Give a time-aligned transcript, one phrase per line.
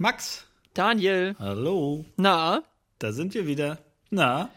[0.00, 0.46] Max.
[0.72, 1.36] Daniel.
[1.38, 2.06] Hallo.
[2.16, 2.62] Na?
[2.98, 3.76] Da sind wir wieder.
[4.08, 4.48] Na?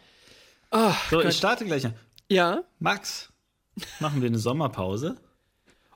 [0.72, 1.26] Oh, so, Gott.
[1.26, 1.86] ich starte gleich.
[2.30, 2.64] Ja?
[2.80, 3.30] Max,
[4.00, 5.18] machen wir eine Sommerpause?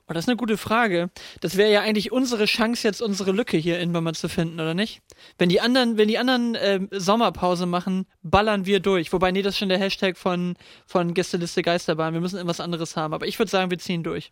[0.06, 1.08] Oh, das ist eine gute Frage.
[1.40, 4.74] Das wäre ja eigentlich unsere Chance, jetzt unsere Lücke hier in mal zu finden, oder
[4.74, 5.00] nicht?
[5.38, 9.14] Wenn die anderen, wenn die anderen ähm, Sommerpause machen, ballern wir durch.
[9.14, 12.12] Wobei, nee, das ist schon der Hashtag von, von Gästeliste Geisterbahn.
[12.12, 13.14] Wir müssen irgendwas anderes haben.
[13.14, 14.30] Aber ich würde sagen, wir ziehen durch.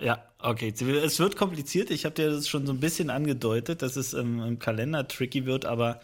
[0.00, 0.72] Ja, okay.
[0.76, 1.90] Es wird kompliziert.
[1.90, 5.46] Ich habe dir das schon so ein bisschen angedeutet, dass es im, im Kalender tricky
[5.46, 6.00] wird, aber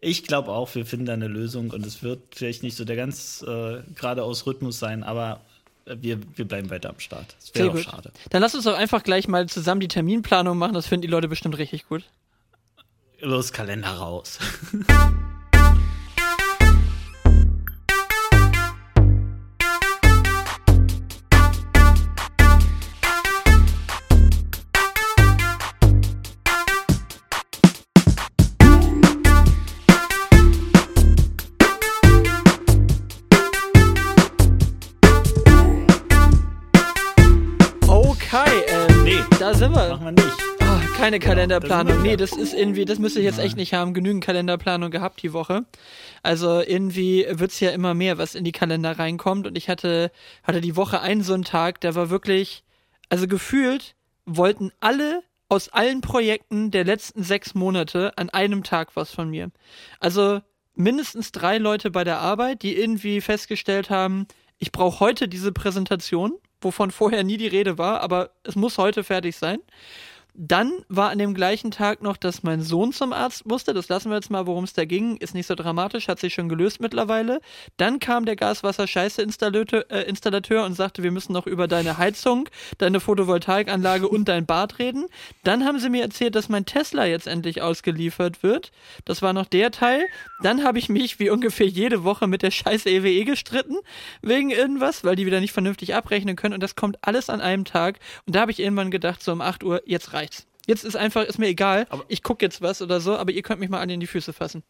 [0.00, 2.96] ich glaube auch, wir finden da eine Lösung und es wird vielleicht nicht so der
[2.96, 5.40] ganz äh, geradeaus Rhythmus sein, aber
[5.86, 7.36] wir, wir bleiben weiter am Start.
[7.40, 8.10] Das wäre auch schade.
[8.30, 10.74] Dann lass uns doch einfach gleich mal zusammen die Terminplanung machen.
[10.74, 12.04] Das finden die Leute bestimmt richtig gut.
[13.20, 14.38] Los, Kalender raus.
[41.06, 42.02] keine genau, Kalenderplanung.
[42.02, 43.94] Nee, das ist irgendwie, das müsste ich jetzt echt nicht haben.
[43.94, 45.64] Genügend Kalenderplanung gehabt die Woche.
[46.24, 49.46] Also irgendwie wird's ja immer mehr, was in die Kalender reinkommt.
[49.46, 50.10] Und ich hatte,
[50.42, 52.64] hatte die Woche einen so einen Tag, der war wirklich,
[53.08, 59.12] also gefühlt wollten alle aus allen Projekten der letzten sechs Monate an einem Tag was
[59.12, 59.52] von mir.
[60.00, 60.40] Also
[60.74, 64.26] mindestens drei Leute bei der Arbeit, die irgendwie festgestellt haben,
[64.58, 69.04] ich brauche heute diese Präsentation wovon vorher nie die Rede war, aber es muss heute
[69.04, 69.58] fertig sein.
[70.38, 73.72] Dann war an dem gleichen Tag noch, dass mein Sohn zum Arzt musste.
[73.72, 75.16] Das lassen wir jetzt mal, worum es da ging.
[75.16, 77.40] Ist nicht so dramatisch, hat sich schon gelöst mittlerweile.
[77.78, 84.08] Dann kam der Gaswasser-Scheiße-Installateur äh, und sagte, wir müssen noch über deine Heizung, deine Photovoltaikanlage
[84.08, 85.06] und dein Bad reden.
[85.42, 88.72] Dann haben sie mir erzählt, dass mein Tesla jetzt endlich ausgeliefert wird.
[89.06, 90.04] Das war noch der Teil.
[90.42, 93.76] Dann habe ich mich wie ungefähr jede Woche mit der Scheiße EWE e gestritten
[94.20, 96.52] wegen irgendwas, weil die wieder nicht vernünftig abrechnen können.
[96.52, 98.00] Und das kommt alles an einem Tag.
[98.26, 100.25] Und da habe ich irgendwann gedacht, so um 8 Uhr, jetzt reicht.
[100.66, 101.86] Jetzt ist einfach, ist mir egal.
[101.90, 104.06] Aber ich gucke jetzt was oder so, aber ihr könnt mich mal alle in die
[104.06, 104.62] Füße fassen.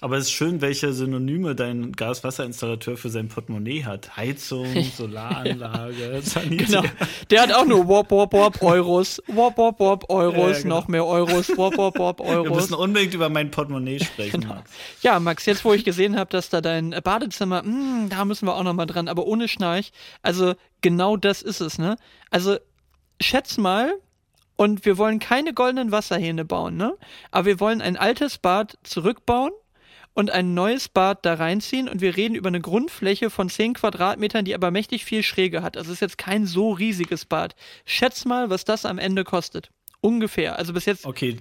[0.00, 4.16] Aber es ist schön, welche Synonyme dein Gaswasserinstallateur für sein Portemonnaie hat.
[4.16, 6.82] Heizung, Solaranlage, Sanitär.
[6.82, 6.84] Genau.
[7.30, 9.20] Der hat auch nur Wop, Wop, Wop, Euros.
[9.26, 10.76] Wop, Wop, Wop, Euros, ja, genau.
[10.76, 11.48] noch mehr Euros.
[11.56, 12.44] Wop, Wop, Wop, Euros.
[12.48, 14.54] Wir müssen unbedingt über mein Portemonnaie sprechen, genau.
[14.54, 14.70] Max.
[15.02, 18.46] Ja, Max, jetzt wo ich gesehen habe, dass da dein Badezimmer, mh, hm, da müssen
[18.46, 19.90] wir auch noch mal dran, aber ohne Schnarch.
[20.22, 21.96] Also genau das ist es, ne?
[22.30, 22.58] Also
[23.20, 23.94] schätz mal,
[24.58, 26.98] und wir wollen keine goldenen Wasserhähne bauen, ne?
[27.30, 29.52] Aber wir wollen ein altes Bad zurückbauen
[30.14, 34.44] und ein neues Bad da reinziehen und wir reden über eine Grundfläche von 10 Quadratmetern,
[34.44, 35.76] die aber mächtig viel Schräge hat.
[35.76, 37.54] Also ist jetzt kein so riesiges Bad.
[37.84, 39.70] Schätz mal, was das am Ende kostet.
[40.00, 40.58] Ungefähr.
[40.58, 41.06] Also bis jetzt.
[41.06, 41.36] Okay,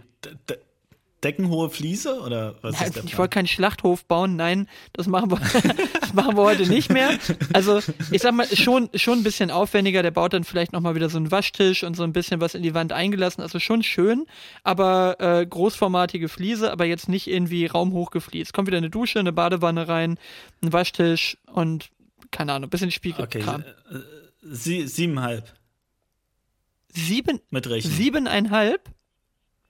[1.23, 5.39] deckenhohe Fliese oder was nein, Ich wollte keinen Schlachthof bauen, nein, das machen wir,
[6.01, 7.09] das machen wir heute nicht mehr.
[7.53, 11.09] Also ich sag mal, schon, schon ein bisschen aufwendiger, der baut dann vielleicht nochmal wieder
[11.09, 14.25] so einen Waschtisch und so ein bisschen was in die Wand eingelassen, also schon schön,
[14.63, 18.53] aber äh, großformatige Fliese, aber jetzt nicht irgendwie raumhoch gefliest.
[18.53, 20.19] Kommt wieder eine Dusche, eine Badewanne rein,
[20.61, 21.89] ein Waschtisch und
[22.29, 23.25] keine Ahnung, ein bisschen Spiegel.
[23.25, 23.99] Okay, äh,
[24.41, 25.51] sie, siebeneinhalb.
[26.89, 27.39] Sieben?
[27.49, 27.93] Mit Rechnen.
[27.93, 28.89] Siebeneinhalb?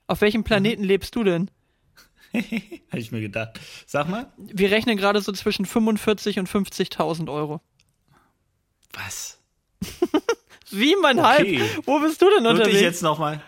[0.08, 0.88] Auf welchem Planeten mhm.
[0.88, 1.50] lebst du denn?
[2.34, 3.60] Habe ich mir gedacht.
[3.86, 4.32] Sag mal.
[4.36, 7.60] Wir rechnen gerade so zwischen 45 und 50.000 Euro.
[8.92, 9.38] Was?
[10.66, 11.40] Siebeneinhalb?
[11.40, 11.62] Okay.
[11.84, 12.66] Wo bist du denn unterwegs?
[12.66, 13.40] Wirklich jetzt nochmal.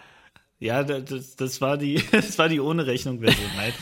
[0.58, 3.74] Ja, das, das, war die, das war die ohne Rechnung Version halt.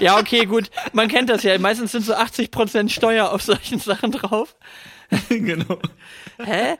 [0.00, 0.70] ja, okay, gut.
[0.92, 1.58] Man kennt das ja.
[1.58, 4.56] Meistens sind so 80% Steuer auf solchen Sachen drauf.
[5.28, 5.78] genau.
[6.42, 6.76] Hä?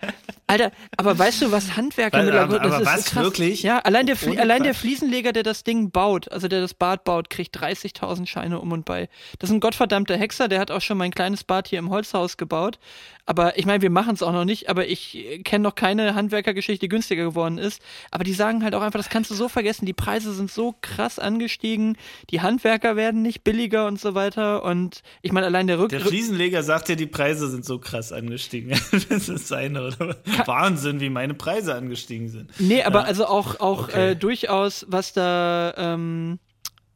[0.46, 3.22] Alter, aber weißt du, was Handwerker Weil, mittlerweile aber, aber was krass.
[3.22, 3.62] wirklich?
[3.62, 7.30] Ja, allein der, allein der Fliesenleger, der das Ding baut, also der das Bad baut,
[7.30, 9.08] kriegt 30.000 Scheine um und bei.
[9.38, 12.36] Das ist ein gottverdammter Hexer, der hat auch schon mein kleines Bad hier im Holzhaus
[12.36, 12.78] gebaut.
[13.24, 16.80] Aber ich meine, wir machen es auch noch nicht, aber ich kenne noch keine Handwerkergeschichte,
[16.80, 17.80] die günstiger geworden ist.
[18.10, 20.74] Aber die sagen halt auch einfach, das kannst du so vergessen, die Preise sind so
[20.80, 21.96] krass angestiegen,
[22.30, 24.64] die Handwerker werden nicht billiger und so weiter.
[24.64, 28.12] Und ich meine, allein der Rück Der Fliesenleger sagt ja, die Preise sind so krass
[28.12, 28.70] angestiegen.
[29.08, 30.16] das ist seine, oder?
[30.44, 32.50] Wahnsinn, wie meine Preise angestiegen sind.
[32.58, 33.06] Nee, aber ja.
[33.06, 34.10] also auch, auch okay.
[34.10, 36.40] äh, durchaus, was da, ähm,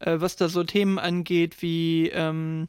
[0.00, 2.67] äh, was da so Themen angeht, wie, ähm,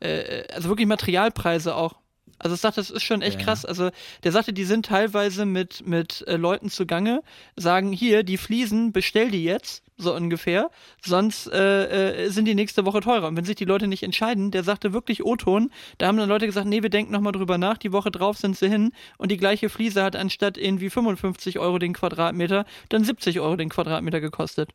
[0.00, 2.01] äh, also wirklich Materialpreise auch
[2.42, 3.44] Also ich sagte, das ist schon echt ja.
[3.44, 3.64] krass.
[3.64, 3.90] Also
[4.24, 7.22] der sagte, die sind teilweise mit, mit äh, Leuten zugange,
[7.56, 10.70] sagen hier, die Fliesen, bestell die jetzt, so ungefähr,
[11.00, 13.28] sonst äh, äh, sind die nächste Woche teurer.
[13.28, 16.46] Und wenn sich die Leute nicht entscheiden, der sagte wirklich O-Ton, da haben dann Leute
[16.46, 19.36] gesagt, nee, wir denken nochmal drüber nach, die Woche drauf sind sie hin und die
[19.36, 24.70] gleiche Fliese hat anstatt irgendwie 55 Euro den Quadratmeter, dann 70 Euro den Quadratmeter gekostet.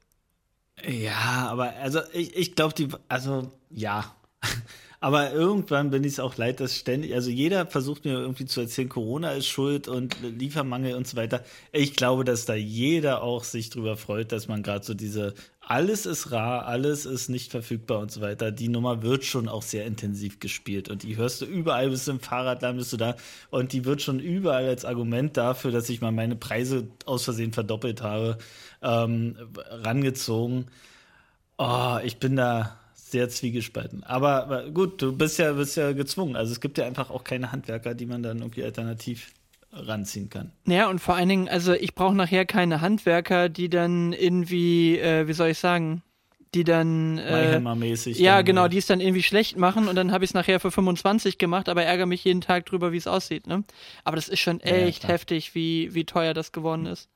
[0.86, 4.16] Ja, aber also ich, ich glaube, die, also ja.
[5.00, 8.62] Aber irgendwann bin ich es auch leid, dass ständig, also jeder versucht mir irgendwie zu
[8.62, 11.44] erzählen, Corona ist schuld und Liefermangel und so weiter.
[11.72, 16.08] Ich glaube, dass da jeder auch sich drüber freut, dass man gerade so diese, alles
[16.08, 18.52] ist rar, alles ist nicht verfügbar und so weiter.
[18.52, 22.12] Die Nummer wird schon auch sehr intensiv gespielt und die hörst du überall, bist du
[22.12, 23.16] im Fahrradland, bist du da
[23.52, 27.54] und die wird schon überall als Argument dafür, dass ich mal meine Preise aus Versehen
[27.54, 28.40] verdoppelt habe,
[28.82, 29.36] ähm,
[29.70, 30.66] rangezogen.
[31.60, 32.80] Oh, ich bin da,
[33.12, 34.04] sehr zwiegespalten.
[34.04, 36.36] Aber, aber, gut, du bist ja, bist ja gezwungen.
[36.36, 39.32] Also es gibt ja einfach auch keine Handwerker, die man dann irgendwie alternativ
[39.72, 40.52] ranziehen kann.
[40.66, 45.28] Ja, und vor allen Dingen, also ich brauche nachher keine Handwerker, die dann irgendwie, äh,
[45.28, 46.02] wie soll ich sagen,
[46.54, 49.96] die dann äh, mäßig ja dann, genau, äh, die es dann irgendwie schlecht machen und
[49.96, 52.98] dann habe ich es nachher für 25 gemacht, aber ärgere mich jeden Tag drüber, wie
[52.98, 53.48] es aussieht.
[53.48, 53.64] Ne?
[54.04, 57.10] Aber das ist schon echt ja, heftig, wie, wie teuer das geworden ist.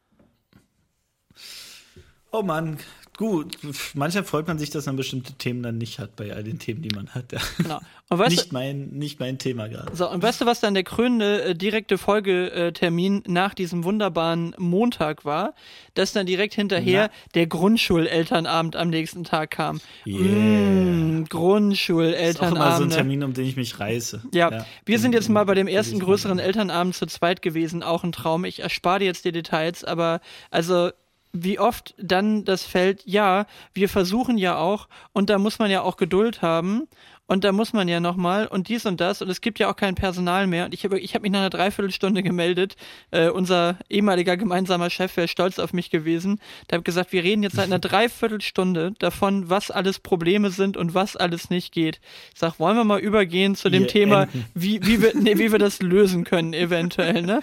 [2.31, 2.77] Oh Mann,
[3.17, 3.57] Gut,
[3.93, 6.81] manchmal freut man sich, dass man bestimmte Themen dann nicht hat bei all den Themen,
[6.81, 7.31] die man hat.
[7.31, 7.39] Ja.
[7.57, 7.79] Genau.
[8.09, 9.95] Und weißt nicht, du, mein, nicht mein Thema gerade.
[9.95, 15.23] So, und weißt du, was dann der krönende äh, direkte Folgetermin nach diesem wunderbaren Montag
[15.23, 15.53] war?
[15.93, 17.29] Dass dann direkt hinterher Na?
[17.35, 19.79] der Grundschulelternabend am nächsten Tag kam.
[20.05, 20.19] Yeah.
[20.19, 22.39] Mmh, Grundschulelternabend.
[22.39, 24.23] Das ist auch immer so ein Termin, um den ich mich reiße.
[24.33, 24.65] Ja, ja.
[24.85, 28.45] wir sind jetzt mal bei dem ersten größeren Elternabend zu zweit gewesen, auch ein Traum.
[28.45, 30.19] Ich erspare dir jetzt die Details, aber
[30.49, 30.91] also
[31.33, 35.81] wie oft dann das fällt, ja, wir versuchen ja auch und da muss man ja
[35.81, 36.87] auch Geduld haben
[37.31, 39.77] und da muss man ja nochmal und dies und das und es gibt ja auch
[39.77, 42.75] kein Personal mehr und ich habe ich hab mich nach einer Dreiviertelstunde gemeldet,
[43.11, 47.43] äh, unser ehemaliger gemeinsamer Chef wäre stolz auf mich gewesen, der hat gesagt, wir reden
[47.43, 52.01] jetzt seit einer Dreiviertelstunde davon, was alles Probleme sind und was alles nicht geht.
[52.33, 55.53] Ich sag, wollen wir mal übergehen zu dem wir Thema, wie, wie, wir, nee, wie
[55.53, 57.39] wir das lösen können eventuell, ne?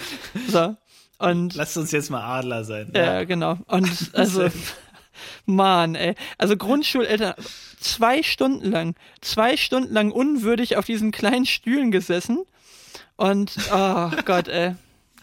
[0.48, 0.76] So.
[1.18, 2.90] Und Lasst uns jetzt mal Adler sein.
[2.94, 3.24] Ja, ja.
[3.24, 3.58] genau.
[3.66, 4.48] Und also,
[5.46, 6.14] Mann, ey.
[6.38, 7.34] Also Grundschuleltern,
[7.80, 12.44] zwei Stunden lang, zwei Stunden lang unwürdig auf diesen kleinen Stühlen gesessen.
[13.16, 14.76] Und, oh Gott, ey.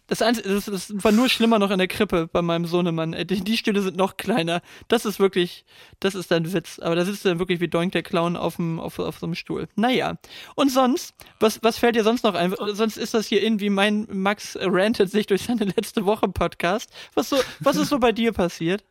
[0.08, 3.14] Das, Einzige, das, das war nur schlimmer noch in der Krippe bei meinem Sohnemann.
[3.14, 4.62] Die, die Stühle sind noch kleiner.
[4.88, 5.66] Das ist wirklich,
[6.00, 6.80] das ist ein Witz.
[6.80, 9.36] Aber da sitzt er wirklich wie Doink der Clown auf, dem, auf, auf so einem
[9.36, 9.68] Stuhl.
[9.76, 10.18] Naja.
[10.56, 12.54] Und sonst, was, was fällt dir sonst noch ein?
[12.74, 16.92] Sonst ist das hier irgendwie mein Max rantet sich durch seine letzte Woche Podcast.
[17.16, 18.84] Was, so, was ist so bei dir passiert?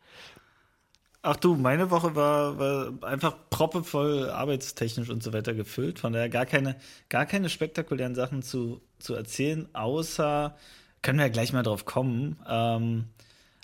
[1.27, 5.97] Ach du, meine Woche war, war einfach proppevoll arbeitstechnisch und so weiter gefüllt.
[5.97, 6.75] Von daher gar keine,
[7.09, 10.55] gar keine spektakulären Sachen zu, zu erzählen, außer
[11.05, 12.35] können wir ja gleich mal drauf kommen.
[12.49, 13.05] Ähm,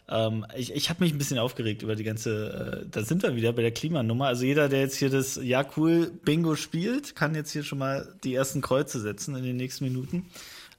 [0.08, 3.36] ähm, ich ich habe mich ein bisschen aufgeregt über die ganze, äh, da sind wir
[3.36, 4.28] wieder bei der Klimanummer.
[4.28, 8.16] Also jeder, der jetzt hier das Ja cool Bingo spielt, kann jetzt hier schon mal
[8.24, 10.28] die ersten Kreuze setzen in den nächsten Minuten.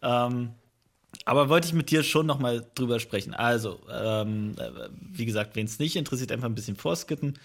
[0.03, 0.51] Ähm,
[1.25, 3.35] aber wollte ich mit dir schon noch mal drüber sprechen.
[3.35, 7.39] Also, ähm, äh, wie gesagt, wen es nicht interessiert, einfach ein bisschen vorskippen.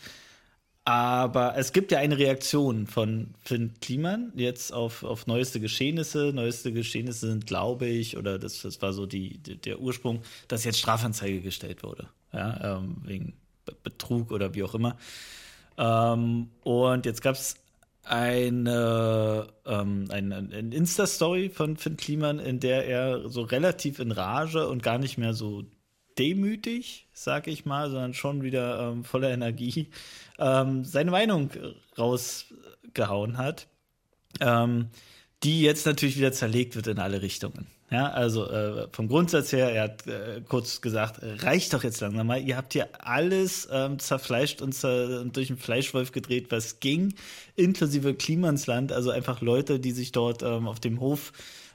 [0.88, 6.31] Aber es gibt ja eine Reaktion von Finn Kliman jetzt auf, auf neueste Geschehnisse.
[6.34, 10.80] Neueste Geschehnisse sind, glaube ich, oder das, das war so die, der Ursprung, dass jetzt
[10.80, 12.07] Strafanzeige gestellt wurde.
[12.31, 13.34] Ja, ähm, wegen
[13.84, 14.95] Betrug oder wie auch immer.
[15.78, 17.56] Ähm, und jetzt gab es
[18.06, 24.69] eine, ähm, eine, eine Insta-Story von Finn Kliman, in der er so relativ in Rage
[24.69, 25.66] und gar nicht mehr so
[26.18, 29.90] demütig, sag ich mal, sondern schon wieder ähm, voller Energie
[30.39, 31.52] ähm, seine Meinung
[31.97, 33.68] rausgehauen hat,
[34.40, 34.90] ähm,
[35.44, 37.68] die jetzt natürlich wieder zerlegt wird in alle Richtungen.
[37.90, 42.28] Ja, also äh, vom Grundsatz her, er hat äh, kurz gesagt, reicht doch jetzt langsam
[42.28, 46.81] mal, ihr habt hier alles ähm, zerfleischt und, zer und durch den Fleischwolf gedreht, was
[46.81, 47.14] ging,
[47.56, 51.31] inklusive Klimansland, also einfach Leute, die sich dort ähm, auf dem Hof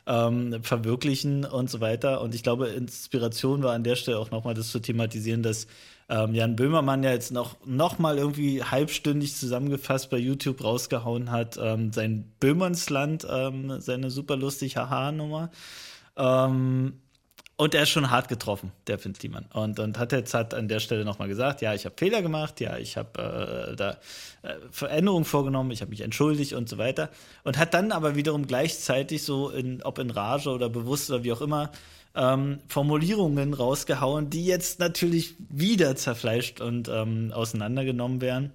[0.06, 2.20] ähm, verwirklichen und so weiter.
[2.20, 5.66] Und ich glaube, Inspiration war an der Stelle auch nochmal das zu thematisieren, dass
[6.12, 11.58] ähm, Jan Böhmermann ja jetzt noch, noch mal irgendwie halbstündig zusammengefasst bei YouTube rausgehauen hat,
[11.60, 15.50] ähm, sein Böhmernsland, ähm, seine super lustig Haha-Nummer.
[16.18, 17.00] Ähm,
[17.56, 19.46] und er ist schon hart getroffen, der Finn Kliman.
[19.54, 22.60] Und, und hat jetzt hat an der Stelle nochmal gesagt, ja, ich habe Fehler gemacht,
[22.60, 23.92] ja, ich habe äh, da
[24.42, 27.08] äh, Veränderungen vorgenommen, ich habe mich entschuldigt und so weiter.
[27.44, 31.32] Und hat dann aber wiederum gleichzeitig so, in, ob in Rage oder bewusst oder wie
[31.32, 31.70] auch immer,
[32.14, 38.52] ähm, Formulierungen rausgehauen, die jetzt natürlich wieder zerfleischt und ähm, auseinandergenommen werden.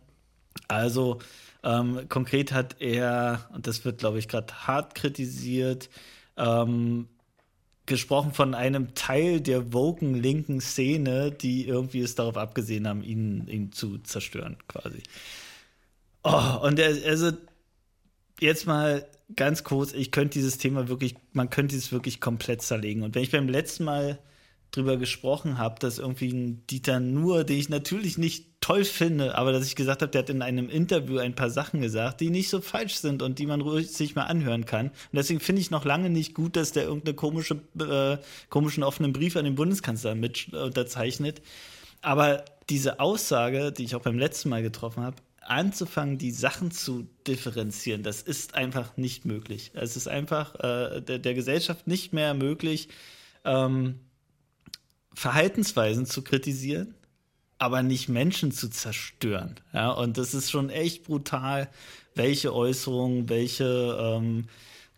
[0.68, 1.20] Also
[1.64, 5.90] ähm, konkret hat er, und das wird, glaube ich, gerade hart kritisiert,
[6.38, 7.08] ähm,
[7.86, 13.48] gesprochen von einem Teil der woken linken Szene, die irgendwie es darauf abgesehen haben, ihn,
[13.48, 15.02] ihn zu zerstören, quasi.
[16.24, 17.32] Oh, und er, also
[18.40, 23.04] jetzt mal ganz kurz, ich könnte dieses Thema wirklich, man könnte es wirklich komplett zerlegen.
[23.04, 24.20] Und wenn ich beim letzten Mal
[24.72, 29.52] drüber gesprochen habe, dass irgendwie ein Dieter Nuhr, den ich natürlich nicht toll finde, aber
[29.52, 32.50] dass ich gesagt habe, der hat in einem Interview ein paar Sachen gesagt, die nicht
[32.50, 34.88] so falsch sind und die man ruhig sich mal anhören kann.
[34.88, 38.18] Und deswegen finde ich noch lange nicht gut, dass der irgendeine komische, äh,
[38.50, 41.42] komischen offenen Brief an den Bundeskanzler mit unterzeichnet.
[42.02, 45.16] Aber diese Aussage, die ich auch beim letzten Mal getroffen habe,
[45.50, 49.72] anzufangen, die Sachen zu differenzieren, das ist einfach nicht möglich.
[49.74, 52.90] Es ist einfach äh, der, der, Gesellschaft nicht mehr möglich,
[53.46, 54.00] ähm,
[55.14, 56.94] Verhaltensweisen zu kritisieren,
[57.58, 59.56] aber nicht Menschen zu zerstören.
[59.74, 61.70] Ja, und das ist schon echt brutal,
[62.14, 64.48] welche Äußerungen, welche ähm,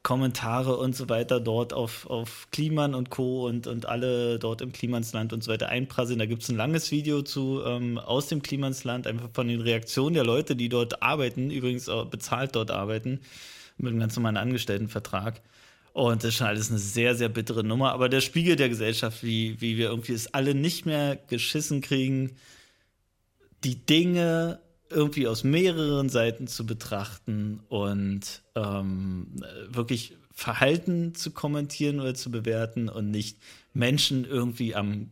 [0.02, 3.48] Kommentare und so weiter dort auf, auf Kliman und Co.
[3.48, 6.20] und, und alle dort im Klimansland und so weiter einprasseln.
[6.20, 10.14] Da gibt es ein langes Video zu ähm, aus dem Klimansland, einfach von den Reaktionen
[10.14, 13.20] der Leute, die dort arbeiten, übrigens auch bezahlt dort arbeiten,
[13.78, 15.42] mit einem ganz normalen Angestelltenvertrag.
[15.92, 17.92] Und das ist schon alles eine sehr, sehr bittere Nummer.
[17.92, 22.38] Aber der Spiegel der Gesellschaft, wie, wie wir irgendwie es alle nicht mehr geschissen kriegen,
[23.66, 29.28] die Dinge irgendwie aus mehreren Seiten zu betrachten und ähm,
[29.68, 33.38] wirklich Verhalten zu kommentieren oder zu bewerten und nicht
[33.74, 35.12] Menschen irgendwie am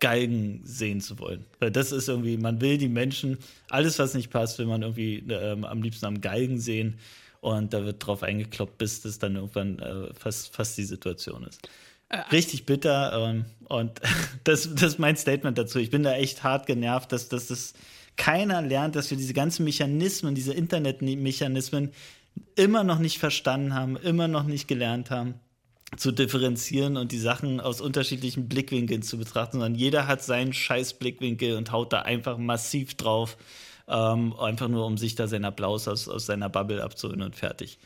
[0.00, 1.46] Galgen sehen zu wollen.
[1.58, 5.18] Weil das ist irgendwie, man will die Menschen, alles was nicht passt, will man irgendwie
[5.28, 6.98] ähm, am liebsten am Galgen sehen
[7.40, 11.68] und da wird drauf eingekloppt, bis das dann irgendwann äh, fast, fast die Situation ist.
[12.08, 14.00] Äh, Richtig bitter ähm, und
[14.44, 15.78] das, das ist mein Statement dazu.
[15.78, 17.74] Ich bin da echt hart genervt, dass, dass das
[18.16, 21.92] keiner lernt, dass wir diese ganzen Mechanismen, diese Internetmechanismen
[22.54, 25.34] immer noch nicht verstanden haben, immer noch nicht gelernt haben
[25.96, 30.94] zu differenzieren und die Sachen aus unterschiedlichen Blickwinkeln zu betrachten, sondern jeder hat seinen scheiß
[30.94, 33.36] Blickwinkel und haut da einfach massiv drauf,
[33.88, 37.78] ähm, einfach nur um sich da seinen Applaus aus, aus seiner Bubble abzuholen und fertig.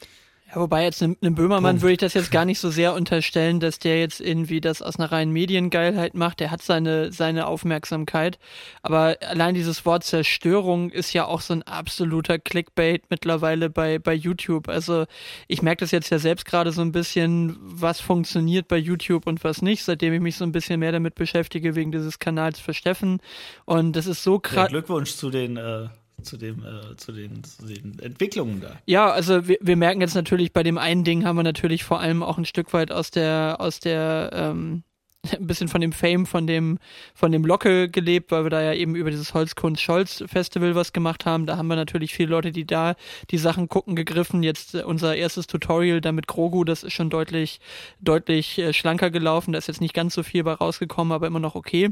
[0.52, 1.82] Ja, wobei jetzt einem, einem Böhmermann Punkt.
[1.82, 4.98] würde ich das jetzt gar nicht so sehr unterstellen, dass der jetzt irgendwie das aus
[4.98, 6.40] einer reinen Mediengeilheit macht.
[6.40, 8.38] Der hat seine, seine Aufmerksamkeit.
[8.82, 14.12] Aber allein dieses Wort Zerstörung ist ja auch so ein absoluter Clickbait mittlerweile bei, bei
[14.12, 14.68] YouTube.
[14.68, 15.06] Also
[15.46, 19.44] ich merke das jetzt ja selbst gerade so ein bisschen, was funktioniert bei YouTube und
[19.44, 22.74] was nicht, seitdem ich mich so ein bisschen mehr damit beschäftige wegen dieses Kanals für
[22.74, 23.20] Steffen.
[23.66, 24.56] Und das ist so krass.
[24.56, 25.88] Ja, Glückwunsch zu den äh,
[26.22, 28.78] zu, dem, äh, zu, den, zu den Entwicklungen da.
[28.86, 32.00] Ja, also wir, wir merken jetzt natürlich, bei dem einen Ding haben wir natürlich vor
[32.00, 34.82] allem auch ein Stück weit aus der, aus der, ähm,
[35.32, 36.78] ein bisschen von dem Fame von dem
[37.14, 40.92] von dem Locke gelebt, weil wir da ja eben über dieses Holzkunst Scholz Festival was
[40.92, 41.46] gemacht haben.
[41.46, 42.94] Da haben wir natürlich viele Leute, die da
[43.30, 44.42] die Sachen gucken gegriffen.
[44.42, 47.60] Jetzt äh, unser erstes Tutorial da mit Grogu, das ist schon deutlich
[48.00, 49.52] deutlich äh, schlanker gelaufen.
[49.52, 51.90] Da ist jetzt nicht ganz so viel bei rausgekommen, aber immer noch okay.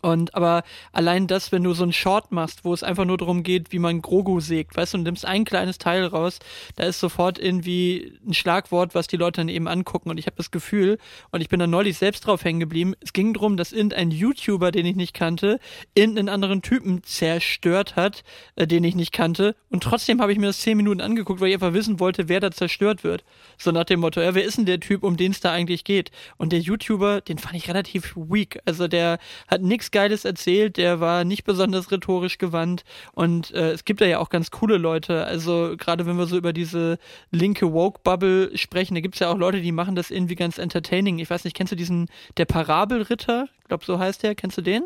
[0.00, 0.62] Und aber
[0.92, 3.78] allein das, wenn du so einen Short machst, wo es einfach nur darum geht, wie
[3.78, 6.38] man Grogu sägt, weißt du, und nimmst ein kleines Teil raus,
[6.76, 10.10] da ist sofort irgendwie ein Schlagwort, was die Leute dann eben angucken.
[10.10, 10.98] Und ich habe das Gefühl,
[11.30, 14.70] und ich bin da neulich selbst drauf hängen geblieben, es ging darum, dass irgendein YouTuber,
[14.70, 15.58] den ich nicht kannte,
[15.94, 18.24] irgendeinen anderen Typen zerstört hat,
[18.56, 19.56] äh, den ich nicht kannte.
[19.70, 22.40] Und trotzdem habe ich mir das zehn Minuten angeguckt, weil ich einfach wissen wollte, wer
[22.40, 23.24] da zerstört wird.
[23.56, 25.84] So nach dem Motto, ja, wer ist denn der Typ, um den es da eigentlich
[25.84, 26.10] geht?
[26.36, 28.60] Und der YouTuber, den fand ich relativ weak.
[28.64, 33.84] Also der hat nichts Geiles erzählt, der war nicht besonders rhetorisch gewandt und äh, es
[33.84, 35.24] gibt da ja auch ganz coole Leute.
[35.24, 36.98] Also gerade wenn wir so über diese
[37.30, 41.18] linke Woke-Bubble sprechen, da gibt es ja auch Leute, die machen das irgendwie ganz entertaining.
[41.18, 43.48] Ich weiß nicht, kennst du diesen, der Parabelritter?
[43.60, 44.34] Ich glaube, so heißt der.
[44.34, 44.84] Kennst du den?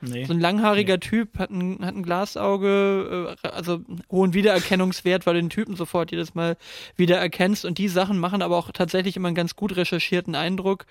[0.00, 0.24] Nee.
[0.24, 1.00] So ein langhaariger nee.
[1.00, 6.10] Typ, hat ein, hat ein Glasauge, äh, also hohen Wiedererkennungswert, weil du den Typen sofort
[6.10, 6.56] jedes Mal
[6.96, 7.64] wieder erkennst.
[7.64, 10.84] Und die Sachen machen aber auch tatsächlich immer einen ganz gut recherchierten Eindruck.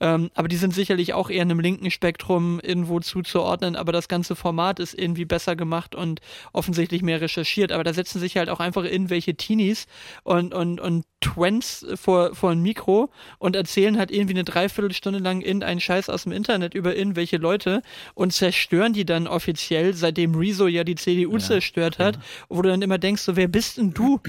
[0.00, 3.74] Ähm, aber die sind sicherlich auch eher einem linken Spektrum irgendwo zuzuordnen.
[3.74, 6.20] Aber das ganze Format ist irgendwie besser gemacht und
[6.52, 7.72] offensichtlich mehr recherchiert.
[7.72, 9.86] Aber da setzen sich halt auch einfach irgendwelche Teenies
[10.22, 15.40] und, und, und Twents vor, vor ein Mikro und erzählen halt irgendwie eine Dreiviertelstunde lang
[15.40, 17.82] irgendeinen Scheiß aus dem Internet über irgendwelche Leute
[18.14, 22.22] und zerstören die dann offiziell, seitdem Rezo ja die CDU ja, zerstört hat, ja.
[22.48, 24.20] wo du dann immer denkst, so, wer bist denn du?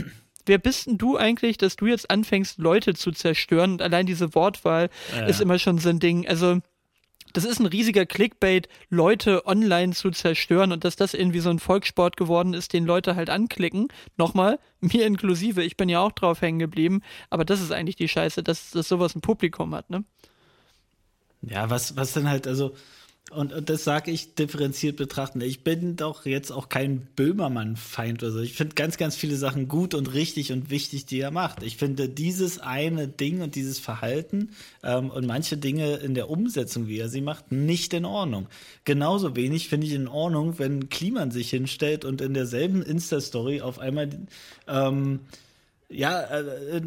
[0.46, 3.74] wer bist denn du eigentlich, dass du jetzt anfängst, Leute zu zerstören?
[3.74, 5.26] Und allein diese Wortwahl ja.
[5.26, 6.28] ist immer schon so ein Ding.
[6.28, 6.60] Also,
[7.32, 11.60] das ist ein riesiger Clickbait, Leute online zu zerstören und dass das irgendwie so ein
[11.60, 13.88] Volkssport geworden ist, den Leute halt anklicken.
[14.18, 18.10] Nochmal, mir inklusive, ich bin ja auch drauf hängen geblieben, aber das ist eigentlich die
[18.10, 20.04] Scheiße, dass, dass sowas ein Publikum hat, ne?
[21.42, 22.76] Ja, was, was denn halt, also
[23.36, 25.42] und, und das sage ich differenziert betrachten.
[25.42, 28.40] Ich bin doch jetzt auch kein Böhmermann-Feind oder so.
[28.40, 31.64] Ich finde ganz, ganz viele Sachen gut und richtig und wichtig, die er macht.
[31.64, 34.50] Ich finde dieses eine Ding und dieses Verhalten
[34.84, 38.48] ähm, und manche Dinge in der Umsetzung, wie er sie macht, nicht in Ordnung.
[38.86, 43.80] Genauso wenig finde ich in Ordnung, wenn Kliman sich hinstellt und in derselben Insta-Story auf
[43.80, 44.10] einmal
[44.68, 45.20] ähm,
[45.94, 46.82] ja, äh,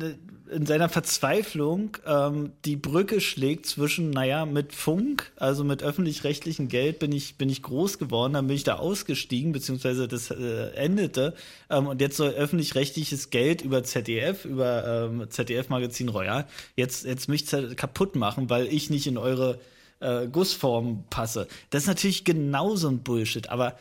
[0.51, 6.99] in seiner Verzweiflung ähm, die Brücke schlägt zwischen, naja, mit Funk, also mit öffentlich-rechtlichem Geld
[6.99, 11.35] bin ich, bin ich groß geworden, dann bin ich da ausgestiegen, beziehungsweise das äh, endete.
[11.69, 16.47] Ähm, und jetzt soll öffentlich-rechtliches Geld über ZDF, über ähm, ZDF-Magazin Royal,
[16.77, 17.47] jetzt, jetzt mich
[17.77, 19.59] kaputt machen, weil ich nicht in eure
[20.01, 21.49] äh, Gussform passe.
[21.71, 23.77] Das ist natürlich genauso ein Bullshit, aber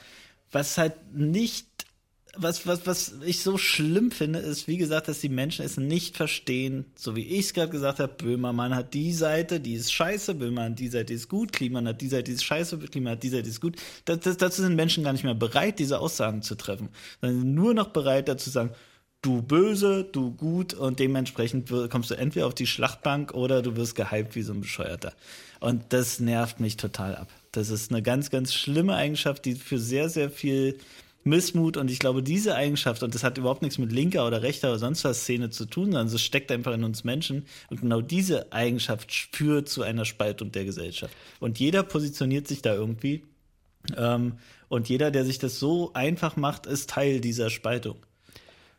[0.52, 1.68] was halt nicht
[2.38, 6.16] was, was, was ich so schlimm finde, ist, wie gesagt, dass die Menschen es nicht
[6.16, 10.36] verstehen, so wie ich es gerade gesagt habe, Böhmermann hat die Seite, die ist scheiße,
[10.36, 13.14] Böhmermann hat die Seite, die ist gut, Kliman hat die Seite, die ist scheiße, Kliman
[13.14, 13.76] hat die Seite, die ist gut.
[14.06, 16.90] Das, das, dazu sind Menschen gar nicht mehr bereit, diese Aussagen zu treffen,
[17.22, 18.72] sondern nur noch bereit dazu zu sagen,
[19.26, 23.96] du böse, du gut und dementsprechend kommst du entweder auf die Schlachtbank oder du wirst
[23.96, 25.14] gehypt wie so ein Bescheuerter.
[25.60, 27.30] Und das nervt mich total ab.
[27.52, 30.78] Das ist eine ganz, ganz schlimme Eigenschaft, die für sehr, sehr viel
[31.26, 34.70] Missmut und ich glaube, diese Eigenschaft, und das hat überhaupt nichts mit linker oder rechter
[34.70, 37.46] oder sonst was Szene zu tun, sondern es steckt einfach in uns Menschen.
[37.70, 41.14] Und genau diese Eigenschaft führt zu einer Spaltung der Gesellschaft.
[41.40, 43.24] Und jeder positioniert sich da irgendwie.
[43.98, 44.34] Ähm,
[44.70, 47.98] und jeder, der sich das so einfach macht, ist Teil dieser Spaltung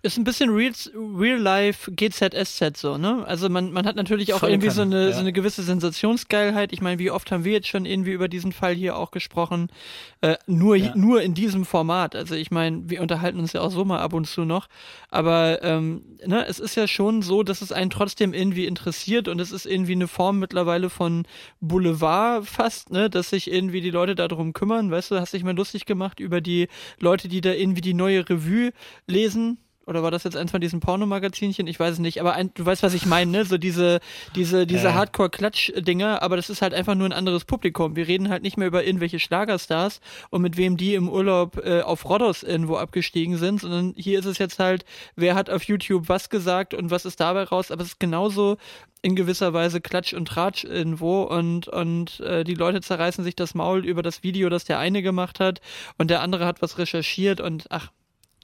[0.02, 3.24] ist ein bisschen Real, Real Life GZSZ so, ne?
[3.26, 5.12] Also man, man hat natürlich auch Voll irgendwie kann, so eine, ja.
[5.12, 6.72] so eine gewisse Sensationsgeilheit.
[6.72, 9.68] Ich meine, wie oft haben wir jetzt schon irgendwie über diesen Fall hier auch gesprochen?
[10.20, 10.94] Äh, nur, ja.
[10.94, 12.14] nur in diesem Format.
[12.14, 14.68] Also ich meine, wir unterhalten uns ja auch so mal ab und zu noch.
[15.08, 19.40] Aber ähm, ne, es ist ja schon so, dass es einen trotzdem irgendwie interessiert und
[19.40, 21.26] es ist irgendwie eine Form mittlerweile von
[21.60, 23.10] Boulevard fast, ne?
[23.10, 24.90] Dass sich irgendwie die Leute darum kümmern.
[24.90, 28.28] Weißt du, hast dich mal lustig gemacht über die Leute, die da irgendwie die neue
[28.28, 28.72] Revue
[29.06, 31.66] lesen oder war das jetzt eins von diesen Pornomagazinchen?
[31.68, 33.44] Ich weiß es nicht, aber ein, du weißt, was ich meine, ne?
[33.44, 34.00] So diese,
[34.34, 34.92] diese, diese äh.
[34.92, 37.94] Hardcore-Klatsch-Dinger, aber das ist halt einfach nur ein anderes Publikum.
[37.94, 40.00] Wir reden halt nicht mehr über irgendwelche Schlagerstars
[40.30, 44.24] und mit wem die im Urlaub äh, auf Rodos irgendwo abgestiegen sind, sondern hier ist
[44.24, 47.82] es jetzt halt, wer hat auf YouTube was gesagt und was ist dabei raus, aber
[47.82, 48.56] es ist genauso
[49.02, 53.54] in gewisser Weise Klatsch und Tratsch irgendwo und, und äh, die Leute zerreißen sich das
[53.54, 55.60] Maul über das Video, das der eine gemacht hat
[55.96, 57.92] und der andere hat was recherchiert und ach,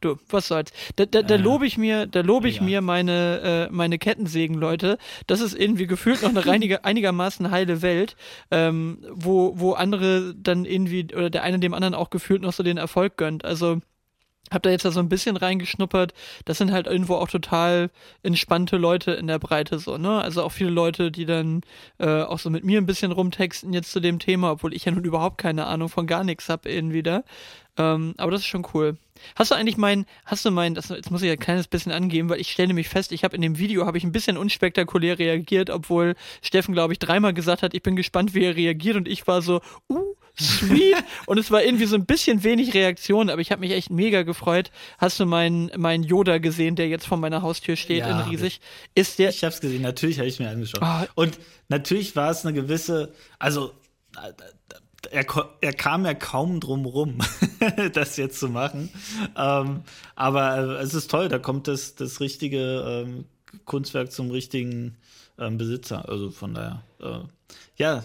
[0.04, 0.72] du, was soll's.
[0.96, 2.62] Da, da, da äh, lobe ich mir, da lobe ich ja.
[2.62, 4.98] mir meine, äh, meine Kettensägen, Leute.
[5.26, 8.16] Das ist irgendwie gefühlt noch eine reinige, einigermaßen heile Welt,
[8.50, 12.62] ähm, wo, wo andere dann irgendwie, oder der eine dem anderen auch gefühlt noch so
[12.62, 13.44] den Erfolg gönnt.
[13.44, 13.80] Also,
[14.50, 16.12] hab da jetzt da so ein bisschen reingeschnuppert.
[16.44, 17.90] Das sind halt irgendwo auch total
[18.22, 20.20] entspannte Leute in der Breite so, ne?
[20.20, 21.62] Also auch viele Leute, die dann
[21.98, 24.92] äh, auch so mit mir ein bisschen rumtexten jetzt zu dem Thema, obwohl ich ja
[24.92, 27.24] nun überhaupt keine Ahnung von gar nichts hab irgendwie da.
[27.78, 28.98] Ähm, aber das ist schon cool.
[29.36, 31.92] Hast du eigentlich mein, hast du mein, das, jetzt muss ich ja ein kleines bisschen
[31.92, 34.36] angeben, weil ich stelle nämlich fest, ich habe in dem Video, habe ich ein bisschen
[34.36, 38.96] unspektakulär reagiert, obwohl Steffen, glaube ich, dreimal gesagt hat, ich bin gespannt, wie er reagiert
[38.96, 43.30] und ich war so, uh, sweet und es war irgendwie so ein bisschen wenig Reaktion,
[43.30, 44.70] aber ich habe mich echt mega gefreut.
[44.98, 48.60] Hast du meinen mein Yoda gesehen, der jetzt vor meiner Haustür steht ja, in riesig?
[48.94, 50.82] Ist der Ich habe es gesehen, natürlich habe ich mir angeschaut.
[50.82, 51.22] Oh.
[51.22, 53.72] Und natürlich war es eine gewisse, also
[55.10, 55.26] er,
[55.60, 57.18] er kam ja kaum drum rum,
[57.92, 58.90] das jetzt zu machen.
[59.36, 59.82] Ähm,
[60.14, 63.24] aber äh, es ist toll, da kommt das, das richtige ähm,
[63.64, 64.96] Kunstwerk zum richtigen
[65.38, 66.08] ähm, Besitzer.
[66.08, 67.20] Also von daher, äh,
[67.76, 68.04] ja,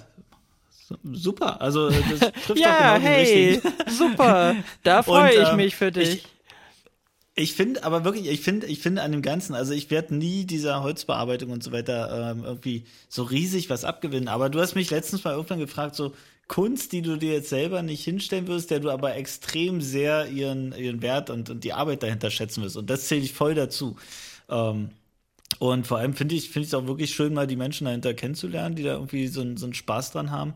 [1.04, 1.62] super.
[1.62, 4.56] Also das trifft ja, genau hey, super.
[4.84, 6.10] Da freue ich ähm, mich für dich.
[6.16, 6.28] Ich,
[7.36, 10.46] ich finde aber wirklich, ich finde, ich finde an dem Ganzen, also ich werde nie
[10.46, 14.28] dieser Holzbearbeitung und so weiter ähm, irgendwie so riesig was abgewinnen.
[14.28, 16.14] Aber du hast mich letztens mal irgendwann gefragt, so,
[16.48, 20.74] Kunst, die du dir jetzt selber nicht hinstellen wirst, der du aber extrem sehr ihren,
[20.74, 22.78] ihren Wert und, und die Arbeit dahinter schätzen wirst.
[22.78, 23.98] Und das zähle ich voll dazu.
[24.50, 24.92] Ähm,
[25.60, 28.84] und vor allem finde ich es auch wirklich schön, mal die Menschen dahinter kennenzulernen, die
[28.84, 30.54] da irgendwie so, so einen Spaß dran haben.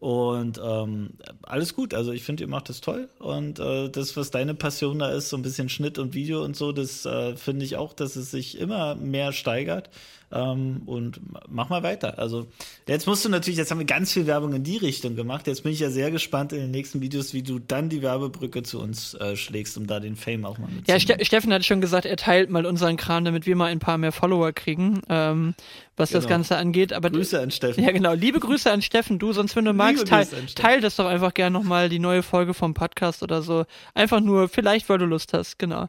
[0.00, 1.10] Und ähm,
[1.42, 1.92] alles gut.
[1.92, 3.10] Also ich finde, ihr macht das toll.
[3.18, 6.56] Und äh, das, was deine Passion da ist, so ein bisschen Schnitt und Video und
[6.56, 9.90] so, das äh, finde ich auch, dass es sich immer mehr steigert.
[10.32, 12.18] Ähm, und mach mal weiter.
[12.18, 12.46] Also
[12.86, 15.46] jetzt musst du natürlich, jetzt haben wir ganz viel Werbung in die Richtung gemacht.
[15.46, 18.62] Jetzt bin ich ja sehr gespannt in den nächsten Videos, wie du dann die Werbebrücke
[18.62, 20.84] zu uns äh, schlägst, um da den Fame auch mal mitzunehmen.
[20.86, 23.80] Ja, Ste Steffen hat schon gesagt, er teilt mal unseren Kram, damit wir mal ein
[23.80, 25.54] paar mehr Follower kriegen, ähm,
[25.96, 26.20] was genau.
[26.20, 26.92] das Ganze angeht.
[26.92, 27.82] Aber Grüße an Steffen.
[27.82, 28.14] Ja, genau.
[28.14, 29.18] Liebe Grüße an Steffen.
[29.18, 32.54] Du, sonst wenn du magst, teil, teil das doch einfach gerne nochmal, die neue Folge
[32.54, 33.64] vom Podcast oder so.
[33.94, 35.88] Einfach nur, vielleicht, weil du Lust hast, genau.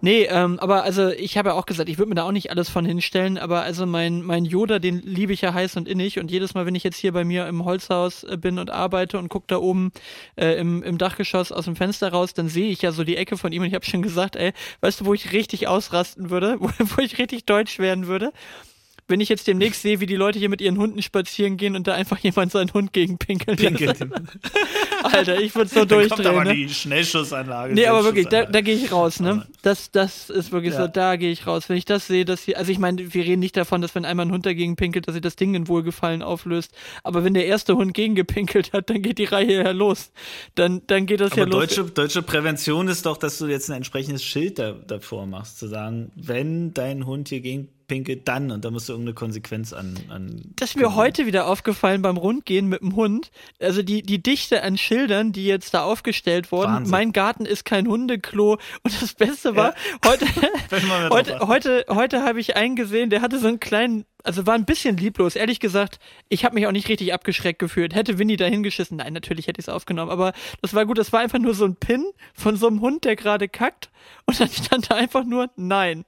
[0.00, 2.50] Nee, ähm, aber also ich habe ja auch gesagt, ich würde mir da auch nicht
[2.50, 6.18] alles von hinstellen, aber also mein, mein Yoda, den liebe ich ja heiß und innig.
[6.18, 9.18] Und jedes Mal, wenn ich jetzt hier bei mir im Holzhaus äh, bin und arbeite
[9.18, 9.92] und gucke da oben
[10.36, 13.36] äh, im, im Dachgeschoss aus dem Fenster raus, dann sehe ich ja so die Ecke
[13.36, 13.62] von ihm.
[13.62, 17.02] Und ich habe schon gesagt, ey, weißt du, wo ich richtig ausrasten würde, wo, wo
[17.02, 18.32] ich richtig deutsch werden würde?
[19.10, 21.86] Wenn ich jetzt demnächst sehe, wie die Leute hier mit ihren Hunden spazieren gehen und
[21.86, 23.58] da einfach jemand seinen Hund gegen pinkelt.
[23.58, 23.98] Pinkelt.
[25.02, 26.08] Alter, ich würde so durchdrehen.
[26.08, 26.54] Kommt aber ne?
[26.54, 27.74] die Schnellschussanlage.
[27.74, 29.46] Nee, aber wirklich, da, da gehe ich raus, ne?
[29.62, 30.82] Das, das ist wirklich ja.
[30.82, 31.68] so, da gehe ich raus.
[31.68, 34.04] Wenn ich das sehe, dass hier, also ich meine, wir reden nicht davon, dass wenn
[34.04, 36.72] einmal ein Hund dagegen pinkelt, dass sich das Ding in Wohlgefallen auflöst.
[37.02, 40.12] Aber wenn der erste Hund gegen gepinkelt hat, dann geht die Reihe ja los.
[40.54, 41.60] Dann, dann geht das aber ja los.
[41.60, 45.66] Deutsche, deutsche Prävention ist doch, dass du jetzt ein entsprechendes Schild da, davor machst, zu
[45.66, 49.98] sagen, wenn dein Hund hier gegen pinkelt, dann und da musst du irgendeine Konsequenz an.
[50.10, 53.32] an das ist mir heute wieder aufgefallen beim Rundgehen mit dem Hund.
[53.60, 56.72] Also die, die Dichte an Schildern, die jetzt da aufgestellt wurden.
[56.72, 56.90] Wahnsinn.
[56.92, 58.58] Mein Garten ist kein Hundeklo.
[58.84, 60.08] Und das Beste war, ja.
[60.08, 60.26] heute,
[61.10, 64.64] heute, heute, heute habe ich einen gesehen, der hatte so einen kleinen also war ein
[64.64, 65.36] bisschen lieblos.
[65.36, 67.94] Ehrlich gesagt, ich habe mich auch nicht richtig abgeschreckt gefühlt.
[67.94, 68.98] Hätte Winnie da hingeschissen?
[68.98, 70.10] Nein, natürlich hätte ich es aufgenommen.
[70.10, 70.98] Aber das war gut.
[70.98, 72.04] Das war einfach nur so ein Pin
[72.34, 73.90] von so einem Hund, der gerade kackt.
[74.26, 76.04] Und dann stand da einfach nur Nein.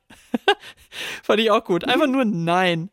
[1.23, 1.85] Fand ich auch gut.
[1.85, 2.91] Einfach nur Nein.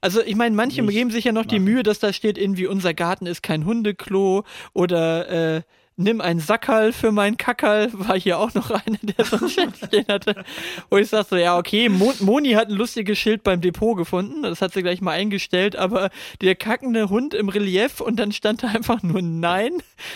[0.00, 1.48] Also ich meine, manche geben sich ja noch machen.
[1.50, 5.62] die Mühe, dass da steht irgendwie, unser Garten ist kein Hundeklo oder äh,
[5.96, 9.76] nimm ein Sackerl für mein Kackerl, war hier auch noch einer, der so ein Schild
[9.76, 10.44] stehen hatte.
[10.90, 14.42] Und ich sag so, ja, okay, Mo Moni hat ein lustiges Schild beim Depot gefunden,
[14.42, 18.62] das hat sie gleich mal eingestellt, aber der kackende Hund im Relief und dann stand
[18.62, 19.72] da einfach nur Nein,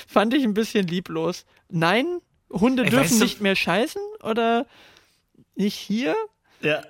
[0.07, 1.47] fand ich ein bisschen lieblos.
[1.69, 4.67] Nein, Hunde Ey, dürfen nicht mehr scheißen oder
[5.55, 6.15] nicht hier?
[6.61, 6.83] Ja.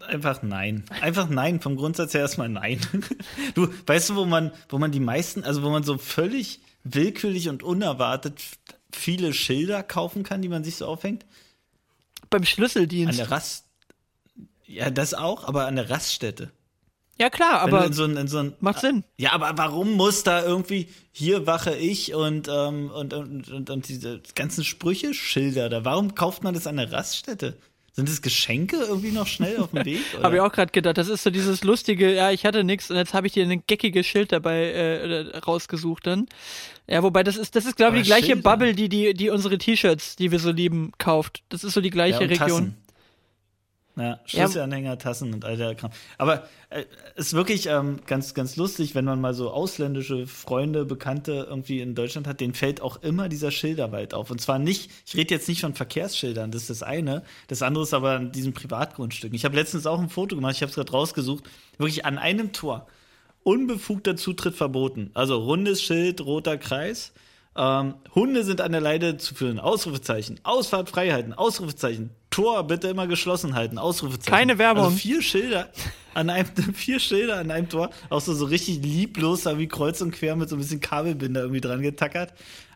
[0.00, 0.84] Einfach nein.
[1.00, 1.60] Einfach nein.
[1.60, 2.80] Vom Grundsatz her erstmal nein.
[3.54, 7.48] Du, weißt du, wo man, wo man die meisten, also wo man so völlig willkürlich
[7.48, 8.40] und unerwartet
[8.92, 11.24] viele Schilder kaufen kann, die man sich so aufhängt?
[12.30, 13.20] Beim Schlüsseldienst.
[13.20, 13.66] An der Rast.
[14.66, 16.50] Ja, das auch, aber an der Raststätte.
[17.18, 19.04] Ja, klar, aber in so ein, in so ein, macht Sinn.
[19.18, 23.88] Ja, aber warum muss da irgendwie hier wache ich und, ähm, und, und, und, und
[23.88, 25.84] diese ganzen Sprüche, Schilder da?
[25.84, 27.58] Warum kauft man das an der Raststätte?
[27.94, 30.00] Sind das Geschenke irgendwie noch schnell auf dem Weg?
[30.22, 30.96] habe ich auch gerade gedacht.
[30.96, 33.62] Das ist so dieses lustige, ja, ich hatte nichts und jetzt habe ich dir ein
[33.66, 36.26] geckiges Schild dabei äh, rausgesucht dann.
[36.88, 38.42] Ja, wobei das ist, das ist glaube ich die gleiche Schilder.
[38.42, 41.42] Bubble, die, die, die unsere T-Shirts, die wir so lieben, kauft.
[41.50, 42.38] Das ist so die gleiche ja, Region.
[42.38, 42.81] Tassen.
[43.94, 45.90] Ja, Schlüsselanhänger, Tassen und all der Kram.
[46.16, 46.84] Aber äh,
[47.16, 51.94] ist wirklich ähm, ganz, ganz lustig, wenn man mal so ausländische Freunde, Bekannte irgendwie in
[51.94, 54.30] Deutschland hat, denen fällt auch immer dieser Schilderwald auf.
[54.30, 57.22] Und zwar nicht, ich rede jetzt nicht von Verkehrsschildern, das ist das eine.
[57.48, 59.34] Das andere ist aber an diesem Privatgrundstück.
[59.34, 61.44] Ich habe letztens auch ein Foto gemacht, ich habe es gerade rausgesucht,
[61.76, 62.86] wirklich an einem Tor.
[63.44, 65.10] Unbefugter Zutritt verboten.
[65.12, 67.12] Also rundes Schild, roter Kreis.
[67.54, 69.58] Ähm, Hunde sind an der Leide zu führen.
[69.58, 70.40] Ausrufezeichen.
[70.42, 71.34] Ausfahrt Freiheiten.
[71.34, 72.10] Ausrufezeichen.
[72.30, 73.78] Tor bitte immer geschlossen halten.
[73.78, 74.32] Ausrufezeichen.
[74.34, 74.84] Keine Werbung.
[74.84, 75.68] Also vier Schilder
[76.14, 77.90] an einem, vier Schilder an einem Tor.
[78.08, 81.42] Auch so, so richtig lieblos, da wie kreuz und quer mit so ein bisschen Kabelbinder
[81.42, 82.32] irgendwie dran getackert.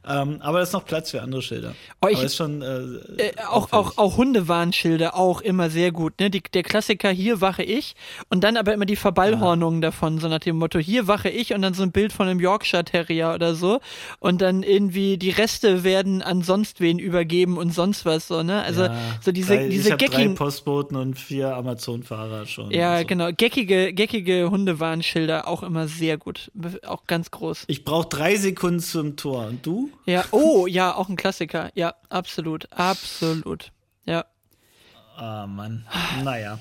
[0.09, 1.75] Ähm, aber es ist noch Platz für andere Schilder.
[2.01, 2.77] Oh, ich, aber ist schon, äh,
[3.23, 6.21] äh, auch, auch, auch Hundewarnschilder auch immer sehr gut.
[6.21, 6.31] Ne?
[6.31, 7.97] Die, der Klassiker, hier wache ich
[8.29, 9.88] und dann aber immer die Verballhornungen ja.
[9.88, 12.38] davon, so nach dem Motto, hier wache ich und dann so ein Bild von einem
[12.38, 13.81] Yorkshire Terrier oder so
[14.21, 18.62] und dann irgendwie die Reste werden an sonst wen übergeben und sonst was so, ne?
[18.62, 22.71] Also ja, so diese, drei, diese ich drei Postboten und vier Amazon-Fahrer schon.
[22.71, 23.07] Ja, so.
[23.07, 23.31] genau.
[23.37, 26.51] Geckige, geckige Hundewarnschilder auch immer sehr gut.
[26.87, 27.64] Auch ganz groß.
[27.66, 29.47] Ich brauche drei Sekunden zum Tor.
[29.47, 29.90] Und du?
[30.04, 31.70] Ja, oh, ja, auch ein Klassiker.
[31.74, 33.72] Ja, absolut, absolut.
[34.04, 34.24] Ja.
[35.16, 35.87] Ah, Mann.
[36.22, 36.59] Naja.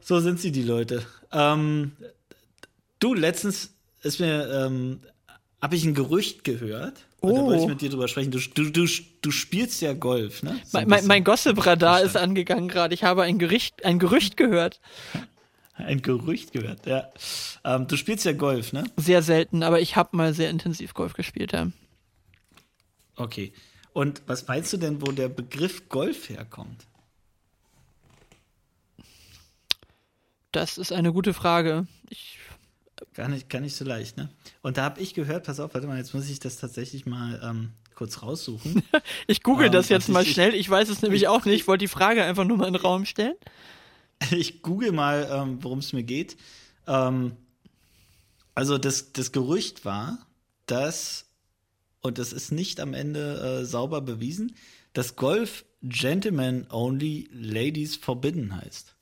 [0.00, 1.04] So sind sie, die Leute.
[1.32, 1.92] Ähm,
[3.00, 5.00] du, letztens ist mir, ähm,
[5.60, 7.04] habe ich ein Gerücht gehört.
[7.20, 7.34] Oh.
[7.34, 8.30] Da wollte ich mit dir drüber sprechen.
[8.30, 8.86] Du, du, du,
[9.22, 10.60] du spielst ja Golf, ne?
[10.64, 12.94] So mein, mein, mein Gossip-Radar ist angegangen gerade.
[12.94, 14.80] Ich habe ein Gerücht, ein Gerücht gehört.
[15.76, 17.08] Ein Gerücht gehört, ja.
[17.64, 18.84] Ähm, du spielst ja Golf, ne?
[18.96, 21.68] Sehr selten, aber ich habe mal sehr intensiv Golf gespielt, ja.
[23.16, 23.52] Okay.
[23.92, 26.86] Und was meinst du denn, wo der Begriff Golf herkommt?
[30.50, 31.86] Das ist eine gute Frage.
[32.08, 32.38] Ich
[33.14, 34.28] gar, nicht, gar nicht so leicht, ne?
[34.62, 37.40] Und da habe ich gehört, pass auf, warte mal, jetzt muss ich das tatsächlich mal
[37.42, 38.82] ähm, kurz raussuchen.
[39.26, 40.54] ich google ähm, das jetzt mal ich, schnell.
[40.54, 41.54] Ich weiß es nämlich ich, auch nicht.
[41.54, 43.34] Ich wollte die Frage einfach nur mal in den Raum stellen.
[44.30, 46.38] Ich google mal, ähm, worum es mir geht.
[46.86, 47.36] Ähm,
[48.54, 50.18] also das, das Gerücht war,
[50.66, 51.26] dass
[52.04, 54.54] und das ist nicht am Ende äh, sauber bewiesen,
[54.92, 58.94] dass Golf Gentlemen Only, Ladies Forbidden heißt.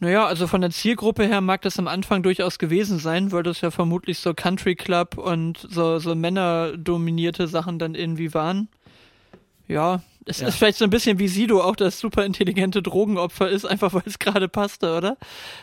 [0.00, 3.60] Naja, also von der Zielgruppe her mag das am Anfang durchaus gewesen sein, weil das
[3.60, 8.68] ja vermutlich so Country Club und so, so männerdominierte Sachen dann irgendwie waren.
[9.68, 10.48] Ja, es ja.
[10.48, 14.02] ist vielleicht so ein bisschen wie Sido auch das super intelligente Drogenopfer ist, einfach weil
[14.06, 15.16] es gerade passte, oder?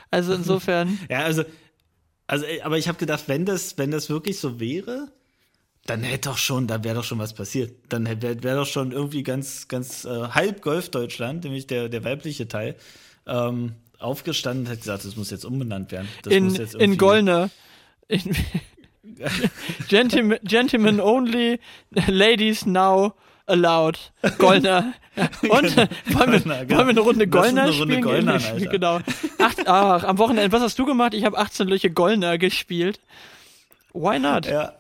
[0.09, 0.97] Also insofern.
[1.09, 1.43] ja, also,
[2.27, 5.11] also, aber ich habe gedacht, wenn das, wenn das wirklich so wäre,
[5.85, 7.73] dann hätte doch schon, dann wäre doch schon was passiert.
[7.89, 12.47] Dann wäre wär doch schon irgendwie ganz, ganz äh, halb Golf-Deutschland, nämlich der, der weibliche
[12.47, 12.75] Teil,
[13.27, 16.07] ähm, aufgestanden und hat gesagt, das muss jetzt umbenannt werden.
[16.23, 17.49] Das in, in Gollner.
[18.07, 18.21] In,
[19.89, 21.59] Gentlemen, Gentlemen only,
[22.07, 23.13] ladies now
[23.45, 24.11] allowed.
[24.37, 24.93] Goldner.
[25.41, 25.87] Und genau.
[26.07, 26.77] wollen, wir, Goldner, genau.
[26.77, 28.01] wollen wir eine Runde Goldner eine Runde spielen?
[28.01, 28.39] Goldner,
[28.71, 28.99] genau.
[29.37, 31.13] Acht, ach, am Wochenende, was hast du gemacht?
[31.13, 32.99] Ich habe 18 Löcher Goldner gespielt.
[33.93, 34.47] Why not?
[34.47, 34.73] Ja.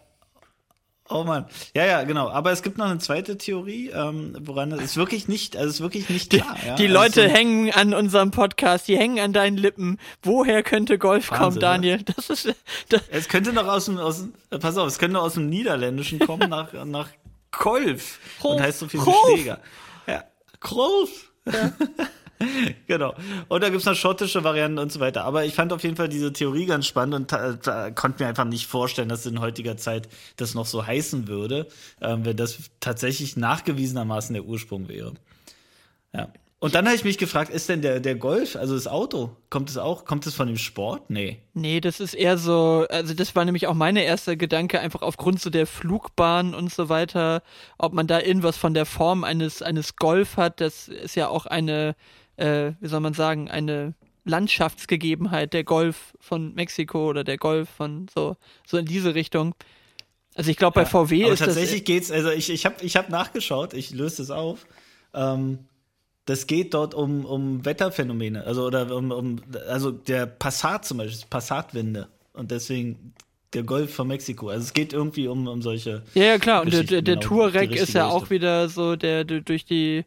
[1.13, 1.45] Oh man,
[1.75, 2.29] ja, ja, genau.
[2.29, 5.75] Aber es gibt noch eine zweite Theorie, ähm, woran es ist wirklich nicht, also es
[5.75, 6.55] ist wirklich nicht klar.
[6.65, 6.75] Ja?
[6.75, 9.99] Die, Leute also, hängen an unserem Podcast, die hängen an deinen Lippen.
[10.23, 11.97] Woher könnte Golf Wahnsinn, kommen, Daniel?
[11.97, 12.13] Ja?
[12.15, 12.55] Das ist.
[12.89, 16.19] Das es könnte noch aus dem, aus, pass auf, es könnte noch aus dem Niederländischen
[16.19, 17.09] kommen nach nach
[17.51, 19.59] Golf und heißt so viel wie Schläger.
[20.07, 20.23] Ja,
[20.59, 21.31] Golf.
[21.45, 21.73] Ja.
[22.87, 23.13] genau.
[23.47, 25.23] Und da gibt's noch schottische Varianten und so weiter.
[25.23, 28.67] Aber ich fand auf jeden Fall diese Theorie ganz spannend und konnte mir einfach nicht
[28.67, 31.67] vorstellen, dass in heutiger Zeit das noch so heißen würde,
[31.99, 35.13] äh, wenn das tatsächlich nachgewiesenermaßen der Ursprung wäre.
[36.13, 36.31] Ja.
[36.63, 39.69] Und dann habe ich mich gefragt, ist denn der, der Golf, also das Auto, kommt
[39.69, 41.09] es auch, kommt es von dem Sport?
[41.09, 41.39] Nee.
[41.53, 45.41] Nee, das ist eher so, also das war nämlich auch meine erste Gedanke, einfach aufgrund
[45.41, 47.43] so der Flugbahn und so weiter,
[47.77, 51.47] ob man da irgendwas von der Form eines, eines Golf hat, das ist ja auch
[51.47, 51.97] eine,
[52.37, 53.93] äh, wie soll man sagen, eine
[54.25, 59.55] Landschaftsgegebenheit, der Golf von Mexiko oder der Golf von so, so in diese Richtung.
[60.35, 61.55] Also ich glaube, bei ja, VW aber ist tatsächlich das.
[61.55, 64.65] Tatsächlich geht's, also ich, ich habe ich hab nachgeschaut, ich löse es auf.
[65.13, 65.59] Ähm,
[66.25, 71.27] das geht dort um, um Wetterphänomene, also oder um, um also der Passat zum Beispiel,
[71.29, 72.07] Passatwinde.
[72.31, 73.13] Und deswegen
[73.53, 74.49] der Golf von Mexiko.
[74.49, 76.01] Also es geht irgendwie um, um solche.
[76.15, 79.65] Ja, ja klar, und der, der, der Touareg ist ja auch wieder so, der durch
[79.65, 80.05] die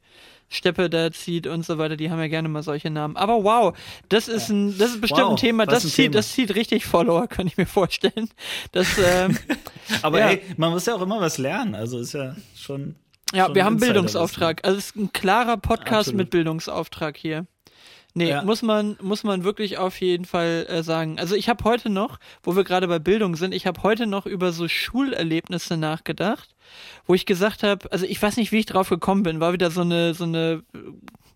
[0.49, 3.17] Steppe da zieht und so weiter, die haben ja gerne mal solche Namen.
[3.17, 3.77] Aber wow,
[4.09, 6.13] das ist ein, das ist bestimmt wow, ein Thema, das ein zieht, Thema.
[6.13, 8.31] das zieht richtig Follower, kann ich mir vorstellen.
[8.73, 9.37] Das, ähm,
[10.03, 10.31] Aber ja.
[10.31, 12.97] ey, man muss ja auch immer was lernen, also ist ja schon.
[13.33, 14.65] Ja, schon wir haben Bildungsauftrag.
[14.65, 16.19] Also es ist ein klarer Podcast Absolut.
[16.19, 17.47] mit Bildungsauftrag hier.
[18.16, 18.42] Nee, ja.
[18.42, 21.18] muss man muss man wirklich auf jeden Fall äh, sagen.
[21.18, 24.24] Also ich habe heute noch, wo wir gerade bei Bildung sind, ich habe heute noch
[24.24, 26.57] über so Schulerlebnisse nachgedacht,
[27.05, 29.70] wo ich gesagt habe, also ich weiß nicht, wie ich drauf gekommen bin, war wieder
[29.70, 30.62] so eine so eine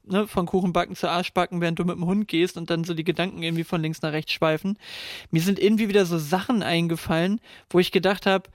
[0.07, 3.05] ne, von Kuchenbacken zu Arschbacken, während du mit dem Hund gehst und dann so die
[3.05, 4.79] Gedanken irgendwie von links nach rechts schweifen.
[5.31, 8.49] Mir sind irgendwie wieder so Sachen eingefallen, wo ich gedacht habe,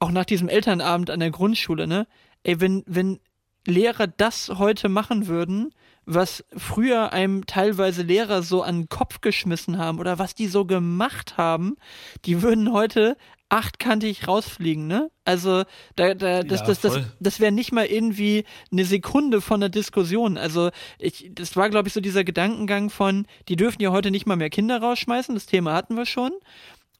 [0.00, 2.08] auch nach diesem Elternabend an der Grundschule, ne?
[2.42, 3.20] Ey, wenn wenn
[3.68, 5.72] Lehrer das heute machen würden,
[6.06, 10.64] was früher einem teilweise Lehrer so an den Kopf geschmissen haben oder was die so
[10.64, 11.76] gemacht haben,
[12.24, 13.16] die würden heute
[13.50, 15.10] achtkantig rausfliegen, ne?
[15.24, 15.64] Also
[15.96, 19.60] da, da, das, ja, das, das, das, das wäre nicht mal irgendwie eine Sekunde von
[19.60, 20.38] der Diskussion.
[20.38, 24.26] Also ich, das war, glaube ich, so dieser Gedankengang von, die dürfen ja heute nicht
[24.26, 26.32] mal mehr Kinder rausschmeißen, das Thema hatten wir schon.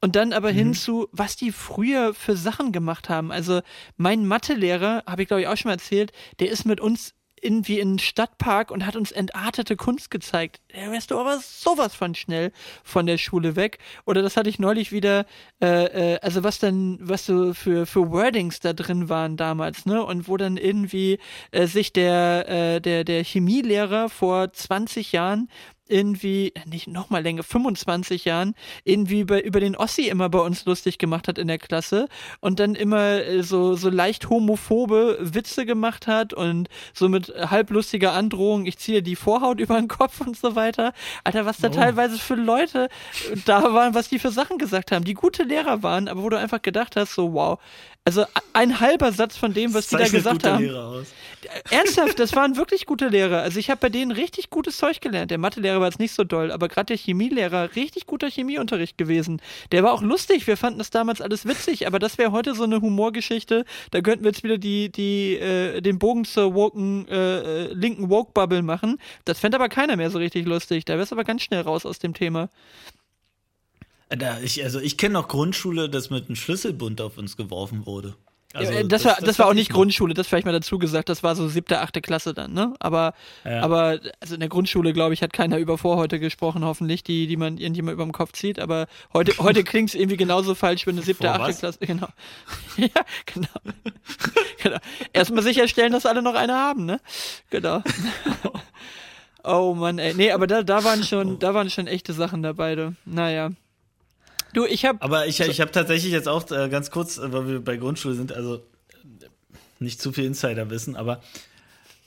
[0.01, 0.57] Und dann aber mhm.
[0.57, 3.31] hin zu, was die früher für Sachen gemacht haben.
[3.31, 3.61] Also
[3.97, 7.79] mein Mathelehrer, habe ich glaube ich auch schon mal erzählt, der ist mit uns irgendwie
[7.79, 10.61] in den Stadtpark und hat uns entartete Kunst gezeigt.
[10.73, 12.51] Da wärst du aber sowas von schnell
[12.83, 13.79] von der Schule weg.
[14.05, 15.25] Oder das hatte ich neulich wieder,
[15.61, 20.03] äh, äh, also was dann, was so für, für Wordings da drin waren damals, ne?
[20.03, 21.19] Und wo dann irgendwie
[21.51, 25.49] äh, sich der, äh, der, der Chemielehrer vor 20 Jahren
[25.91, 30.65] irgendwie, nicht noch mal länger, 25 Jahren, irgendwie über, über den Ossi immer bei uns
[30.65, 32.07] lustig gemacht hat in der Klasse
[32.39, 38.13] und dann immer äh, so, so leicht homophobe Witze gemacht hat und so mit halblustiger
[38.13, 40.93] Androhung, ich ziehe die Vorhaut über den Kopf und so weiter.
[41.23, 41.71] Alter, was da oh.
[41.71, 42.89] teilweise für Leute
[43.45, 46.37] da waren, was die für Sachen gesagt haben, die gute Lehrer waren, aber wo du
[46.37, 47.59] einfach gedacht hast, so wow,
[48.03, 50.67] also ein halber Satz von dem, was die da gesagt haben.
[51.69, 53.41] Ernsthaft, das waren wirklich gute Lehrer.
[53.41, 55.29] Also ich habe bei denen richtig gutes Zeug gelernt.
[55.31, 59.39] Der Mathelehrer war jetzt nicht so doll, aber gerade der Chemielehrer, richtig guter Chemieunterricht gewesen.
[59.71, 60.47] Der war auch lustig.
[60.47, 63.65] Wir fanden das damals alles witzig, aber das wäre heute so eine Humorgeschichte.
[63.91, 68.09] Da könnten wir jetzt wieder die, die, äh, den Bogen zur woken, äh, äh linken
[68.09, 68.97] Woke-Bubble machen.
[69.25, 70.85] Das fände aber keiner mehr so richtig lustig.
[70.85, 72.49] Da wär's aber ganz schnell raus aus dem Thema.
[74.17, 78.15] Da, ich, also ich kenne noch Grundschule, dass mit einem Schlüsselbund auf uns geworfen wurde.
[78.53, 81.07] Also, das, das, war, das, das war auch nicht Grundschule, das vielleicht mal dazu gesagt,
[81.07, 82.73] das war so siebte, achte Klasse dann, ne?
[82.79, 83.13] Aber,
[83.45, 83.61] ja.
[83.61, 87.37] aber also in der Grundschule, glaube ich, hat keiner über Vorhäute gesprochen, hoffentlich, die, die
[87.37, 88.59] man irgendjemand über den Kopf zieht.
[88.59, 91.59] Aber heute, heute klingt es irgendwie genauso falsch, wenn eine siebte, Vor achte was?
[91.59, 91.79] Klasse.
[91.79, 92.07] Genau.
[92.77, 93.47] ja, genau.
[94.61, 94.77] genau.
[95.13, 96.99] Erstmal sicherstellen, dass alle noch eine haben, ne?
[97.49, 97.81] Genau.
[99.43, 100.13] Oh Mann, ey.
[100.13, 102.95] Nee, aber da, da waren schon, da waren schon echte Sachen dabei, du.
[103.05, 103.49] Naja.
[104.53, 105.03] Du, ich hab.
[105.03, 108.15] Aber ich, ich habe tatsächlich jetzt auch äh, ganz kurz, äh, weil wir bei Grundschule
[108.15, 108.63] sind, also
[109.79, 111.21] nicht zu viel Insiderwissen, aber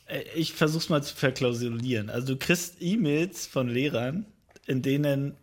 [0.06, 2.10] äh, ich versuch's mal zu verklausulieren.
[2.10, 4.26] Also du kriegst E-Mails von Lehrern,
[4.66, 5.36] in denen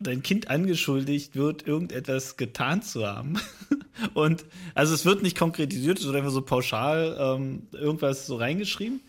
[0.00, 3.40] dein Kind angeschuldigt wird, irgendetwas getan zu haben.
[4.14, 9.00] Und also es wird nicht konkretisiert, es wird einfach so pauschal ähm, irgendwas so reingeschrieben.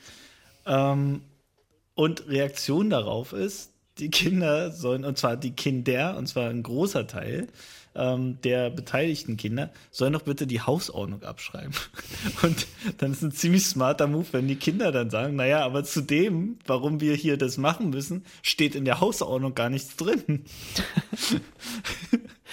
[0.66, 1.22] Ähm,
[1.96, 7.08] und Reaktion darauf ist, die Kinder sollen, und zwar die Kinder, und zwar ein großer
[7.08, 7.48] Teil,
[7.96, 11.74] ähm, der beteiligten Kinder sollen doch bitte die Hausordnung abschreiben.
[12.42, 16.02] Und dann ist ein ziemlich smarter Move, wenn die Kinder dann sagen, naja, aber zu
[16.02, 20.44] dem, warum wir hier das machen müssen, steht in der Hausordnung gar nichts drin.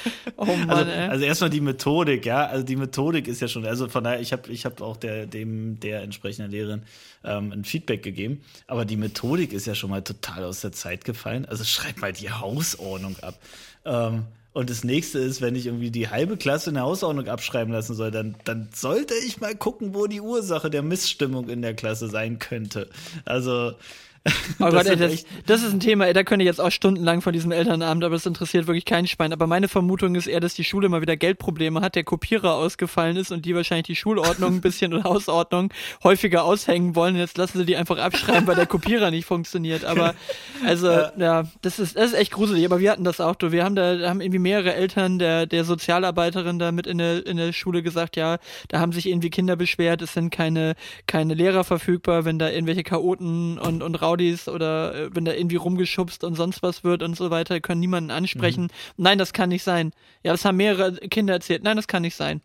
[0.36, 3.88] Oh Mann, also, also, erstmal die Methodik, ja, also die Methodik ist ja schon, also
[3.88, 6.82] von daher, ich habe ich hab auch der, dem der entsprechenden Lehrerin
[7.24, 11.04] ähm, ein Feedback gegeben, aber die Methodik ist ja schon mal total aus der Zeit
[11.04, 11.44] gefallen.
[11.46, 13.38] Also schreib mal die Hausordnung ab.
[13.84, 17.72] Ähm, und das nächste ist, wenn ich irgendwie die halbe Klasse in der Hausordnung abschreiben
[17.72, 21.74] lassen soll, dann, dann sollte ich mal gucken, wo die Ursache der Missstimmung in der
[21.74, 22.90] Klasse sein könnte.
[23.24, 23.72] Also,
[24.60, 27.22] Oh Gott, ey, das, das, ist ein Thema, ey, da könnte ich jetzt auch stundenlang
[27.22, 29.32] von diesem Elternabend, aber das interessiert wirklich keinen Schwein.
[29.32, 33.16] Aber meine Vermutung ist eher, dass die Schule mal wieder Geldprobleme hat, der Kopierer ausgefallen
[33.16, 35.72] ist und die wahrscheinlich die Schulordnung ein bisschen oder Hausordnung
[36.04, 37.16] häufiger aushängen wollen.
[37.16, 39.84] Jetzt lassen sie die einfach abschreiben, weil der Kopierer nicht funktioniert.
[39.84, 40.14] Aber
[40.64, 42.64] also, ja, ja das ist, das ist echt gruselig.
[42.64, 43.34] Aber wir hatten das auch.
[43.34, 43.50] Du.
[43.50, 47.26] Wir haben da, da haben irgendwie mehrere Eltern der, der Sozialarbeiterin da mit in der,
[47.26, 50.74] in der Schule gesagt, ja, da haben sich irgendwie Kinder beschwert, es sind keine,
[51.08, 55.32] keine Lehrer verfügbar, wenn da irgendwelche Chaoten und, und Raum Rowdies oder äh, wenn da
[55.32, 58.64] irgendwie rumgeschubst und sonst was wird und so weiter, können niemanden ansprechen.
[58.64, 58.68] Mhm.
[58.96, 59.92] Nein, das kann nicht sein.
[60.22, 61.62] Ja, das haben mehrere Kinder erzählt.
[61.62, 62.42] Nein, das kann nicht sein.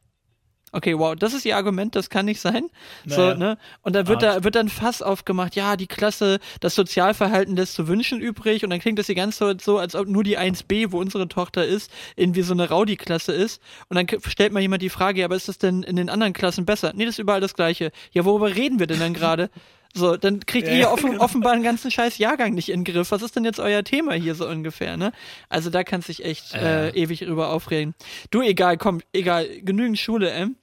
[0.74, 2.70] Okay, wow, das ist ihr Argument, das kann nicht sein.
[3.06, 3.32] Naja.
[3.32, 3.58] So, ne?
[3.84, 7.88] Und da wird da wird dann Fass aufgemacht, ja, die Klasse, das Sozialverhalten lässt zu
[7.88, 10.92] wünschen übrig und dann klingt das die ganze Zeit so, als ob nur die 1b,
[10.92, 13.62] wo unsere Tochter ist, irgendwie so eine Rowdy-Klasse ist.
[13.88, 16.34] Und dann stellt mal jemand die Frage, ja, aber ist das denn in den anderen
[16.34, 16.92] Klassen besser?
[16.94, 17.94] Nee, das ist überall das Gleiche.
[18.12, 19.50] Ja, worüber reden wir denn dann gerade?
[19.98, 21.24] So, dann kriegt ja, ihr offen, genau.
[21.24, 23.12] offenbar einen ganzen scheiß Jahrgang nicht in den Griff.
[23.12, 25.12] Was ist denn jetzt euer Thema hier so ungefähr, ne?
[25.50, 27.96] Also da kannst du dich echt äh, ewig drüber aufregen.
[28.30, 30.56] Du, egal, komm, egal, genügend Schule, ähm.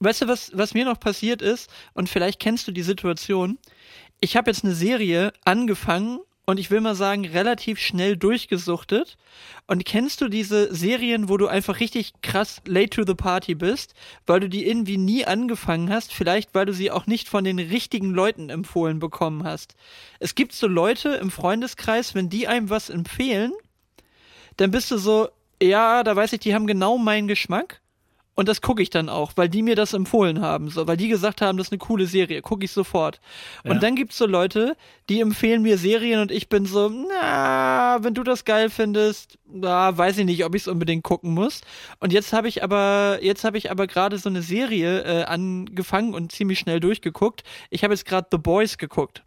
[0.00, 1.68] Weißt du, was, was mir noch passiert ist?
[1.92, 3.58] Und vielleicht kennst du die Situation.
[4.20, 9.18] Ich habe jetzt eine Serie angefangen und ich will mal sagen, relativ schnell durchgesuchtet.
[9.66, 13.92] Und kennst du diese Serien, wo du einfach richtig krass late to the party bist,
[14.24, 17.58] weil du die irgendwie nie angefangen hast, vielleicht weil du sie auch nicht von den
[17.58, 19.74] richtigen Leuten empfohlen bekommen hast.
[20.20, 23.52] Es gibt so Leute im Freundeskreis, wenn die einem was empfehlen,
[24.56, 25.28] dann bist du so,
[25.62, 27.82] ja, da weiß ich, die haben genau meinen Geschmack.
[28.38, 31.08] Und das gucke ich dann auch, weil die mir das empfohlen haben, so, weil die
[31.08, 33.20] gesagt haben, das ist eine coole Serie, gucke ich sofort.
[33.64, 33.72] Ja.
[33.72, 34.76] Und dann gibt's so Leute,
[35.08, 39.98] die empfehlen mir Serien und ich bin so, na, wenn du das geil findest, na,
[39.98, 41.62] weiß ich nicht, ob ich es unbedingt gucken muss.
[41.98, 46.14] Und jetzt habe ich aber, jetzt habe ich aber gerade so eine Serie äh, angefangen
[46.14, 47.42] und ziemlich schnell durchgeguckt.
[47.70, 49.24] Ich habe jetzt gerade The Boys geguckt.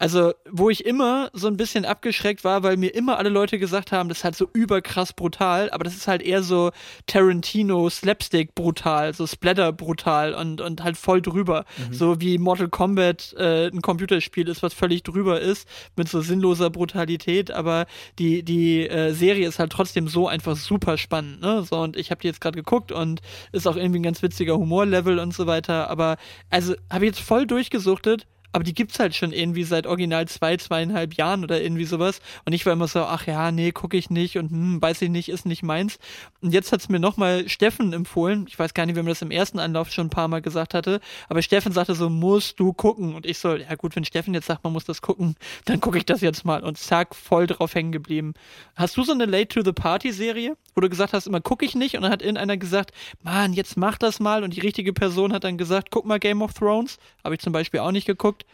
[0.00, 3.92] Also, wo ich immer so ein bisschen abgeschreckt war, weil mir immer alle Leute gesagt
[3.92, 6.70] haben, das ist halt so überkrass brutal, aber das ist halt eher so
[7.06, 11.66] Tarantino Slapstick brutal, so Splatter brutal und, und halt voll drüber.
[11.76, 11.92] Mhm.
[11.92, 16.70] So wie Mortal Kombat äh, ein Computerspiel ist, was völlig drüber ist, mit so sinnloser
[16.70, 17.84] Brutalität, aber
[18.18, 21.62] die, die äh, Serie ist halt trotzdem so einfach super spannend, ne?
[21.62, 23.20] So, und ich habe die jetzt gerade geguckt und
[23.52, 26.16] ist auch irgendwie ein ganz witziger Humorlevel und so weiter, aber
[26.48, 30.56] also habe ich jetzt voll durchgesuchtet, aber die gibt's halt schon irgendwie seit original zwei,
[30.56, 32.20] zweieinhalb Jahren oder irgendwie sowas.
[32.44, 35.10] Und ich war immer so, ach ja, nee, gucke ich nicht und hm, weiß ich
[35.10, 35.98] nicht, ist nicht meins.
[36.40, 38.46] Und jetzt hat's mir nochmal Steffen empfohlen.
[38.48, 40.74] Ich weiß gar nicht, wenn man das im ersten Anlauf schon ein paar Mal gesagt
[40.74, 41.00] hatte.
[41.28, 43.14] Aber Steffen sagte so, musst du gucken.
[43.14, 45.98] Und ich so, ja gut, wenn Steffen jetzt sagt, man muss das gucken, dann gucke
[45.98, 46.64] ich das jetzt mal.
[46.64, 48.34] Und zack, voll drauf hängen geblieben.
[48.74, 51.64] Hast du so eine Late to the Party Serie, wo du gesagt hast, immer gucke
[51.64, 51.96] ich nicht?
[51.96, 54.44] Und dann hat irgendeiner gesagt, Mann, jetzt mach das mal.
[54.44, 56.98] Und die richtige Person hat dann gesagt, guck mal Game of Thrones.
[57.24, 58.44] Habe ich zum Beispiel auch nicht geguckt?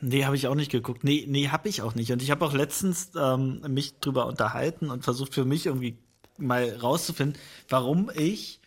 [0.00, 1.04] Nee, habe ich auch nicht geguckt.
[1.04, 2.10] Nee, nee, habe ich auch nicht.
[2.12, 5.96] Und ich habe auch letztens ähm, mich drüber unterhalten und versucht für mich irgendwie
[6.38, 8.60] mal rauszufinden, warum ich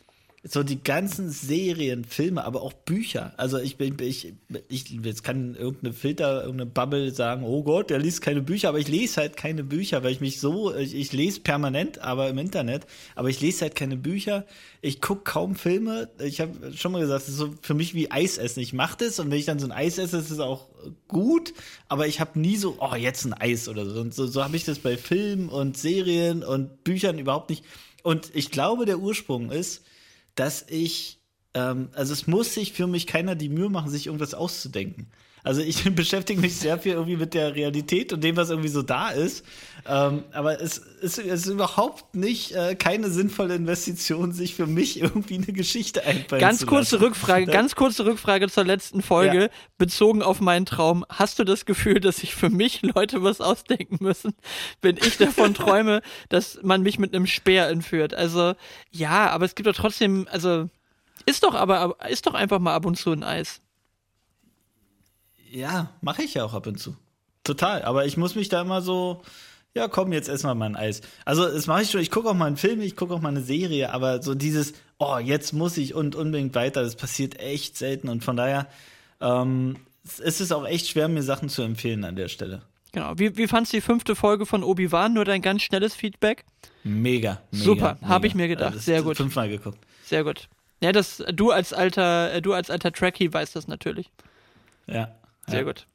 [0.43, 3.33] so die ganzen Serien, Filme, aber auch Bücher.
[3.35, 4.33] Also ich bin, ich,
[4.69, 8.79] ich, jetzt kann irgendeine Filter, irgendeine Bubble sagen, oh Gott, der liest keine Bücher, aber
[8.79, 12.37] ich lese halt keine Bücher, weil ich mich so, ich, ich lese permanent, aber im
[12.37, 14.45] Internet, aber ich lese halt keine Bücher.
[14.81, 16.09] Ich gucke kaum Filme.
[16.19, 18.61] Ich habe schon mal gesagt, das ist so für mich wie Eis essen.
[18.61, 20.67] Ich mache das und wenn ich dann so ein Eis esse, ist es auch
[21.09, 21.53] gut,
[21.89, 23.99] aber ich habe nie so, oh, jetzt ein Eis oder so.
[23.99, 27.65] Und so, so habe ich das bei Filmen und Serien und Büchern überhaupt nicht.
[28.03, 29.83] Und ich glaube, der Ursprung ist,
[30.35, 31.19] dass ich
[31.53, 35.07] ähm, also es muss sich für mich keiner die Mühe machen, sich irgendwas auszudenken.
[35.43, 38.81] Also ich beschäftige mich sehr viel irgendwie mit der Realität und dem, was irgendwie so
[38.81, 39.45] da ist.
[39.87, 44.99] Ähm, aber es, es, es, ist überhaupt nicht äh, keine sinnvolle Investition, sich für mich
[44.99, 47.05] irgendwie eine Geschichte einfallen ganz zu kurze lassen.
[47.05, 47.51] Rückfrage, Ja.
[47.53, 49.49] ganz kurze Rückfrage zur letzten Folge, Ja.
[49.77, 51.05] bezogen auf meinen Traum.
[51.09, 54.33] Hast du das Gefühl, dass sich für mich Leute was ausdenken müssen,
[54.81, 58.13] wenn ich davon träume, dass man mich mit einem Speer entführt?
[58.13, 58.55] Also,
[58.91, 60.69] ja, aber es gibt doch trotzdem, also,
[61.25, 63.61] ist doch aber, ist doch einfach mal ab und zu ein Eis.
[65.51, 66.95] Ja, mache ich ja auch ab und zu.
[67.43, 67.81] Total.
[67.83, 69.21] Aber ich muss mich da immer so,
[69.73, 71.01] ja, komm, jetzt ess mal mein Eis.
[71.25, 72.01] Also, das mache ich schon.
[72.01, 74.73] Ich gucke auch mal einen Film, ich gucke auch mal eine Serie, aber so dieses,
[74.99, 78.09] oh, jetzt muss ich und unbedingt weiter, das passiert echt selten.
[78.09, 78.67] Und von daher
[79.21, 79.77] ähm,
[80.23, 82.61] es ist auch echt schwer, mir Sachen zu empfehlen an der Stelle.
[82.91, 83.13] Genau.
[83.17, 85.13] Wie, wie fandst du die fünfte Folge von Obi-Wan?
[85.13, 86.43] Nur dein ganz schnelles Feedback?
[86.83, 87.39] Mega.
[87.51, 88.25] mega Super, hab mega.
[88.27, 88.75] ich mir gedacht.
[88.75, 89.17] das- Sehr gut.
[89.17, 89.77] Fünfmal geguckt.
[90.03, 90.47] Sehr gut.
[90.81, 94.09] Ja, das, du als alter, du als alter Trekkie weißt das natürlich.
[94.87, 95.13] Ja.
[95.49, 95.65] Sehr ja.
[95.65, 95.85] gut.